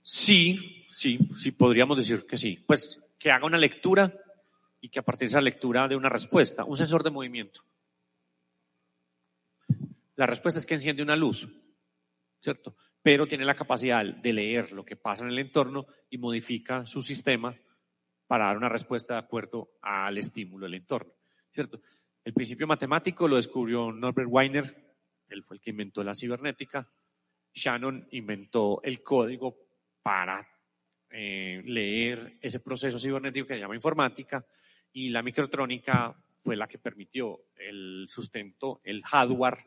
Sí, 0.03 0.85
sí, 0.91 1.19
sí, 1.35 1.51
podríamos 1.51 1.97
decir 1.97 2.25
que 2.27 2.37
sí. 2.37 2.63
Pues 2.65 2.99
que 3.17 3.31
haga 3.31 3.47
una 3.47 3.57
lectura 3.57 4.13
y 4.79 4.89
que 4.89 4.99
a 4.99 5.01
partir 5.01 5.25
de 5.25 5.31
esa 5.31 5.41
lectura 5.41 5.87
dé 5.87 5.95
una 5.95 6.07
respuesta, 6.07 6.63
un 6.63 6.77
sensor 6.77 7.03
de 7.03 7.09
movimiento. 7.09 7.61
La 10.15 10.27
respuesta 10.27 10.59
es 10.59 10.65
que 10.65 10.75
enciende 10.75 11.03
una 11.03 11.15
luz, 11.15 11.49
¿cierto? 12.39 12.75
Pero 13.01 13.27
tiene 13.27 13.45
la 13.45 13.55
capacidad 13.55 14.05
de 14.05 14.33
leer 14.33 14.71
lo 14.71 14.85
que 14.85 14.95
pasa 14.95 15.23
en 15.23 15.31
el 15.31 15.39
entorno 15.39 15.87
y 16.09 16.17
modifica 16.19 16.85
su 16.85 17.01
sistema 17.01 17.57
para 18.27 18.45
dar 18.45 18.57
una 18.57 18.69
respuesta 18.69 19.13
de 19.13 19.19
acuerdo 19.21 19.71
al 19.81 20.17
estímulo 20.17 20.65
del 20.65 20.75
entorno, 20.75 21.13
¿cierto? 21.51 21.81
El 22.23 22.33
principio 22.33 22.67
matemático 22.67 23.27
lo 23.27 23.37
descubrió 23.37 23.91
Norbert 23.91 24.27
Weiner, 24.29 24.87
él 25.29 25.43
fue 25.43 25.57
el 25.57 25.61
que 25.61 25.71
inventó 25.71 26.03
la 26.03 26.15
cibernética. 26.15 26.87
Shannon 27.53 28.07
inventó 28.11 28.81
el 28.83 29.01
código 29.01 29.57
para 30.01 30.47
eh, 31.09 31.61
leer 31.65 32.37
ese 32.41 32.59
proceso 32.59 32.99
cibernético 32.99 33.47
que 33.47 33.53
se 33.53 33.59
llama 33.59 33.75
informática 33.75 34.45
y 34.93 35.09
la 35.09 35.21
microtrónica 35.21 36.15
fue 36.41 36.55
la 36.55 36.67
que 36.67 36.77
permitió 36.77 37.45
el 37.55 38.05
sustento, 38.09 38.81
el 38.83 39.03
hardware, 39.03 39.65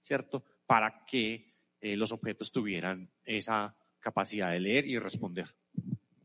¿cierto? 0.00 0.44
Para 0.66 1.04
que 1.04 1.54
eh, 1.80 1.96
los 1.96 2.12
objetos 2.12 2.52
tuvieran 2.52 3.10
esa 3.24 3.76
capacidad 4.00 4.50
de 4.50 4.60
leer 4.60 4.86
y 4.86 4.98
responder. 4.98 5.54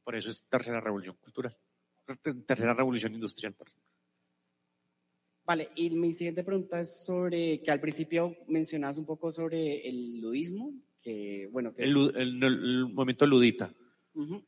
Por 0.09 0.15
eso 0.15 0.31
es 0.31 0.41
tercera 0.49 0.81
revolución 0.81 1.15
cultural, 1.21 1.55
tercera 2.47 2.73
revolución 2.73 3.13
industrial. 3.13 3.55
Vale, 5.45 5.69
y 5.75 5.91
mi 5.91 6.13
siguiente 6.13 6.43
pregunta 6.43 6.81
es 6.81 7.05
sobre, 7.05 7.61
que 7.61 7.69
al 7.69 7.79
principio 7.79 8.35
mencionas 8.47 8.97
un 8.97 9.05
poco 9.05 9.31
sobre 9.31 9.87
el 9.87 10.19
ludismo, 10.19 10.73
que, 11.03 11.47
bueno, 11.51 11.75
que... 11.75 11.83
El, 11.83 12.87
momento 12.91 13.27
ludita. 13.27 13.71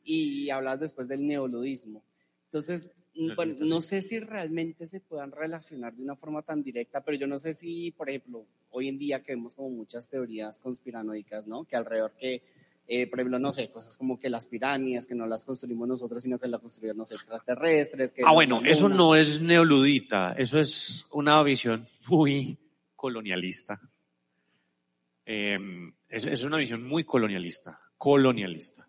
y 0.02 0.50
hablas 0.50 0.80
después 0.80 1.06
del 1.06 1.24
neoludismo. 1.24 2.02
Entonces, 2.46 2.90
bueno, 3.36 3.54
no 3.60 3.80
sé 3.80 4.02
si 4.02 4.18
realmente 4.18 4.88
se 4.88 4.98
puedan 4.98 5.30
relacionar 5.30 5.94
de 5.94 6.02
una 6.02 6.16
forma 6.16 6.42
tan 6.42 6.64
directa, 6.64 7.04
pero 7.04 7.16
yo 7.16 7.28
no 7.28 7.38
sé 7.38 7.54
si, 7.54 7.92
por 7.92 8.08
ejemplo, 8.08 8.48
hoy 8.70 8.88
en 8.88 8.98
día 8.98 9.22
que 9.22 9.36
vemos 9.36 9.54
como 9.54 9.70
muchas 9.70 10.08
teorías 10.08 10.60
conspiranoicas, 10.60 11.46
¿no? 11.46 11.62
Que 11.66 11.76
alrededor 11.76 12.14
que, 12.18 12.42
eh, 12.86 13.06
por 13.06 13.20
ejemplo, 13.20 13.38
no 13.38 13.52
sé, 13.52 13.70
cosas 13.70 13.96
como 13.96 14.18
que 14.18 14.28
las 14.28 14.46
pirámides, 14.46 15.06
que 15.06 15.14
no 15.14 15.26
las 15.26 15.44
construimos 15.44 15.88
nosotros, 15.88 16.22
sino 16.22 16.38
que 16.38 16.48
las 16.48 16.60
construyeron 16.60 16.98
los 16.98 17.12
extraterrestres. 17.12 18.12
Que 18.12 18.22
ah, 18.24 18.32
bueno, 18.32 18.60
eso 18.64 18.88
no 18.88 19.14
es 19.14 19.40
neoludita, 19.40 20.34
eso 20.36 20.58
es 20.58 21.06
una 21.12 21.42
visión 21.42 21.86
muy 22.08 22.58
colonialista. 22.96 23.80
Eh, 25.24 25.58
es, 26.08 26.44
una 26.44 26.58
visión 26.58 26.86
muy 26.86 27.04
colonialista, 27.04 27.80
colonialista, 27.96 28.86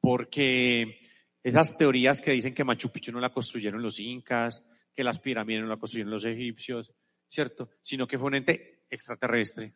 porque 0.00 1.00
esas 1.42 1.76
teorías 1.76 2.20
que 2.20 2.30
dicen 2.30 2.54
que 2.54 2.62
Machu 2.62 2.90
Picchu 2.90 3.10
no 3.10 3.20
la 3.20 3.32
construyeron 3.32 3.82
los 3.82 3.98
incas, 3.98 4.62
que 4.94 5.02
las 5.02 5.18
pirámides 5.18 5.62
no 5.62 5.68
la 5.68 5.76
construyeron 5.76 6.12
los 6.12 6.24
egipcios, 6.24 6.92
¿cierto? 7.28 7.70
Sino 7.82 8.06
que 8.06 8.18
fue 8.18 8.28
un 8.28 8.36
ente 8.36 8.84
extraterrestre. 8.90 9.74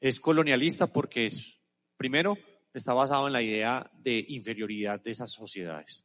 Es 0.00 0.20
colonialista 0.20 0.86
porque 0.86 1.26
es, 1.26 1.60
primero, 1.96 2.36
está 2.72 2.92
basado 2.92 3.26
en 3.26 3.32
la 3.32 3.42
idea 3.42 3.90
de 3.94 4.24
inferioridad 4.28 5.00
de 5.00 5.10
esas 5.10 5.30
sociedades. 5.30 6.04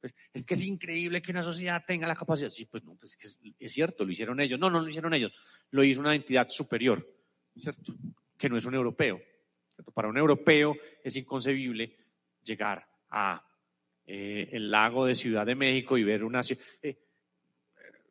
Pues, 0.00 0.14
es 0.32 0.46
que 0.46 0.54
es 0.54 0.64
increíble 0.64 1.20
que 1.20 1.30
una 1.30 1.42
sociedad 1.42 1.84
tenga 1.86 2.08
la 2.08 2.16
capacidad. 2.16 2.50
Sí, 2.50 2.64
pues 2.64 2.82
no, 2.84 2.94
pues 2.94 3.18
es, 3.20 3.38
es 3.58 3.72
cierto, 3.72 4.04
lo 4.04 4.12
hicieron 4.12 4.40
ellos. 4.40 4.58
No, 4.58 4.70
no 4.70 4.80
lo 4.80 4.88
hicieron 4.88 5.12
ellos. 5.12 5.32
Lo 5.70 5.84
hizo 5.84 6.00
una 6.00 6.14
entidad 6.14 6.48
superior, 6.48 7.06
¿cierto? 7.54 7.94
que 8.40 8.48
no 8.48 8.56
es 8.56 8.64
un 8.64 8.74
europeo. 8.74 9.20
Para 9.94 10.08
un 10.08 10.16
europeo 10.16 10.74
es 11.04 11.14
inconcebible 11.16 11.94
llegar 12.42 12.88
a 13.10 13.46
eh, 14.06 14.48
el 14.52 14.70
lago 14.70 15.06
de 15.06 15.14
Ciudad 15.14 15.44
de 15.44 15.54
México 15.54 15.98
y 15.98 16.04
ver 16.04 16.24
una 16.24 16.42
ciudad. 16.42 16.62
Eh, 16.82 16.98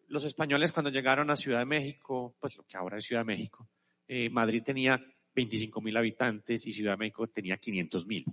los 0.08 0.24
españoles 0.24 0.72
cuando 0.72 0.92
llegaron 0.92 1.30
a 1.32 1.36
Ciudad 1.36 1.60
de 1.60 1.66
México, 1.66 2.36
pues 2.40 2.56
lo 2.56 2.64
que 2.64 2.78
ahora 2.78 2.98
es 2.98 3.04
Ciudad 3.04 3.22
de 3.22 3.26
México, 3.26 3.68
eh, 4.08 4.30
Madrid 4.30 4.64
tenía 4.64 5.04
25 5.40 5.82
mil 5.82 5.96
habitantes 5.96 6.68
y 6.68 6.74
Ciudad 6.74 6.94
de 6.94 6.98
México 6.98 7.28
tenía 7.28 7.58
500 7.58 8.06
mil. 8.06 8.26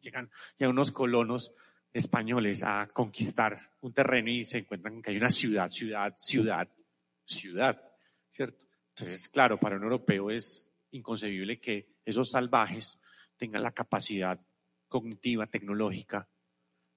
Llegan 0.00 0.30
ya 0.58 0.68
unos 0.68 0.92
colonos 0.92 1.52
españoles 1.92 2.62
a 2.62 2.86
conquistar 2.92 3.72
un 3.80 3.92
terreno 3.92 4.30
y 4.30 4.44
se 4.44 4.58
encuentran 4.58 5.02
que 5.02 5.10
hay 5.10 5.16
una 5.16 5.30
ciudad, 5.30 5.68
ciudad, 5.70 6.14
ciudad, 6.18 6.68
ciudad, 7.24 7.82
¿cierto? 8.28 8.64
Entonces, 8.90 9.28
claro, 9.28 9.58
para 9.58 9.76
un 9.76 9.82
europeo 9.82 10.30
es 10.30 10.68
inconcebible 10.92 11.58
que 11.58 11.96
esos 12.04 12.30
salvajes 12.30 13.00
tengan 13.36 13.64
la 13.64 13.72
capacidad 13.72 14.38
cognitiva, 14.86 15.48
tecnológica 15.48 16.28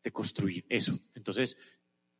de 0.03 0.11
construir 0.11 0.65
eso. 0.69 0.99
Entonces, 1.15 1.57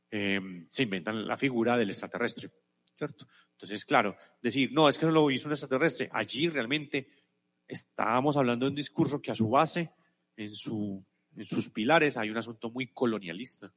em, 0.09 0.65
se 0.69 0.83
inventan 0.83 1.27
la 1.27 1.37
figura 1.37 1.77
del 1.77 1.91
extraterrestre, 1.91 2.49
¿cierto? 2.97 3.27
Entonces, 3.53 3.85
claro, 3.85 4.15
decir, 4.41 4.71
no, 4.73 4.89
es 4.89 4.97
que 4.97 5.05
no 5.05 5.11
lo 5.11 5.31
hizo 5.31 5.47
un 5.47 5.53
extraterrestre, 5.53 6.09
allí 6.11 6.49
realmente 6.49 7.07
estábamos 7.67 8.37
hablando 8.37 8.65
de 8.65 8.71
un 8.71 8.75
discurso 8.75 9.21
que 9.21 9.31
a 9.31 9.35
su 9.35 9.49
base, 9.49 9.91
en, 10.35 10.55
su, 10.55 11.03
en 11.35 11.45
sus 11.45 11.69
pilares, 11.69 12.17
hay 12.17 12.29
un 12.29 12.37
asunto 12.37 12.69
muy 12.69 12.87
colonialista. 12.87 13.73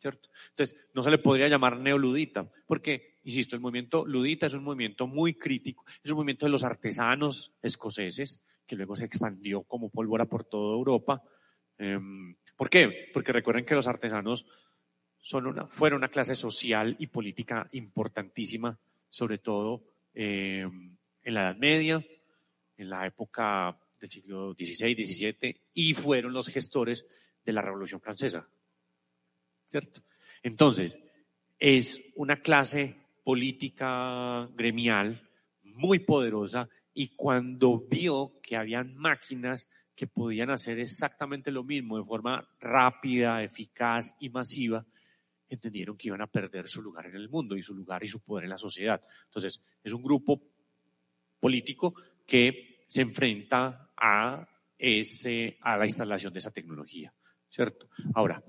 ¿Cierto? 0.00 0.30
Entonces, 0.50 0.78
no 0.94 1.02
se 1.02 1.10
le 1.10 1.18
podría 1.18 1.46
llamar 1.46 1.78
neoludita, 1.78 2.50
porque, 2.66 3.18
insisto, 3.22 3.54
el 3.54 3.60
movimiento 3.60 4.06
ludita 4.06 4.46
es 4.46 4.54
un 4.54 4.64
movimiento 4.64 5.06
muy 5.06 5.34
crítico, 5.34 5.84
es 6.02 6.10
un 6.10 6.16
movimiento 6.16 6.46
de 6.46 6.52
los 6.52 6.64
artesanos 6.64 7.52
escoceses, 7.60 8.40
que 8.66 8.76
luego 8.76 8.96
se 8.96 9.04
expandió 9.04 9.62
como 9.64 9.90
pólvora 9.90 10.24
por 10.24 10.44
toda 10.44 10.74
Europa. 10.74 11.22
Em, 11.76 12.34
¿Por 12.56 12.70
qué? 12.70 13.10
Porque 13.12 13.32
recuerden 13.32 13.66
que 13.66 13.74
los 13.74 13.88
artesanos 13.88 14.46
fueron 15.22 15.98
una 15.98 16.08
clase 16.08 16.34
social 16.34 16.96
y 16.98 17.06
política 17.06 17.68
importantísima, 17.72 18.78
sobre 19.08 19.38
todo 19.38 19.82
em, 20.14 20.96
en 21.22 21.34
la 21.34 21.42
Edad 21.42 21.56
Media, 21.56 22.04
en 22.76 22.90
la 22.90 23.06
época 23.06 23.78
del 24.00 24.10
siglo 24.10 24.54
XVI, 24.54 24.94
XVII, 24.94 25.60
y 25.74 25.94
fueron 25.94 26.32
los 26.32 26.48
gestores 26.48 27.04
de 27.44 27.52
la 27.52 27.62
Revolución 27.62 28.00
Francesa. 28.00 28.48
¿Cierto? 29.66 30.00
Entonces, 30.42 30.98
es 31.58 32.00
una 32.16 32.36
clase 32.40 32.96
política 33.22 34.48
gremial 34.54 35.28
muy 35.62 36.00
poderosa 36.00 36.68
y 36.94 37.14
cuando 37.14 37.86
vio 37.88 38.40
que 38.42 38.56
habían 38.56 38.96
máquinas 38.96 39.68
que 39.94 40.06
podían 40.06 40.50
hacer 40.50 40.80
exactamente 40.80 41.50
lo 41.50 41.62
mismo 41.62 41.98
de 41.98 42.04
forma 42.04 42.48
rápida, 42.58 43.42
eficaz 43.42 44.16
y 44.18 44.30
masiva, 44.30 44.84
entendieron 45.50 45.96
que 45.96 46.08
iban 46.08 46.22
a 46.22 46.26
perder 46.26 46.68
su 46.68 46.80
lugar 46.80 47.06
en 47.06 47.16
el 47.16 47.28
mundo 47.28 47.56
y 47.56 47.62
su 47.62 47.74
lugar 47.74 48.02
y 48.04 48.08
su 48.08 48.20
poder 48.20 48.44
en 48.44 48.50
la 48.50 48.58
sociedad. 48.58 49.02
Entonces, 49.26 49.62
es 49.82 49.92
un 49.92 50.02
grupo 50.02 50.40
político 51.38 51.94
que 52.26 52.84
se 52.86 53.02
enfrenta 53.02 53.90
a, 53.96 54.48
ese, 54.78 55.58
a 55.60 55.76
la 55.76 55.84
instalación 55.84 56.32
de 56.32 56.38
esa 56.38 56.50
tecnología, 56.50 57.12
¿cierto? 57.48 57.88
Ahora, 58.14 58.42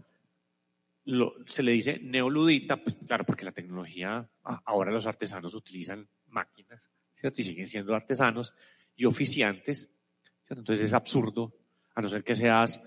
se 1.47 1.63
le 1.63 1.71
dice 1.71 1.99
neoludita, 1.99 2.77
pues 2.77 2.95
claro, 3.07 3.25
porque 3.25 3.45
la 3.45 3.51
tecnología, 3.51 4.29
ahora 4.65 4.91
los 4.91 5.07
artesanos 5.07 5.53
utilizan 5.55 6.07
máquinas, 6.27 6.91
¿cierto? 7.13 7.41
Y 7.41 7.43
siguen 7.43 7.67
siendo 7.67 7.95
artesanos 7.95 8.53
y 8.95 9.05
oficiantes, 9.05 9.89
¿cierto? 10.43 10.61
Entonces 10.61 10.85
es 10.85 10.93
absurdo, 10.93 11.53
a 11.95 12.01
no 12.01 12.09
ser 12.09 12.23
que 12.23 12.35
seas 12.35 12.81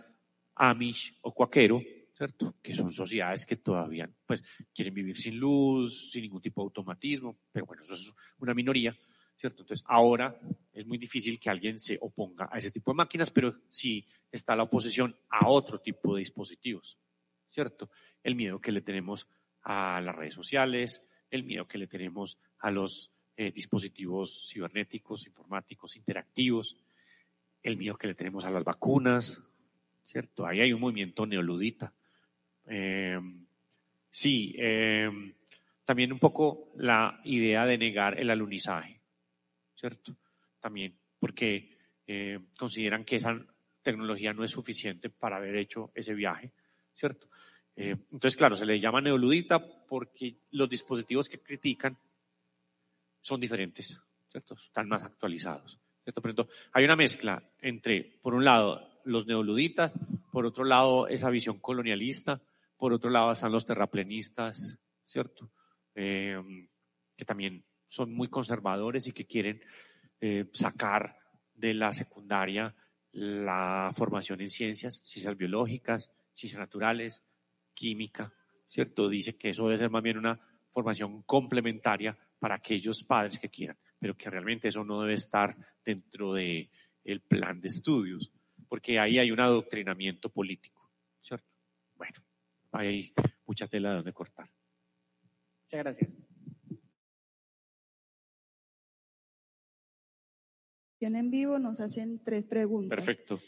amish 0.54 1.18
o 1.22 1.34
cuaquero, 1.34 1.82
¿cierto? 2.14 2.54
Que 2.62 2.74
son 2.74 2.90
sociedades 2.90 3.44
que 3.44 3.56
todavía, 3.56 4.08
pues, 4.26 4.42
quieren 4.74 4.94
vivir 4.94 5.16
sin 5.16 5.38
luz, 5.38 6.10
sin 6.10 6.22
ningún 6.22 6.40
tipo 6.40 6.62
de 6.62 6.66
automatismo, 6.66 7.36
pero 7.52 7.66
bueno, 7.66 7.82
eso 7.82 7.94
es 7.94 8.14
una 8.38 8.54
minoría, 8.54 8.96
¿cierto? 9.36 9.62
Entonces, 9.62 9.84
ahora 9.88 10.38
es 10.72 10.86
muy 10.86 10.96
difícil 10.96 11.40
que 11.40 11.50
alguien 11.50 11.80
se 11.80 11.98
oponga 12.00 12.48
a 12.50 12.58
ese 12.58 12.70
tipo 12.70 12.92
de 12.92 12.96
máquinas, 12.96 13.30
pero 13.30 13.54
sí 13.68 14.06
está 14.30 14.54
la 14.54 14.62
oposición 14.62 15.16
a 15.28 15.48
otro 15.48 15.80
tipo 15.80 16.14
de 16.14 16.20
dispositivos, 16.20 16.98
¿cierto? 17.48 17.90
El 18.22 18.36
miedo 18.36 18.60
que 18.60 18.72
le 18.72 18.80
tenemos 18.80 19.26
a 19.62 20.00
las 20.00 20.14
redes 20.14 20.34
sociales, 20.34 21.02
el 21.30 21.44
miedo 21.44 21.66
que 21.66 21.78
le 21.78 21.88
tenemos 21.88 22.38
a 22.60 22.70
los 22.70 23.10
eh, 23.36 23.50
dispositivos 23.50 24.48
cibernéticos, 24.48 25.26
informáticos, 25.26 25.96
interactivos, 25.96 26.76
el 27.62 27.76
miedo 27.76 27.96
que 27.96 28.06
le 28.06 28.14
tenemos 28.14 28.44
a 28.44 28.50
las 28.50 28.62
vacunas, 28.62 29.42
¿cierto? 30.04 30.46
Ahí 30.46 30.60
hay 30.60 30.72
un 30.72 30.80
movimiento 30.80 31.26
neoludita. 31.26 31.92
Eh, 32.68 33.18
sí, 34.10 34.54
eh, 34.58 35.10
también 35.84 36.12
un 36.12 36.18
poco 36.18 36.72
la 36.76 37.20
idea 37.24 37.66
de 37.66 37.78
negar 37.78 38.18
el 38.18 38.30
alunizaje. 38.30 39.00
¿cierto? 39.74 40.16
También, 40.60 40.96
porque 41.18 41.70
eh, 42.06 42.38
consideran 42.58 43.04
que 43.04 43.16
esa 43.16 43.38
tecnología 43.82 44.32
no 44.32 44.44
es 44.44 44.50
suficiente 44.50 45.10
para 45.10 45.36
haber 45.36 45.56
hecho 45.56 45.90
ese 45.94 46.14
viaje, 46.14 46.52
¿cierto? 46.94 47.28
Entonces, 47.76 48.36
claro, 48.36 48.54
se 48.54 48.64
le 48.64 48.78
llama 48.78 49.00
neoludita 49.00 49.58
porque 49.58 50.36
los 50.52 50.70
dispositivos 50.70 51.28
que 51.28 51.40
critican 51.40 51.98
son 53.20 53.40
diferentes, 53.40 54.00
¿cierto? 54.28 54.54
Están 54.54 54.88
más 54.88 55.02
actualizados, 55.02 55.80
¿cierto? 56.04 56.22
Pero 56.22 56.48
hay 56.72 56.84
una 56.84 56.94
mezcla 56.94 57.42
entre, 57.60 58.18
por 58.22 58.34
un 58.34 58.44
lado, 58.44 59.00
los 59.04 59.26
neoluditas, 59.26 59.92
por 60.30 60.46
otro 60.46 60.64
lado, 60.64 61.08
esa 61.08 61.30
visión 61.30 61.58
colonialista, 61.58 62.40
por 62.76 62.92
otro 62.92 63.10
lado 63.10 63.32
están 63.32 63.52
los 63.52 63.66
terraplenistas, 63.66 64.78
¿cierto? 65.06 65.50
Eh, 65.94 66.40
que 67.16 67.24
también 67.24 67.64
son 67.86 68.12
muy 68.12 68.28
conservadores 68.28 69.06
y 69.06 69.12
que 69.12 69.26
quieren 69.26 69.60
eh, 70.20 70.48
sacar 70.52 71.16
de 71.54 71.74
la 71.74 71.92
secundaria 71.92 72.74
la 73.12 73.92
formación 73.94 74.40
en 74.40 74.48
ciencias, 74.48 75.00
ciencias 75.04 75.36
biológicas, 75.36 76.10
ciencias 76.32 76.58
naturales, 76.58 77.22
química, 77.72 78.32
¿cierto? 78.66 79.08
Dice 79.08 79.36
que 79.36 79.50
eso 79.50 79.64
debe 79.64 79.78
ser 79.78 79.90
más 79.90 80.02
bien 80.02 80.18
una 80.18 80.40
formación 80.72 81.22
complementaria 81.22 82.18
para 82.40 82.56
aquellos 82.56 83.04
padres 83.04 83.38
que 83.38 83.48
quieran, 83.48 83.78
pero 83.98 84.16
que 84.16 84.30
realmente 84.30 84.68
eso 84.68 84.84
no 84.84 85.00
debe 85.00 85.14
estar 85.14 85.56
dentro 85.84 86.34
del 86.34 86.70
el 87.04 87.20
plan 87.20 87.60
de 87.60 87.68
estudios, 87.68 88.32
porque 88.68 88.98
ahí 88.98 89.18
hay 89.18 89.30
un 89.30 89.40
adoctrinamiento 89.40 90.30
político, 90.30 90.90
¿cierto? 91.20 91.46
Bueno, 91.94 92.16
hay 92.74 93.12
mucha 93.46 93.66
tela 93.66 93.90
de 93.90 93.96
donde 93.96 94.12
cortar. 94.12 94.50
Muchas 95.64 95.80
gracias. 95.80 96.16
en 101.12 101.30
vivo 101.30 101.58
nos 101.58 101.80
hacen 101.80 102.22
tres 102.24 102.44
preguntas. 102.44 102.96
Perfecto. 102.96 103.40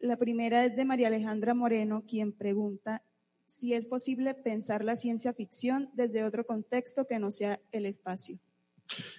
La 0.00 0.16
primera 0.16 0.64
es 0.64 0.74
de 0.74 0.84
María 0.84 1.06
Alejandra 1.06 1.54
Moreno, 1.54 2.04
quien 2.08 2.32
pregunta 2.32 3.04
si 3.46 3.72
es 3.74 3.86
posible 3.86 4.34
pensar 4.34 4.84
la 4.84 4.96
ciencia 4.96 5.32
ficción 5.32 5.90
desde 5.94 6.24
otro 6.24 6.44
contexto 6.44 7.06
que 7.06 7.18
no 7.18 7.30
sea 7.30 7.60
el 7.70 7.86
espacio. 7.86 8.38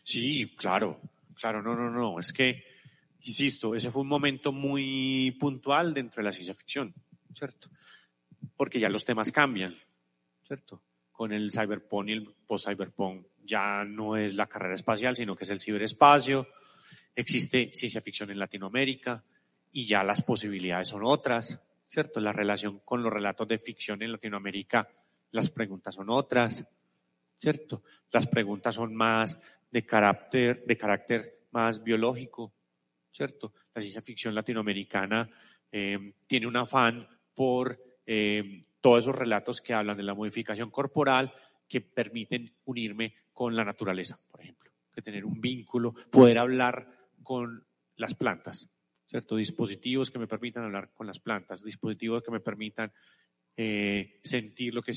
Sí, 0.04 0.54
claro, 0.58 1.00
claro, 1.36 1.62
no, 1.62 1.76
no, 1.76 1.90
no. 1.90 2.20
Es 2.20 2.34
que, 2.34 2.64
insisto, 3.22 3.76
ese 3.76 3.92
fue 3.92 4.02
un 4.02 4.08
momento 4.08 4.52
muy 4.52 5.32
puntual 5.40 5.94
dentro 5.94 6.22
de 6.22 6.26
la 6.26 6.34
ciencia 6.34 6.54
ficción, 6.54 6.94
¿cierto? 7.34 7.70
Porque 8.56 8.80
ya 8.80 8.90
los 8.90 9.06
temas 9.06 9.32
cambian, 9.32 9.78
¿cierto? 10.46 10.82
Con 11.12 11.32
el 11.32 11.52
cyberpunk 11.52 12.10
y 12.10 12.14
el 12.14 12.36
post-cyberpunk 12.48 13.26
ya 13.44 13.84
no 13.84 14.18
es 14.18 14.36
la 14.36 14.48
carrera 14.48 14.76
espacial, 14.76 15.16
sino 15.16 15.36
que 15.36 15.44
es 15.44 15.50
el 15.50 15.60
ciberespacio 15.60 16.48
existe 17.20 17.72
ciencia 17.74 18.02
ficción 18.02 18.32
en 18.32 18.40
Latinoamérica 18.40 19.24
y 19.72 19.86
ya 19.86 20.04
las 20.04 20.22
posibilidades 20.22 20.88
son 20.88 21.02
otras, 21.04 21.62
¿cierto? 21.84 22.20
La 22.20 22.32
relación 22.32 22.80
con 22.80 23.04
los 23.04 23.12
relatos 23.12 23.48
de 23.48 23.60
ficción 23.60 24.02
en 24.02 24.14
Latinoamérica, 24.14 24.88
las 25.32 25.50
preguntas 25.50 25.96
son 25.96 26.10
otras, 26.10 26.66
¿cierto? 27.38 27.84
Las 28.12 28.26
preguntas 28.28 28.76
son 28.76 28.96
más 28.96 29.38
de 29.70 29.86
carácter, 29.86 30.64
de 30.66 30.78
carácter 30.78 31.40
más 31.52 31.84
biológico, 31.84 32.54
¿cierto? 33.12 33.54
La 33.74 33.82
ciencia 33.82 34.02
ficción 34.02 34.34
latinoamericana 34.34 35.30
eh, 35.72 36.14
tiene 36.26 36.48
un 36.48 36.56
afán 36.56 37.08
por 37.36 37.78
eh, 38.12 38.64
todos 38.82 39.04
esos 39.04 39.16
relatos 39.16 39.62
que 39.62 39.76
hablan 39.76 39.96
de 39.96 40.02
la 40.02 40.16
modificación 40.16 40.72
corporal 40.72 41.32
que 41.68 41.80
permiten 41.80 42.52
unirme 42.66 43.14
con 43.32 43.56
la 43.56 43.64
naturaleza, 43.64 44.18
por 44.32 44.42
ejemplo, 44.42 44.72
que 44.92 45.04
tener 45.04 45.24
un 45.24 45.40
vínculo, 45.40 45.94
poder 46.10 46.40
hablar 46.40 46.88
con 47.22 47.64
las 47.98 48.16
plantas, 48.16 48.68
¿cierto? 49.06 49.36
Dispositivos 49.36 50.10
que 50.10 50.18
me 50.18 50.26
permitan 50.26 50.64
hablar 50.64 50.90
con 50.92 51.06
las 51.06 51.20
plantas, 51.20 51.64
dispositivos 51.64 52.24
que 52.24 52.32
me 52.32 52.40
permitan 52.40 52.92
eh, 53.56 54.20
sentir 54.24 54.74
lo 54.74 54.82
que, 54.82 54.92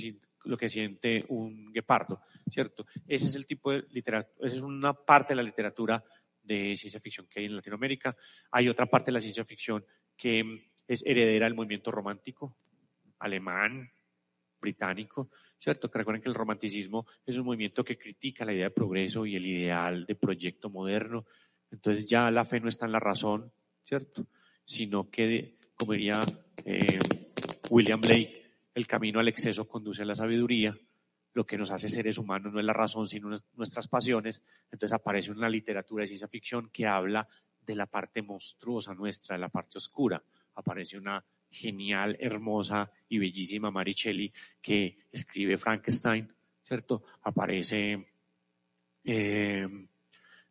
lo 0.44 0.56
que 0.56 0.70
siente 0.70 1.26
un 1.28 1.70
guepardo, 1.70 2.22
¿cierto? 2.48 2.86
Ese 3.06 3.26
es 3.26 3.34
el 3.34 3.44
tipo 3.44 3.72
de 3.72 3.84
literatura, 3.90 4.46
esa 4.46 4.56
es 4.56 4.62
una 4.62 4.94
parte 4.94 5.32
de 5.32 5.36
la 5.36 5.42
literatura 5.42 6.02
de 6.42 6.74
ciencia 6.76 6.98
ficción 6.98 7.26
que 7.28 7.40
hay 7.40 7.44
en 7.44 7.56
Latinoamérica. 7.56 8.16
Hay 8.52 8.70
otra 8.70 8.86
parte 8.86 9.10
de 9.10 9.12
la 9.12 9.20
ciencia 9.20 9.44
ficción 9.44 9.84
que 10.16 10.70
es 10.88 11.04
heredera 11.04 11.44
del 11.44 11.54
movimiento 11.54 11.90
romántico, 11.90 12.56
alemán, 13.22 13.90
británico, 14.60 15.30
¿cierto? 15.58 15.90
Que 15.90 15.98
recuerden 15.98 16.22
que 16.22 16.28
el 16.28 16.34
romanticismo 16.34 17.06
es 17.26 17.36
un 17.36 17.46
movimiento 17.46 17.84
que 17.84 17.98
critica 17.98 18.44
la 18.44 18.52
idea 18.52 18.66
de 18.66 18.70
progreso 18.70 19.26
y 19.26 19.36
el 19.36 19.46
ideal 19.46 20.04
de 20.06 20.14
proyecto 20.14 20.70
moderno, 20.70 21.24
entonces 21.72 22.06
ya 22.06 22.30
la 22.30 22.44
fe 22.44 22.60
no 22.60 22.68
está 22.68 22.86
en 22.86 22.92
la 22.92 23.00
razón, 23.00 23.50
¿cierto? 23.82 24.26
Sino 24.64 25.10
que, 25.10 25.56
como 25.74 25.92
diría 25.92 26.20
eh, 26.64 26.98
William 27.70 28.00
Blake, 28.00 28.42
el 28.74 28.86
camino 28.86 29.20
al 29.20 29.28
exceso 29.28 29.66
conduce 29.66 30.02
a 30.02 30.04
la 30.04 30.14
sabiduría. 30.14 30.76
Lo 31.34 31.46
que 31.46 31.56
nos 31.56 31.70
hace 31.70 31.88
seres 31.88 32.18
humanos 32.18 32.52
no 32.52 32.60
es 32.60 32.66
la 32.66 32.74
razón, 32.74 33.08
sino 33.08 33.30
nuestras 33.54 33.88
pasiones. 33.88 34.42
Entonces 34.70 34.94
aparece 34.94 35.30
una 35.30 35.48
literatura 35.48 36.02
de 36.02 36.08
ciencia 36.08 36.28
ficción 36.28 36.68
que 36.70 36.86
habla 36.86 37.26
de 37.60 37.74
la 37.74 37.86
parte 37.86 38.20
monstruosa 38.20 38.94
nuestra, 38.94 39.36
de 39.36 39.40
la 39.40 39.48
parte 39.48 39.78
oscura. 39.78 40.22
Aparece 40.54 40.98
una 40.98 41.24
genial, 41.52 42.16
hermosa 42.18 42.90
y 43.08 43.18
bellísima 43.18 43.70
Mary 43.70 43.94
que 44.60 44.96
escribe 45.12 45.58
Frankenstein, 45.58 46.32
¿cierto? 46.62 47.04
Aparece 47.22 48.06
eh, 49.04 49.68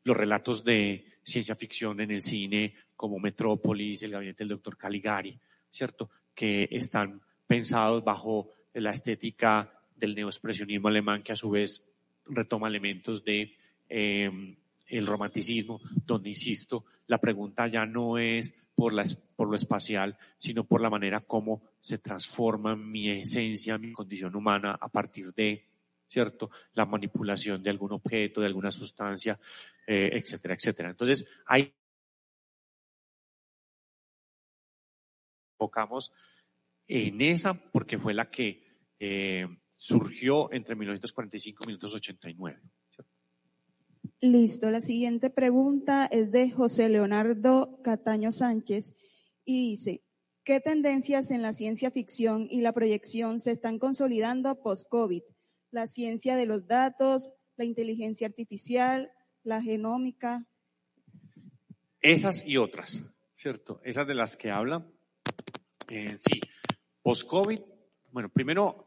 los 0.04 0.18
relatos 0.18 0.64
de 0.64 1.06
ciencia 1.24 1.56
ficción 1.56 2.00
en 2.02 2.12
el 2.12 2.22
cine 2.22 2.76
como 2.96 3.20
Metrópolis, 3.20 4.04
el 4.04 4.12
gabinete 4.12 4.44
del 4.44 4.50
doctor 4.50 4.78
Caligari, 4.78 5.38
¿cierto? 5.70 6.10
Que 6.36 6.68
están 6.72 7.22
pensados 7.48 8.04
bajo 8.04 8.50
la 8.74 8.92
estética 8.92 9.74
del 9.96 10.16
neoexpresionismo 10.16 10.88
alemán, 10.88 11.24
que 11.24 11.32
a 11.32 11.36
su 11.36 11.50
vez 11.50 11.84
retoma 12.26 12.68
elementos 12.68 13.24
de 13.24 13.56
eh, 13.90 14.56
el 14.88 15.08
romanticismo, 15.08 15.82
donde, 16.06 16.30
insisto, 16.30 16.86
la 17.08 17.18
pregunta 17.18 17.68
ya 17.68 17.86
no 17.86 18.18
es 18.18 18.54
por, 18.82 18.94
la, 18.94 19.06
por 19.36 19.48
lo 19.48 19.56
espacial, 19.56 20.18
sino 20.40 20.64
por 20.64 20.82
la 20.82 20.90
manera 20.90 21.20
como 21.20 21.62
se 21.80 22.00
transforma 22.00 22.76
mi 22.76 23.12
esencia, 23.12 23.78
mi 23.78 23.92
condición 23.92 24.36
humana 24.36 24.76
a 24.82 24.88
partir 24.88 25.32
de, 25.36 25.68
¿cierto? 26.08 26.50
La 26.74 26.88
manipulación 26.88 27.62
de 27.62 27.70
algún 27.70 27.92
objeto, 27.92 28.42
de 28.42 28.48
alguna 28.48 28.72
sustancia, 28.72 29.40
eh, 29.86 30.10
etcétera, 30.14 30.56
etcétera. 30.56 30.90
Entonces, 30.90 31.28
hay 31.46 31.72
enfocamos 35.54 36.12
en 36.88 37.22
esa 37.22 37.54
porque 37.54 38.00
fue 38.00 38.16
la 38.16 38.32
que 38.32 38.64
eh, 39.00 39.48
surgió 39.76 40.52
entre 40.52 40.74
1945 40.74 41.66
y 41.66 41.68
1989. 41.68 42.62
Listo, 44.24 44.70
la 44.70 44.82
siguiente 44.82 45.32
pregunta 45.32 46.06
es 46.06 46.32
de 46.32 46.52
José 46.52 46.90
Leonardo 46.90 47.82
Cataño 47.82 48.32
Sánchez 48.32 48.94
y 49.46 49.72
dice, 49.72 50.04
¿qué 50.44 50.60
tendencias 50.60 51.32
en 51.32 51.42
la 51.42 51.54
ciencia 51.54 51.90
ficción 51.90 52.46
y 52.48 52.62
la 52.62 52.72
proyección 52.72 53.40
se 53.40 53.50
están 53.50 53.80
consolidando 53.80 54.62
post-COVID? 54.62 55.24
La 55.72 55.88
ciencia 55.88 56.36
de 56.36 56.46
los 56.46 56.68
datos, 56.68 57.32
la 57.58 57.66
inteligencia 57.66 58.28
artificial, 58.28 59.12
la 59.42 59.60
genómica. 59.60 60.46
Esas 62.00 62.46
y 62.46 62.58
otras, 62.58 63.02
¿cierto? 63.34 63.82
Esas 63.84 64.06
de 64.06 64.14
las 64.14 64.38
que 64.38 64.52
habla. 64.52 64.86
Eh, 65.90 66.18
sí, 66.20 66.40
post-COVID, 67.02 67.60
bueno, 68.12 68.30
primero 68.30 68.86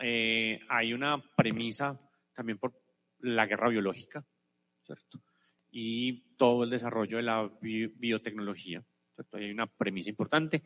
eh, 0.00 0.60
hay 0.68 0.92
una 0.92 1.20
premisa 1.36 2.00
también 2.32 2.58
por 2.58 2.80
la 3.18 3.44
guerra 3.46 3.70
biológica, 3.70 4.24
Y 5.70 6.34
todo 6.36 6.64
el 6.64 6.70
desarrollo 6.70 7.18
de 7.18 7.22
la 7.22 7.50
biotecnología. 7.60 8.82
¿cierto? 9.14 9.36
Hay 9.36 9.50
una 9.50 9.66
premisa 9.66 10.10
importante. 10.10 10.62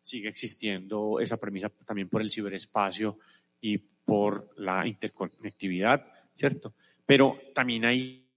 Sigue 0.00 0.28
existiendo 0.28 1.20
esa 1.20 1.36
premisa 1.36 1.68
también 1.86 2.08
por 2.08 2.22
el 2.22 2.30
ciberespacio 2.30 3.18
y 3.60 3.78
por 3.78 4.50
la 4.56 4.86
interconectividad, 4.86 6.06
¿cierto? 6.34 6.74
Pero 7.06 7.38
también 7.54 7.84
hay 7.84 8.28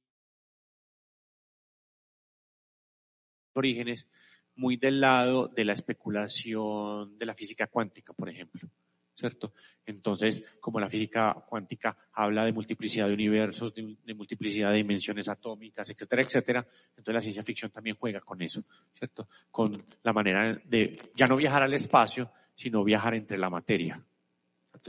orígenes 3.54 4.08
muy 4.56 4.78
del 4.78 5.02
lado 5.02 5.48
de 5.48 5.66
la 5.66 5.74
especulación 5.74 7.18
de 7.18 7.26
la 7.26 7.34
física 7.34 7.68
cuántica, 7.68 8.14
por 8.14 8.30
ejemplo. 8.30 8.70
¿Cierto? 9.16 9.54
Entonces, 9.86 10.44
como 10.60 10.80
la 10.80 10.90
física 10.90 11.34
cuántica 11.48 11.98
habla 12.14 12.44
de 12.46 12.52
multiplicidad 12.52 13.08
de 13.08 13.14
universos, 13.14 13.74
de, 13.74 14.14
multiplicidad 14.14 14.72
de 14.72 14.78
dimensiones 14.78 15.30
atómicas, 15.30 15.90
etcétera, 15.90 16.22
etcétera, 16.22 16.68
entonces 16.90 17.14
la 17.14 17.22
ciencia 17.22 17.44
ficción 17.44 17.72
también 17.72 17.96
juega 17.98 18.20
con 18.20 18.42
eso, 18.42 18.64
¿cierto? 18.94 19.28
Con 19.50 19.72
la 20.04 20.12
manera 20.12 20.60
de 20.66 20.98
ya 21.16 21.26
no 21.28 21.38
viajar 21.38 21.64
al 21.64 21.74
espacio, 21.74 22.30
sino 22.54 22.84
viajar 22.84 23.16
entre 23.16 23.38
la 23.38 23.50
materia. 23.50 24.04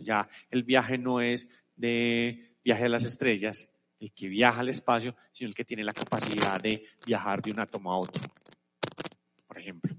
Ya 0.03 0.29
el 0.51 0.65
viaje 0.65 0.99
no 0.99 1.21
es 1.21 1.49
de 1.77 2.57
viaje 2.65 2.85
a 2.85 2.89
las 2.89 3.05
estrellas, 3.05 3.69
el 4.01 4.13
que 4.13 4.29
viaja 4.29 4.61
al 4.61 4.69
espacio, 4.69 5.15
sino 5.31 5.49
el 5.49 5.55
que 5.55 5.65
tiene 5.65 5.85
la 5.85 5.93
capacidad 5.93 6.61
de 6.61 6.85
viajar 7.07 7.41
de 7.41 7.53
un 7.53 7.61
átomo 7.61 7.93
a 7.93 7.99
otro, 7.99 8.23
por 9.47 9.59
ejemplo. 9.59 9.97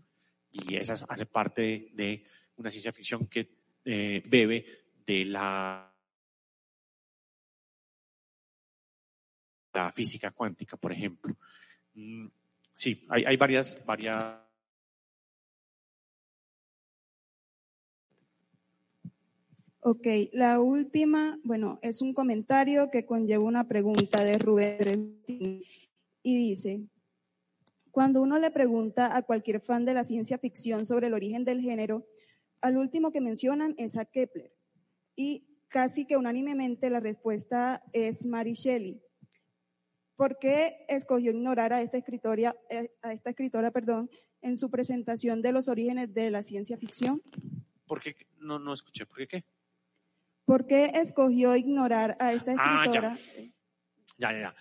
Y 0.51 0.75
esa 0.75 0.93
hace 1.07 1.25
parte 1.25 1.89
de 1.93 2.25
una 2.57 2.69
ciencia 2.69 2.91
ficción 2.91 3.27
que 3.27 3.56
eh, 3.89 4.21
bebe 4.27 4.65
de 5.05 5.23
la, 5.23 5.83
física 9.93 10.31
cuántica, 10.31 10.75
por 10.75 10.91
ejemplo. 10.91 11.37
Mm, 11.93 12.27
sí, 12.75 13.05
hay, 13.09 13.23
hay 13.23 13.37
varias, 13.37 13.85
varias 13.85 14.41
Ok, 19.79 20.05
la 20.33 20.59
última, 20.59 21.39
bueno, 21.45 21.79
es 21.81 22.01
un 22.01 22.13
comentario 22.13 22.91
que 22.91 23.05
conlleva 23.05 23.45
una 23.45 23.69
pregunta 23.69 24.21
de 24.21 24.37
Rubén 24.37 25.21
y 25.27 25.63
dice, 26.23 26.81
cuando 27.91 28.21
uno 28.21 28.37
le 28.37 28.51
pregunta 28.51 29.15
a 29.15 29.21
cualquier 29.21 29.61
fan 29.61 29.85
de 29.85 29.93
la 29.93 30.03
ciencia 30.03 30.37
ficción 30.39 30.85
sobre 30.85 31.07
el 31.07 31.13
origen 31.13 31.45
del 31.45 31.61
género, 31.61 32.05
al 32.67 32.77
último 32.77 33.11
que 33.11 33.21
mencionan 33.21 33.73
es 33.77 33.97
a 33.97 34.05
Kepler. 34.05 34.53
Y 35.15 35.47
casi 35.67 36.05
que 36.05 36.17
unánimemente 36.17 36.89
la 36.89 36.99
respuesta 36.99 37.83
es 37.93 38.25
Mary 38.25 38.53
Shelley. 38.53 39.01
¿Por 40.15 40.39
qué 40.39 40.85
escogió 40.87 41.31
ignorar 41.31 41.73
a 41.73 41.81
esta, 41.81 41.97
escritora, 41.97 42.55
eh, 42.69 42.89
a 43.01 43.13
esta 43.13 43.29
escritora 43.31 43.71
perdón, 43.71 44.09
en 44.41 44.57
su 44.57 44.69
presentación 44.69 45.41
de 45.41 45.51
los 45.51 45.67
orígenes 45.67 46.13
de 46.13 46.31
la 46.31 46.43
ciencia 46.43 46.77
ficción? 46.77 47.21
¿Por 47.85 48.01
qué? 48.01 48.15
No, 48.39 48.59
no 48.59 48.73
escuché. 48.73 49.05
¿Por 49.05 49.17
qué 49.17 49.27
qué? 49.27 49.45
¿Por 50.45 50.65
qué 50.65 50.91
escogió 50.95 51.55
ignorar 51.55 52.17
a 52.19 52.33
esta 52.33 52.55
ah, 52.57 52.83
escritora? 52.83 53.17
ya, 54.17 54.31
ya, 54.31 54.39
ya. 54.39 54.55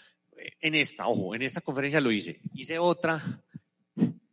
En 0.61 0.75
esta, 0.75 1.07
ojo, 1.07 1.35
en 1.35 1.43
esta 1.43 1.61
conferencia 1.61 2.01
lo 2.01 2.11
hice. 2.11 2.41
Hice 2.53 2.79
otra 2.79 3.23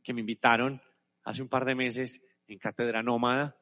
que 0.04 0.14
me 0.14 0.20
invitaron 0.20 0.82
hace 1.24 1.42
un 1.42 1.48
par 1.48 1.64
de 1.64 1.76
meses 1.76 2.22
en 2.48 2.60
Cátedra 2.60 3.02
Nómada, 3.02 3.56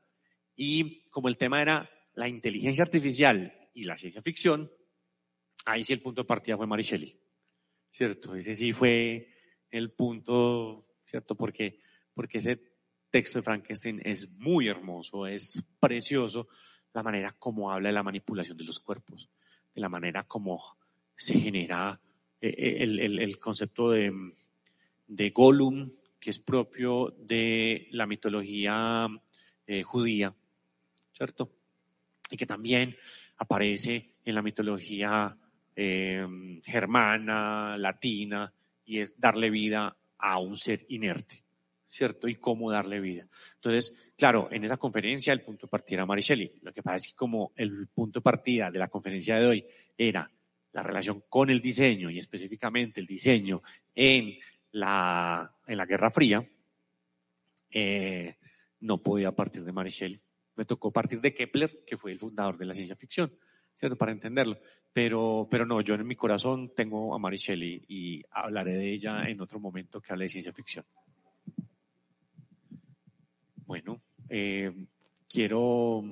y 0.56 1.04
como 1.10 1.28
el 1.28 1.38
tema 1.38 1.62
era 1.62 1.90
la 2.14 2.28
inteligencia 2.28 2.84
artificial 2.84 3.70
y 3.74 3.84
la 3.84 3.98
ciencia 3.98 4.22
ficción, 4.22 4.72
ahí 5.66 5.84
sí 5.84 5.94
el 5.94 6.02
punto 6.02 6.22
de 6.22 6.28
partida 6.28 6.58
fue 6.58 6.68
Mary 6.68 6.84
Shelley, 6.84 7.20
¿cierto? 7.90 8.36
Ese 8.36 8.56
sí 8.56 8.74
fue 8.74 9.30
el 9.70 9.92
punto, 9.92 10.88
¿cierto? 11.06 11.36
Porque, 11.36 11.80
porque 12.14 12.40
ese 12.40 12.62
texto 13.10 13.40
de 13.40 13.44
Frankenstein 13.44 14.02
es 14.04 14.30
muy 14.32 14.68
hermoso, 14.68 15.28
es 15.28 15.64
precioso, 15.80 16.48
la 16.94 17.04
manera 17.04 17.36
como 17.38 17.72
habla 17.72 17.90
de 17.90 17.94
la 17.94 18.04
manipulación 18.04 18.58
de 18.58 18.66
los 18.66 18.80
cuerpos, 18.80 19.30
de 19.74 19.82
la 19.82 19.90
manera 19.90 20.24
como 20.24 20.78
se 21.16 21.40
genera 21.40 22.00
eh, 22.42 22.50
eh, 22.50 22.78
el, 22.80 23.00
el, 23.00 23.20
el 23.20 23.38
concepto 23.38 23.92
de, 23.92 24.12
de 25.08 25.30
Gollum, 25.30 25.92
que 26.20 26.30
es 26.30 26.40
propio 26.40 27.14
de 27.18 27.88
la 27.92 28.06
mitología 28.06 29.08
eh, 29.68 29.84
judía, 29.84 30.36
¿cierto? 31.22 31.52
Y 32.32 32.38
que 32.38 32.48
también 32.48 32.98
aparece 33.38 34.16
en 34.26 34.34
la 34.34 34.42
mitología 34.42 35.38
eh, 35.76 36.26
germana, 36.66 37.78
latina, 37.78 38.52
y 38.86 38.98
es 38.98 39.20
darle 39.20 39.52
vida 39.52 39.96
a 40.18 40.40
un 40.40 40.58
ser 40.58 40.84
inerte, 40.90 41.44
¿cierto? 41.86 42.28
Y 42.28 42.38
cómo 42.38 42.72
darle 42.72 43.00
vida. 43.00 43.28
Entonces, 43.54 43.94
claro, 44.18 44.50
en 44.52 44.64
esa 44.64 44.78
conferencia 44.78 45.32
el 45.32 45.42
punto 45.42 45.68
de 45.68 45.70
partida 45.70 45.98
era 45.98 46.08
Mary 46.08 46.24
Shelley. 46.24 46.54
Lo 46.64 46.74
que 46.74 46.82
pasa 46.82 46.96
es 46.96 47.08
que 47.10 47.16
como 47.16 47.52
el 47.56 47.88
punto 47.90 48.20
de 48.20 48.24
partida 48.24 48.72
de 48.72 48.80
la 48.80 48.88
conferencia 48.88 49.38
de 49.38 49.46
hoy 49.46 49.66
era 49.96 50.28
la 50.72 50.82
relación 50.82 51.24
con 51.30 51.52
el 51.52 51.62
diseño 51.62 52.10
y 52.10 52.18
específicamente 52.18 53.00
el 53.00 53.06
diseño 53.06 53.62
en 53.94 54.40
la, 54.72 55.54
en 55.68 55.78
la 55.78 55.86
Guerra 55.86 56.10
Fría, 56.10 56.44
eh, 57.70 58.38
no 58.80 59.04
podía 59.04 59.32
partir 59.34 59.64
de 59.64 59.72
Mary 59.72 59.92
Shelley. 59.92 60.20
Me 60.56 60.66
tocó 60.66 60.92
partir 60.92 61.22
de 61.22 61.34
Kepler, 61.34 61.84
que 61.86 61.98
fue 61.98 62.12
el 62.12 62.20
fundador 62.20 62.58
de 62.58 62.66
la 62.66 62.74
ciencia 62.74 62.96
ficción, 62.96 63.32
¿cierto? 63.76 63.98
Para 63.98 64.12
entenderlo. 64.12 64.60
Pero, 64.94 65.48
pero 65.50 65.66
no, 65.66 65.82
yo 65.82 65.96
en 65.96 66.06
mi 66.06 66.16
corazón 66.16 66.74
tengo 66.76 67.16
a 67.16 67.20
Mary 67.20 67.38
Shelley 67.38 67.86
y 67.88 68.24
hablaré 68.32 68.74
de 68.74 68.94
ella 68.94 69.24
en 69.28 69.40
otro 69.42 69.60
momento 69.60 70.02
que 70.02 70.12
hable 70.12 70.26
de 70.26 70.30
ciencia 70.30 70.52
ficción. 70.52 70.86
Bueno, 73.66 74.02
eh, 74.28 74.86
quiero 75.30 76.04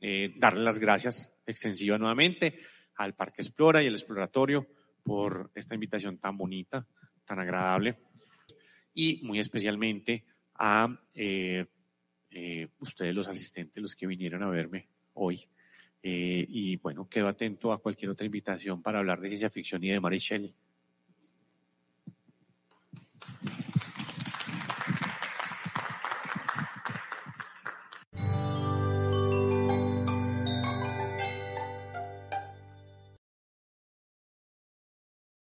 eh, 0.00 0.32
darle 0.36 0.62
las 0.62 0.78
gracias 0.78 1.32
extensivas 1.44 1.98
nuevamente 1.98 2.60
al 2.96 3.14
Parque 3.14 3.42
Explora 3.42 3.82
y 3.82 3.88
al 3.88 3.94
Exploratorio 3.94 4.66
por 5.02 5.50
esta 5.54 5.74
invitación 5.74 6.18
tan 6.18 6.36
bonita 6.36 6.86
tan 7.30 7.38
agradable 7.38 7.96
y 8.92 9.20
muy 9.22 9.38
especialmente 9.38 10.24
a 10.56 10.88
eh, 11.14 11.64
eh, 12.30 12.68
ustedes 12.78 13.14
los 13.14 13.28
asistentes, 13.28 13.82
los 13.82 13.94
que 13.94 14.06
vinieron 14.06 14.42
a 14.42 14.48
verme 14.48 14.88
hoy. 15.14 15.46
Eh, 16.02 16.46
y 16.48 16.76
bueno, 16.76 17.08
quedo 17.08 17.28
atento 17.28 17.72
a 17.72 17.78
cualquier 17.80 18.10
otra 18.10 18.26
invitación 18.26 18.80
para 18.82 19.00
hablar 19.00 19.20
de 19.20 19.28
ciencia 19.28 19.50
ficción 19.50 19.84
y 19.84 19.90
de 19.90 20.00
Mary 20.00 20.18
Shelley. 20.18 20.54